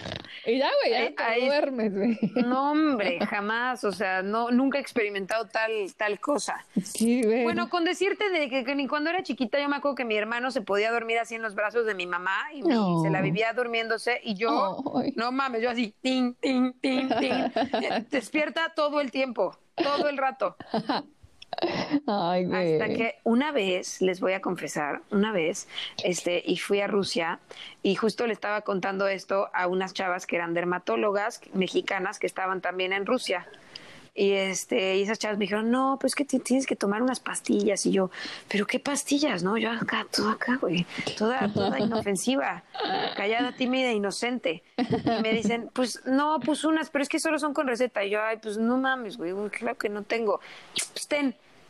ya, 0.45 0.71
güey, 0.83 0.93
ya 0.93 1.15
te 1.15 1.47
duermes, 1.47 1.95
güey. 1.95 2.19
No, 2.45 2.73
hombre, 2.73 3.19
jamás, 3.31 3.85
o 3.85 3.93
sea, 3.93 4.23
no, 4.23 4.51
nunca 4.51 4.79
he 4.79 4.81
experimentado 4.81 5.47
tal, 5.47 5.95
tal 5.97 6.21
cosa. 6.21 6.65
Sí, 6.83 7.23
güey. 7.23 7.45
Bueno, 7.45 7.69
con 7.69 7.85
decirte 7.85 8.29
de 8.29 8.49
que, 8.49 8.75
ni 8.75 8.87
cuando 8.89 9.11
era 9.11 9.23
chiquita 9.23 9.61
yo 9.61 9.69
me 9.69 9.77
acuerdo 9.77 9.95
que 9.95 10.05
mi 10.05 10.17
hermano 10.17 10.51
se 10.51 10.63
podía 10.63 10.91
dormir 10.91 11.19
así 11.19 11.37
en 11.37 11.43
los 11.43 11.55
brazos 11.55 11.87
de 11.87 11.95
mi 11.95 12.07
mamá 12.07 12.37
y, 12.53 12.63
se 12.63 13.11
la 13.11 13.21
vivía 13.21 13.53
durmiéndose 13.53 14.21
y 14.23 14.35
yo, 14.35 14.83
no 15.15 15.33
mames, 15.33 15.63
yo 15.63 15.71
así, 15.71 15.95
ting, 16.01 16.35
ting, 16.41 16.73
ting, 16.81 17.09
ting, 17.21 17.53
despierta 18.11 18.73
todo 18.75 19.01
el 19.01 19.11
tiempo, 19.11 19.57
todo 19.77 20.09
el 20.09 20.19
rato. 20.19 20.57
Ay, 22.07 22.45
Hasta 22.45 22.89
que 22.95 23.15
una 23.25 23.53
vez, 23.53 24.01
les 24.03 24.21
voy 24.21 24.33
a 24.33 24.41
confesar, 24.41 25.03
una 25.11 25.33
vez, 25.33 25.69
este, 26.05 26.43
y 26.45 26.57
fui 26.59 26.81
a 26.81 26.87
Rusia 26.87 27.39
y 27.83 27.95
justo 27.95 28.27
le 28.27 28.33
estaba 28.33 28.61
contando 28.63 29.09
esto 29.09 29.49
a 29.55 29.67
unas 29.67 29.95
chavas 29.95 30.27
que 30.27 30.37
eran 30.37 30.55
dermatólogas 30.55 31.41
mexicanas 31.55 32.19
que 32.19 32.27
estaban 32.27 32.61
también 32.61 32.93
en 32.93 33.07
Rusia. 33.07 33.47
Y 34.17 34.33
este 34.33 34.97
y 34.97 35.03
esas 35.03 35.19
chavas 35.19 35.39
me 35.39 35.45
dijeron, 35.45 35.71
no, 35.71 35.99
pues 36.01 36.15
que 36.15 36.25
tienes 36.25 36.67
que 36.67 36.77
tomar 36.77 37.03
unas 37.03 37.21
pastillas. 37.21 37.85
Y 37.87 37.93
yo, 37.93 38.11
¿pero 38.49 38.67
qué 38.67 38.81
pastillas? 38.81 39.43
No, 39.43 39.57
yo 39.59 39.71
acá, 39.71 40.07
toda 40.11 40.33
acá, 40.33 40.57
güey, 40.57 40.87
toda, 41.19 41.53
toda 41.53 41.79
inofensiva, 41.79 42.65
callada, 43.17 43.53
tímida, 43.53 43.93
inocente. 43.93 44.63
Y 44.79 45.23
me 45.23 45.33
dicen, 45.33 45.71
pues 45.73 46.03
no, 46.07 46.41
pues 46.41 46.65
unas, 46.65 46.91
pero 46.91 47.03
es 47.03 47.09
que 47.09 47.21
solo 47.21 47.39
son 47.39 47.53
con 47.53 47.67
receta. 47.67 48.05
Y 48.05 48.11
yo, 48.11 48.23
ay, 48.23 48.39
pues 48.39 48.59
no 48.59 48.79
mames, 48.79 49.17
güey, 49.17 49.35
claro 49.51 49.77
que 49.77 49.89
no 49.89 50.03
tengo. 50.03 50.41
Pues 50.93 51.09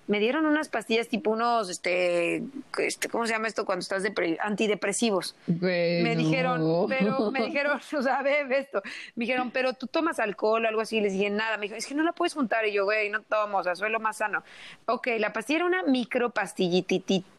me 0.07 0.21
dieron 0.21 0.47
unas 0.47 0.69
pastillas 0.69 1.09
tipo 1.09 1.31
unos, 1.31 1.69
este, 1.69 2.43
este 2.79 3.09
¿cómo 3.09 3.27
se 3.27 3.33
llama 3.33 3.49
esto 3.49 3.65
cuando 3.65 3.81
estás 3.81 4.05
antidepresivos? 4.41 5.35
me 5.47 6.17
dijeron, 6.17 6.87
pero 6.89 7.31
me 7.31 7.47
dijeron, 7.47 7.81
o 7.99 8.03
sea, 8.03 8.23
ve, 8.23 8.47
esto, 8.51 8.83
me 9.15 9.25
dijeron, 9.25 9.51
pero 9.51 9.73
tú 9.73 9.87
tomas 9.87 10.19
alcohol 10.19 10.65
o 10.65 10.69
algo 10.69 10.81
así, 10.81 11.01
les 11.01 11.13
dije, 11.13 11.31
nada, 11.31 11.57
me 11.57 11.63
dijo, 11.63 11.75
es 11.75 11.87
que 11.87 11.95
no 11.95 12.03
la 12.03 12.13
puedes 12.13 12.35
juntar, 12.35 12.67
y 12.67 12.73
yo, 12.73 12.85
güey, 12.85 13.11
no 13.11 13.23
tomo, 13.23 13.59
o 13.59 13.63
sea, 13.63 13.75
soy 13.75 13.91
lo 13.91 14.01
más 14.01 14.19
sano. 14.19 14.43
Ok, 14.87 15.09
la 15.19 15.33
pastilla 15.33 15.59
era 15.59 15.67
una 15.67 15.83
micro 15.83 16.31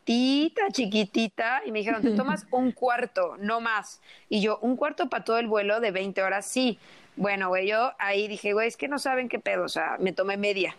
pastillititita, 0.07 0.71
chiquitita, 0.71 1.61
y 1.65 1.71
me 1.71 1.79
dijeron, 1.79 2.01
te 2.01 2.11
tomas 2.15 2.45
un 2.51 2.71
cuarto, 2.71 3.35
no 3.39 3.59
más. 3.59 4.01
Y 4.29 4.41
yo, 4.41 4.59
un 4.61 4.77
cuarto 4.77 5.09
para 5.09 5.23
todo 5.23 5.37
el 5.37 5.47
vuelo 5.47 5.79
de 5.79 5.91
20 5.91 6.21
horas, 6.23 6.45
sí. 6.45 6.79
Bueno, 7.17 7.49
güey, 7.49 7.67
yo 7.67 7.93
ahí 7.97 8.27
dije, 8.27 8.53
güey, 8.53 8.67
es 8.67 8.77
que 8.77 8.87
no 8.87 8.99
saben 8.99 9.27
qué 9.27 9.39
pedo, 9.39 9.63
o 9.63 9.69
sea, 9.69 9.97
me 9.99 10.13
tomé 10.13 10.37
media. 10.37 10.75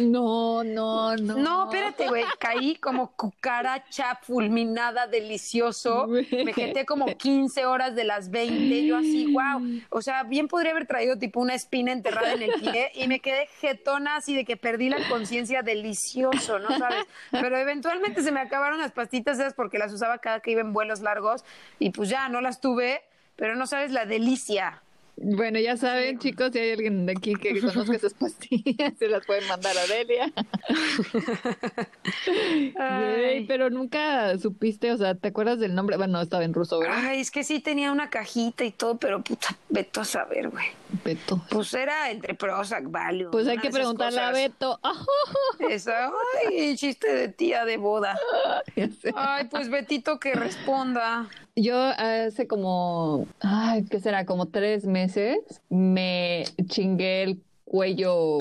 No, 0.00 0.64
no, 0.64 1.16
no. 1.16 1.36
No, 1.36 1.64
espérate, 1.64 2.08
güey, 2.08 2.24
caí 2.40 2.74
como 2.74 3.12
cucaracha 3.12 4.18
fulminada, 4.22 5.06
delicioso. 5.06 6.08
Me 6.08 6.52
quedé 6.52 6.84
como 6.84 7.06
15 7.06 7.64
horas 7.64 7.94
de 7.94 8.02
las 8.02 8.32
20, 8.32 8.84
yo 8.84 8.96
así, 8.96 9.32
wow. 9.32 9.62
O 9.90 10.02
sea, 10.02 10.24
bien 10.24 10.48
podría 10.48 10.72
haber 10.72 10.86
traído 10.86 11.16
tipo 11.16 11.38
una 11.38 11.54
espina 11.54 11.92
enterrada 11.92 12.32
en 12.32 12.42
el 12.42 12.60
pie 12.60 12.90
y 12.96 13.06
me 13.06 13.20
quedé 13.20 13.48
jetona 13.60 14.16
así 14.16 14.34
de 14.34 14.44
que 14.44 14.56
perdí 14.56 14.88
la 14.88 15.08
conciencia 15.08 15.62
delicioso, 15.62 16.58
¿no 16.58 16.76
sabes? 16.76 17.06
Pero 17.30 17.56
eventualmente 17.56 18.22
se 18.22 18.32
me 18.32 18.40
acabaron 18.42 18.78
las 18.78 18.92
pastitas 18.92 19.38
esas 19.38 19.54
porque 19.54 19.78
las 19.78 19.92
usaba 19.92 20.18
cada 20.18 20.40
que 20.40 20.50
iba 20.50 20.60
en 20.60 20.72
vuelos 20.72 21.00
largos 21.00 21.44
y 21.78 21.90
pues 21.90 22.08
ya 22.08 22.28
no 22.28 22.40
las 22.40 22.60
tuve, 22.60 23.02
pero 23.36 23.56
no 23.56 23.66
sabes 23.66 23.90
la 23.90 24.06
delicia. 24.06 24.82
Bueno, 25.24 25.60
ya 25.60 25.76
saben, 25.76 26.18
chicos, 26.18 26.50
si 26.52 26.58
hay 26.58 26.72
alguien 26.72 27.06
de 27.06 27.12
aquí 27.12 27.34
que 27.34 27.60
conozca 27.60 27.94
esas 27.94 28.14
pastillas, 28.14 28.92
se 28.98 29.06
las 29.06 29.24
pueden 29.24 29.46
mandar 29.46 29.76
a 29.78 29.86
Delia. 29.86 30.32
pero 33.46 33.70
nunca 33.70 34.36
supiste, 34.38 34.90
o 34.90 34.96
sea, 34.96 35.14
¿te 35.14 35.28
acuerdas 35.28 35.60
del 35.60 35.76
nombre? 35.76 35.96
Bueno, 35.96 36.20
estaba 36.20 36.42
en 36.42 36.52
ruso, 36.52 36.80
¿verdad? 36.80 36.98
Ay, 36.98 37.20
es 37.20 37.30
que 37.30 37.44
sí 37.44 37.60
tenía 37.60 37.92
una 37.92 38.10
cajita 38.10 38.64
y 38.64 38.72
todo, 38.72 38.96
pero 38.96 39.22
puta, 39.22 39.56
Beto 39.68 40.00
a 40.00 40.04
saber, 40.04 40.48
güey. 40.48 40.66
Beto. 41.04 41.40
Pues 41.48 41.72
era 41.72 42.10
entre 42.10 42.34
Prozac, 42.34 42.90
Valium. 42.90 43.30
Pues 43.30 43.46
hay 43.46 43.58
que 43.58 43.70
preguntarle 43.70 44.20
a 44.20 44.32
Beto. 44.32 44.80
Eso, 45.70 45.92
ay, 46.48 46.76
chiste 46.76 47.14
de 47.14 47.28
tía 47.28 47.64
de 47.64 47.76
boda. 47.76 48.18
Ay, 49.14 49.44
pues 49.44 49.70
Betito 49.70 50.18
que 50.18 50.34
responda. 50.34 51.28
Yo 51.54 51.76
hace 51.76 52.46
como, 52.46 53.26
ay, 53.40 53.84
¿qué 53.84 54.00
será? 54.00 54.24
Como 54.24 54.46
tres 54.46 54.86
meses 54.86 55.38
me 55.68 56.44
chingué 56.66 57.22
el 57.24 57.42
cuello 57.72 58.36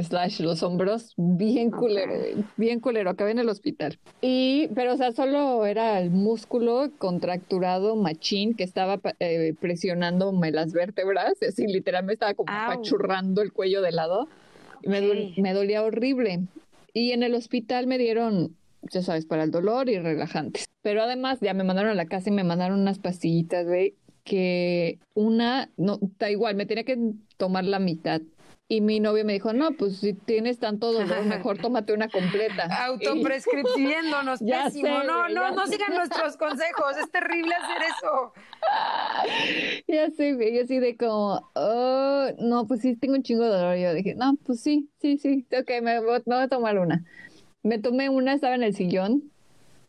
slash 0.00 0.40
los 0.40 0.62
hombros 0.62 1.12
bien 1.18 1.70
culero, 1.70 2.14
bien 2.56 2.80
culero, 2.80 3.10
acabé 3.10 3.32
en 3.32 3.38
el 3.38 3.48
hospital. 3.48 3.98
Y, 4.22 4.68
pero 4.74 4.94
o 4.94 4.96
sea, 4.96 5.12
solo 5.12 5.66
era 5.66 6.00
el 6.00 6.10
músculo 6.10 6.90
contracturado 6.96 7.94
machín 7.96 8.54
que 8.54 8.64
estaba 8.64 8.98
eh, 9.18 9.54
presionándome 9.60 10.50
las 10.50 10.72
vértebras, 10.72 11.34
así 11.46 11.66
literalmente 11.66 12.14
estaba 12.14 12.34
como 12.34 12.50
apachurrando 12.50 13.42
el 13.42 13.52
cuello 13.52 13.82
de 13.82 13.92
lado. 13.92 14.28
Me, 14.82 15.32
me 15.36 15.52
dolía 15.52 15.82
horrible. 15.82 16.40
Y 16.94 17.12
en 17.12 17.22
el 17.22 17.34
hospital 17.34 17.86
me 17.86 17.98
dieron, 17.98 18.56
ya 18.82 19.02
sabes, 19.02 19.26
para 19.26 19.44
el 19.44 19.50
dolor 19.50 19.88
y 19.88 19.98
relajantes. 19.98 20.66
Pero 20.82 21.02
además 21.02 21.38
ya 21.40 21.54
me 21.54 21.64
mandaron 21.64 21.90
a 21.90 21.94
la 21.94 22.06
casa 22.06 22.30
y 22.30 22.32
me 22.32 22.44
mandaron 22.44 22.80
unas 22.80 22.98
pastillitas, 22.98 23.66
güey, 23.66 23.96
que 24.24 24.98
una, 25.14 25.70
no, 25.76 25.98
da 26.18 26.30
igual, 26.30 26.54
me 26.54 26.66
tenía 26.66 26.84
que 26.84 26.98
tomar 27.36 27.64
la 27.64 27.78
mitad 27.78 28.22
y 28.70 28.80
mi 28.82 29.00
novio 29.00 29.24
me 29.24 29.32
dijo, 29.32 29.52
no, 29.52 29.72
pues 29.72 29.96
si 29.96 30.14
tienes 30.14 30.60
tanto 30.60 30.92
dolor, 30.92 31.24
mejor 31.24 31.58
tómate 31.60 31.92
una 31.92 32.08
completa. 32.08 32.68
Autoprescribiéndonos, 32.86 34.38
pésimo. 34.48 35.02
no, 35.02 35.28
no, 35.28 35.50
no 35.50 35.66
sigan 35.66 35.92
nuestros 35.92 36.36
consejos. 36.36 36.96
Es 36.96 37.10
terrible 37.10 37.52
hacer 37.52 37.82
eso. 37.82 38.32
Ya 39.88 40.08
sé, 40.10 40.34
güey. 40.34 40.54
Yo 40.54 40.62
así 40.62 40.78
de 40.78 40.96
como, 40.96 41.50
oh, 41.54 42.28
no, 42.38 42.66
pues 42.68 42.82
sí, 42.82 42.94
tengo 42.94 43.14
un 43.14 43.24
chingo 43.24 43.42
de 43.42 43.50
dolor. 43.50 43.76
Yo 43.76 43.92
dije, 43.92 44.14
no, 44.14 44.36
pues 44.46 44.60
sí, 44.60 44.88
sí, 45.00 45.18
sí. 45.18 45.46
Ok, 45.52 45.68
me 45.82 45.98
voy, 45.98 46.22
me 46.26 46.36
voy 46.36 46.44
a 46.44 46.48
tomar 46.48 46.78
una. 46.78 47.04
Me 47.62 47.78
tomé 47.78 48.08
una, 48.08 48.34
estaba 48.34 48.54
en 48.54 48.62
el 48.62 48.74
sillón. 48.74 49.30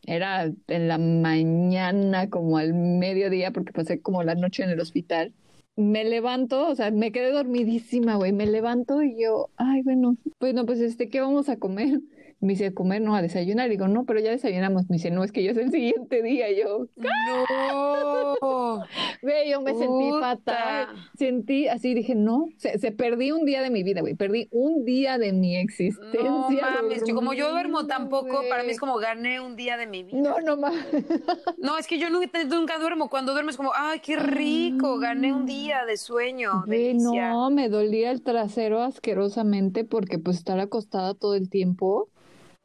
Era 0.06 0.52
en 0.68 0.88
la 0.88 0.98
mañana, 0.98 2.30
como 2.30 2.58
al 2.58 2.74
mediodía, 2.74 3.52
porque 3.52 3.72
pasé 3.72 4.02
como 4.02 4.24
la 4.24 4.36
noche 4.36 4.64
en 4.64 4.72
el 4.72 4.80
hospital 4.80 5.34
me 5.76 6.04
levanto, 6.04 6.68
o 6.68 6.76
sea, 6.76 6.92
me 6.92 7.12
quedé 7.12 7.32
dormidísima, 7.32 8.16
güey, 8.16 8.34
me 8.34 8.46
levanto 8.46 9.02
y 9.02 9.22
yo, 9.22 9.50
ay, 9.58 9.82
bueno, 9.84 10.18
bueno, 10.40 10.66
pues 10.66 10.80
este, 10.80 11.10
¿qué 11.10 11.22
vamos 11.22 11.50
a 11.50 11.58
comer? 11.58 12.02
Me 12.42 12.54
dice, 12.54 12.74
comer, 12.74 13.02
no, 13.02 13.16
a 13.16 13.22
desayunar. 13.22 13.68
Y 13.68 13.72
digo, 13.72 13.88
no, 13.88 14.04
pero 14.04 14.20
ya 14.20 14.32
desayunamos. 14.32 14.90
Me 14.90 14.96
dice, 14.96 15.12
no, 15.12 15.24
es 15.24 15.32
que 15.32 15.44
yo 15.44 15.52
es 15.52 15.58
el 15.58 15.70
siguiente 15.70 16.24
día. 16.24 16.50
Y 16.50 16.60
yo, 16.60 16.88
no. 16.96 18.84
Güey, 19.22 19.52
yo 19.52 19.62
me 19.62 19.76
sentí 19.76 20.10
fatal. 20.20 20.88
Sentí 21.16 21.68
así, 21.68 21.94
dije, 21.94 22.16
no, 22.16 22.48
se, 22.58 22.80
se, 22.80 22.92
perdí 22.92 23.32
un 23.32 23.46
día 23.46 23.62
de 23.62 23.70
mi 23.70 23.84
vida, 23.84 24.02
güey. 24.02 24.16
Perdí 24.16 24.48
un 24.52 24.84
día 24.86 25.20
de 25.20 25.32
mi 25.34 25.56
existencia. 25.56 26.24
No 26.24 26.50
mames, 26.50 27.04
yo, 27.06 27.14
como 27.14 27.34
yo 27.34 27.52
duermo 27.52 27.86
tampoco, 27.86 28.42
para 28.50 28.64
mí 28.64 28.72
es 28.72 28.80
como 28.80 28.98
gané 28.98 29.40
un 29.40 29.56
día 29.56 29.78
de 29.78 29.86
mi 29.86 30.02
vida. 30.02 30.18
No, 30.20 30.42
no 30.42 30.58
mames. 30.58 30.86
No, 31.58 31.78
es 31.78 31.86
que 31.86 32.00
yo 32.00 32.10
nunca, 32.10 32.44
nunca 32.46 32.80
duermo. 32.80 33.10
Cuando 33.10 33.34
duermes 33.34 33.56
como, 33.56 33.72
ay, 33.76 34.00
qué 34.00 34.16
rico, 34.16 34.98
gané 34.98 35.32
un 35.34 35.46
día 35.46 35.86
de 35.86 35.96
sueño. 35.98 36.64
Güey, 36.66 36.96
no, 36.96 37.52
me 37.52 37.70
dolía 37.70 38.10
el 38.10 38.24
trasero 38.24 38.82
asquerosamente 38.82 39.84
porque 39.84 40.18
pues 40.18 40.38
estar 40.38 40.60
acostada 40.60 41.14
todo 41.14 41.36
el 41.36 41.50
tiempo 41.50 42.10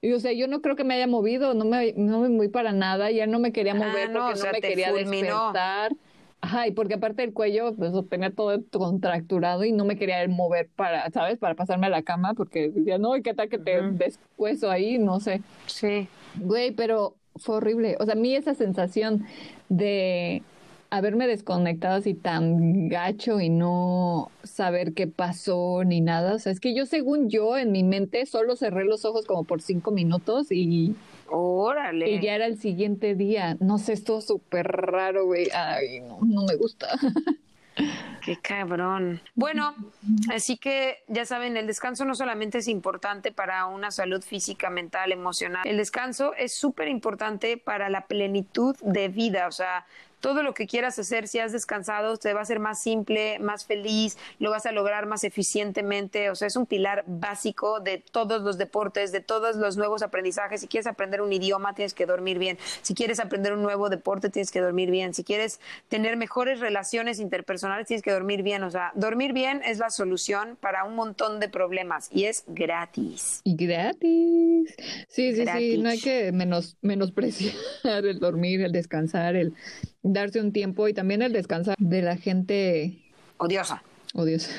y 0.02 0.12
o 0.12 0.20
sea, 0.20 0.32
yo 0.32 0.46
no 0.46 0.60
creo 0.60 0.76
que 0.76 0.84
me 0.84 0.94
haya 0.94 1.06
movido, 1.06 1.54
no 1.54 1.64
me, 1.64 1.92
no 1.96 2.20
me 2.20 2.28
moví 2.28 2.48
para 2.48 2.72
nada, 2.72 3.10
ya 3.10 3.26
no 3.26 3.38
me 3.38 3.52
quería 3.52 3.72
ah, 3.72 3.76
mover 3.76 4.12
porque 4.12 4.38
no 4.38 4.52
me 4.52 4.60
quería 4.60 4.92
despertar. 4.92 5.92
Ajá, 6.42 6.66
y 6.68 6.70
porque 6.70 6.94
aparte 6.94 7.24
el 7.24 7.32
cuello, 7.32 7.74
pues 7.74 7.92
tenía 8.08 8.30
todo 8.30 8.62
contracturado 8.70 9.64
y 9.64 9.72
no 9.72 9.84
me 9.84 9.96
quería 9.96 10.26
mover 10.28 10.68
para, 10.76 11.10
¿sabes? 11.10 11.38
Para 11.38 11.54
pasarme 11.54 11.86
a 11.86 11.90
la 11.90 12.02
cama 12.02 12.34
porque 12.34 12.70
decía, 12.70 12.98
no, 12.98 13.14
¿qué 13.22 13.34
tal 13.34 13.48
que 13.48 13.58
te 13.58 13.82
descueso 13.82 14.70
ahí? 14.70 14.98
No 14.98 15.18
sé. 15.18 15.42
Sí. 15.66 16.08
Güey, 16.36 16.72
pero 16.72 17.16
fue 17.36 17.56
horrible. 17.56 17.96
O 17.98 18.04
sea, 18.04 18.14
a 18.14 18.16
mí 18.16 18.36
esa 18.36 18.54
sensación 18.54 19.24
de 19.68 20.42
haberme 20.90 21.26
desconectado 21.26 21.96
así 21.96 22.14
tan 22.14 22.88
gacho 22.88 23.40
y 23.40 23.48
no 23.48 24.30
saber 24.42 24.94
qué 24.94 25.06
pasó 25.06 25.82
ni 25.84 26.00
nada. 26.00 26.34
O 26.34 26.38
sea, 26.38 26.52
es 26.52 26.60
que 26.60 26.74
yo, 26.74 26.86
según 26.86 27.30
yo, 27.30 27.56
en 27.56 27.72
mi 27.72 27.82
mente 27.82 28.26
solo 28.26 28.56
cerré 28.56 28.84
los 28.84 29.04
ojos 29.04 29.26
como 29.26 29.44
por 29.44 29.62
cinco 29.62 29.90
minutos 29.90 30.50
y. 30.50 30.94
Órale. 31.28 32.10
Y 32.10 32.20
ya 32.20 32.36
era 32.36 32.46
el 32.46 32.58
siguiente 32.58 33.14
día. 33.14 33.56
No 33.60 33.78
sé, 33.78 33.94
esto 33.94 34.20
súper 34.20 34.66
raro, 34.68 35.26
güey. 35.26 35.48
Ay, 35.52 36.00
no, 36.00 36.20
no 36.22 36.44
me 36.44 36.54
gusta. 36.56 36.88
Qué 38.22 38.36
cabrón. 38.40 39.20
Bueno, 39.34 39.74
así 40.32 40.56
que 40.56 40.98
ya 41.08 41.24
saben, 41.24 41.56
el 41.56 41.66
descanso 41.66 42.04
no 42.04 42.14
solamente 42.14 42.58
es 42.58 42.68
importante 42.68 43.32
para 43.32 43.66
una 43.66 43.90
salud 43.90 44.22
física, 44.22 44.70
mental, 44.70 45.12
emocional. 45.12 45.62
El 45.66 45.76
descanso 45.76 46.34
es 46.34 46.52
súper 46.52 46.88
importante 46.88 47.56
para 47.56 47.88
la 47.88 48.06
plenitud 48.06 48.74
de 48.80 49.08
vida. 49.08 49.46
O 49.46 49.52
sea, 49.52 49.86
todo 50.20 50.42
lo 50.42 50.54
que 50.54 50.66
quieras 50.66 50.98
hacer, 50.98 51.28
si 51.28 51.38
has 51.38 51.52
descansado, 51.52 52.16
te 52.16 52.32
va 52.32 52.40
a 52.40 52.44
ser 52.44 52.58
más 52.58 52.82
simple, 52.82 53.38
más 53.38 53.64
feliz, 53.64 54.16
lo 54.38 54.50
vas 54.50 54.66
a 54.66 54.72
lograr 54.72 55.06
más 55.06 55.24
eficientemente. 55.24 56.30
O 56.30 56.34
sea, 56.34 56.48
es 56.48 56.56
un 56.56 56.66
pilar 56.66 57.04
básico 57.06 57.80
de 57.80 58.02
todos 58.10 58.42
los 58.42 58.58
deportes, 58.58 59.12
de 59.12 59.20
todos 59.20 59.56
los 59.56 59.76
nuevos 59.76 60.02
aprendizajes. 60.02 60.60
Si 60.60 60.68
quieres 60.68 60.86
aprender 60.86 61.20
un 61.20 61.32
idioma, 61.32 61.74
tienes 61.74 61.94
que 61.94 62.06
dormir 62.06 62.38
bien. 62.38 62.58
Si 62.82 62.94
quieres 62.94 63.20
aprender 63.20 63.52
un 63.52 63.62
nuevo 63.62 63.88
deporte, 63.88 64.30
tienes 64.30 64.50
que 64.50 64.60
dormir 64.60 64.90
bien. 64.90 65.14
Si 65.14 65.24
quieres 65.24 65.60
tener 65.88 66.16
mejores 66.16 66.60
relaciones 66.60 67.20
interpersonales, 67.20 67.86
tienes 67.86 68.02
que 68.02 68.12
dormir 68.12 68.42
bien. 68.42 68.62
O 68.62 68.70
sea, 68.70 68.92
dormir 68.94 69.32
bien 69.32 69.62
es 69.64 69.78
la 69.78 69.90
solución 69.90 70.56
para 70.60 70.84
un 70.84 70.94
montón 70.94 71.40
de 71.40 71.48
problemas 71.48 72.08
y 72.12 72.24
es 72.24 72.44
gratis. 72.46 73.40
Y 73.44 73.54
gratis. 73.56 74.74
Sí, 75.08 75.34
sí, 75.34 75.44
sí. 75.56 75.78
No 75.78 75.90
hay 75.90 76.00
que 76.00 76.32
menos, 76.32 76.76
menospreciar 76.82 77.54
el 77.84 78.18
dormir, 78.18 78.62
el 78.62 78.72
descansar, 78.72 79.36
el 79.36 79.54
darse 80.12 80.40
un 80.40 80.52
tiempo 80.52 80.88
y 80.88 80.94
también 80.94 81.22
el 81.22 81.32
descansar 81.32 81.76
de 81.78 82.02
la 82.02 82.16
gente 82.16 82.98
odiosa. 83.38 83.82
Odiosa. 84.14 84.50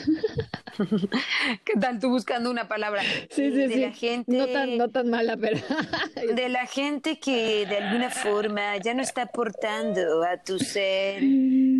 ¿Qué 1.65 1.73
tal 1.79 1.99
tú 1.99 2.09
buscando 2.09 2.51
una 2.51 2.67
palabra? 2.67 3.01
Sí, 3.31 3.49
sí, 3.49 3.67
de 3.67 3.77
la 3.77 3.91
gente. 3.91 4.37
No 4.37 4.45
tan, 4.47 4.77
no 4.77 4.89
tan 4.89 5.09
mala, 5.09 5.35
pero. 5.35 5.57
de 6.35 6.49
la 6.49 6.67
gente 6.67 7.19
que 7.19 7.65
de 7.65 7.77
alguna 7.77 8.11
forma 8.11 8.77
ya 8.77 8.93
no 8.93 9.01
está 9.01 9.23
aportando 9.23 10.23
a 10.23 10.37
tu 10.37 10.59
ser 10.59 11.23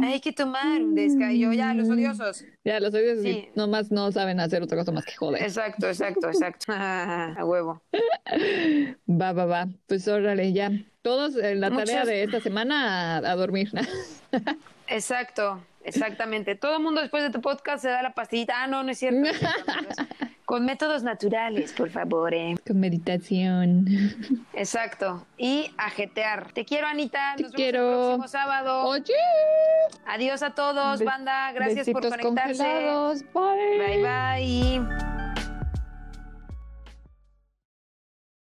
Hay 0.02 0.20
que 0.24 0.34
tomar 0.34 0.82
un 0.82 0.96
descayo. 0.96 1.54
Ya, 1.54 1.76
los 1.76 1.88
odiosos. 1.88 2.46
Ya, 2.64 2.80
los 2.80 2.96
odiosos 2.96 3.24
sí. 3.24 3.50
nomás 3.54 3.92
no 3.92 4.12
saben 4.12 4.40
hacer 4.40 4.64
otra 4.64 4.78
cosa 4.78 4.92
más 4.92 5.06
que 5.06 5.16
joder. 5.16 5.44
Exacto, 5.44 5.88
exacto, 5.88 6.30
exacto. 6.30 6.66
a 6.74 7.46
huevo. 7.46 7.84
Va, 9.08 9.34
va, 9.34 9.46
va. 9.46 9.68
Pues 9.86 10.08
órale, 10.08 10.52
ya. 10.52 10.72
Todos 11.08 11.38
en 11.38 11.62
la 11.62 11.72
tarea 11.72 12.04
de 12.04 12.24
esta 12.24 12.42
semana 12.42 13.16
a, 13.20 13.36
dormir. 13.38 13.72
exacto, 14.88 15.64
exactamente. 15.86 16.56
Todo 16.56 16.76
el 16.76 16.84
mundo 16.84 17.00
después 17.00 17.24
de 17.24 17.30
tu 17.30 17.40
podcast 17.40 17.82
se 17.82 17.88
da 17.88 18.02
la 18.02 18.14
pastillita. 18.14 18.62
Ah, 18.62 18.68
no, 18.68 18.84
no 18.84 18.92
es 18.92 19.00
cierto. 19.00 19.30
Con 20.44 20.66
métodos 20.66 21.04
naturales, 21.04 21.72
por 21.72 21.90
favor. 21.92 22.34
Eh. 22.34 22.56
Con 22.68 22.82
meditación. 22.82 23.86
Exacto. 24.52 25.26
Y 25.38 25.72
ajetear. 25.78 26.52
Te 26.52 26.66
quiero, 26.66 26.88
Anita. 26.88 27.36
Te 27.38 27.44
Nos 27.44 27.54
quiero. 27.54 27.80
vemos 27.80 27.96
el 27.96 28.06
próximo 28.08 28.28
sábado. 28.28 28.84
Oye. 28.84 29.14
Adiós 30.08 30.44
a 30.44 30.56
todos, 30.56 31.02
banda. 31.06 31.54
Gracias 31.54 31.90
por 31.90 32.02
conectarse. 32.10 32.66
Bye. 33.34 34.04
Bye, 34.04 34.82
bye. 34.84 35.47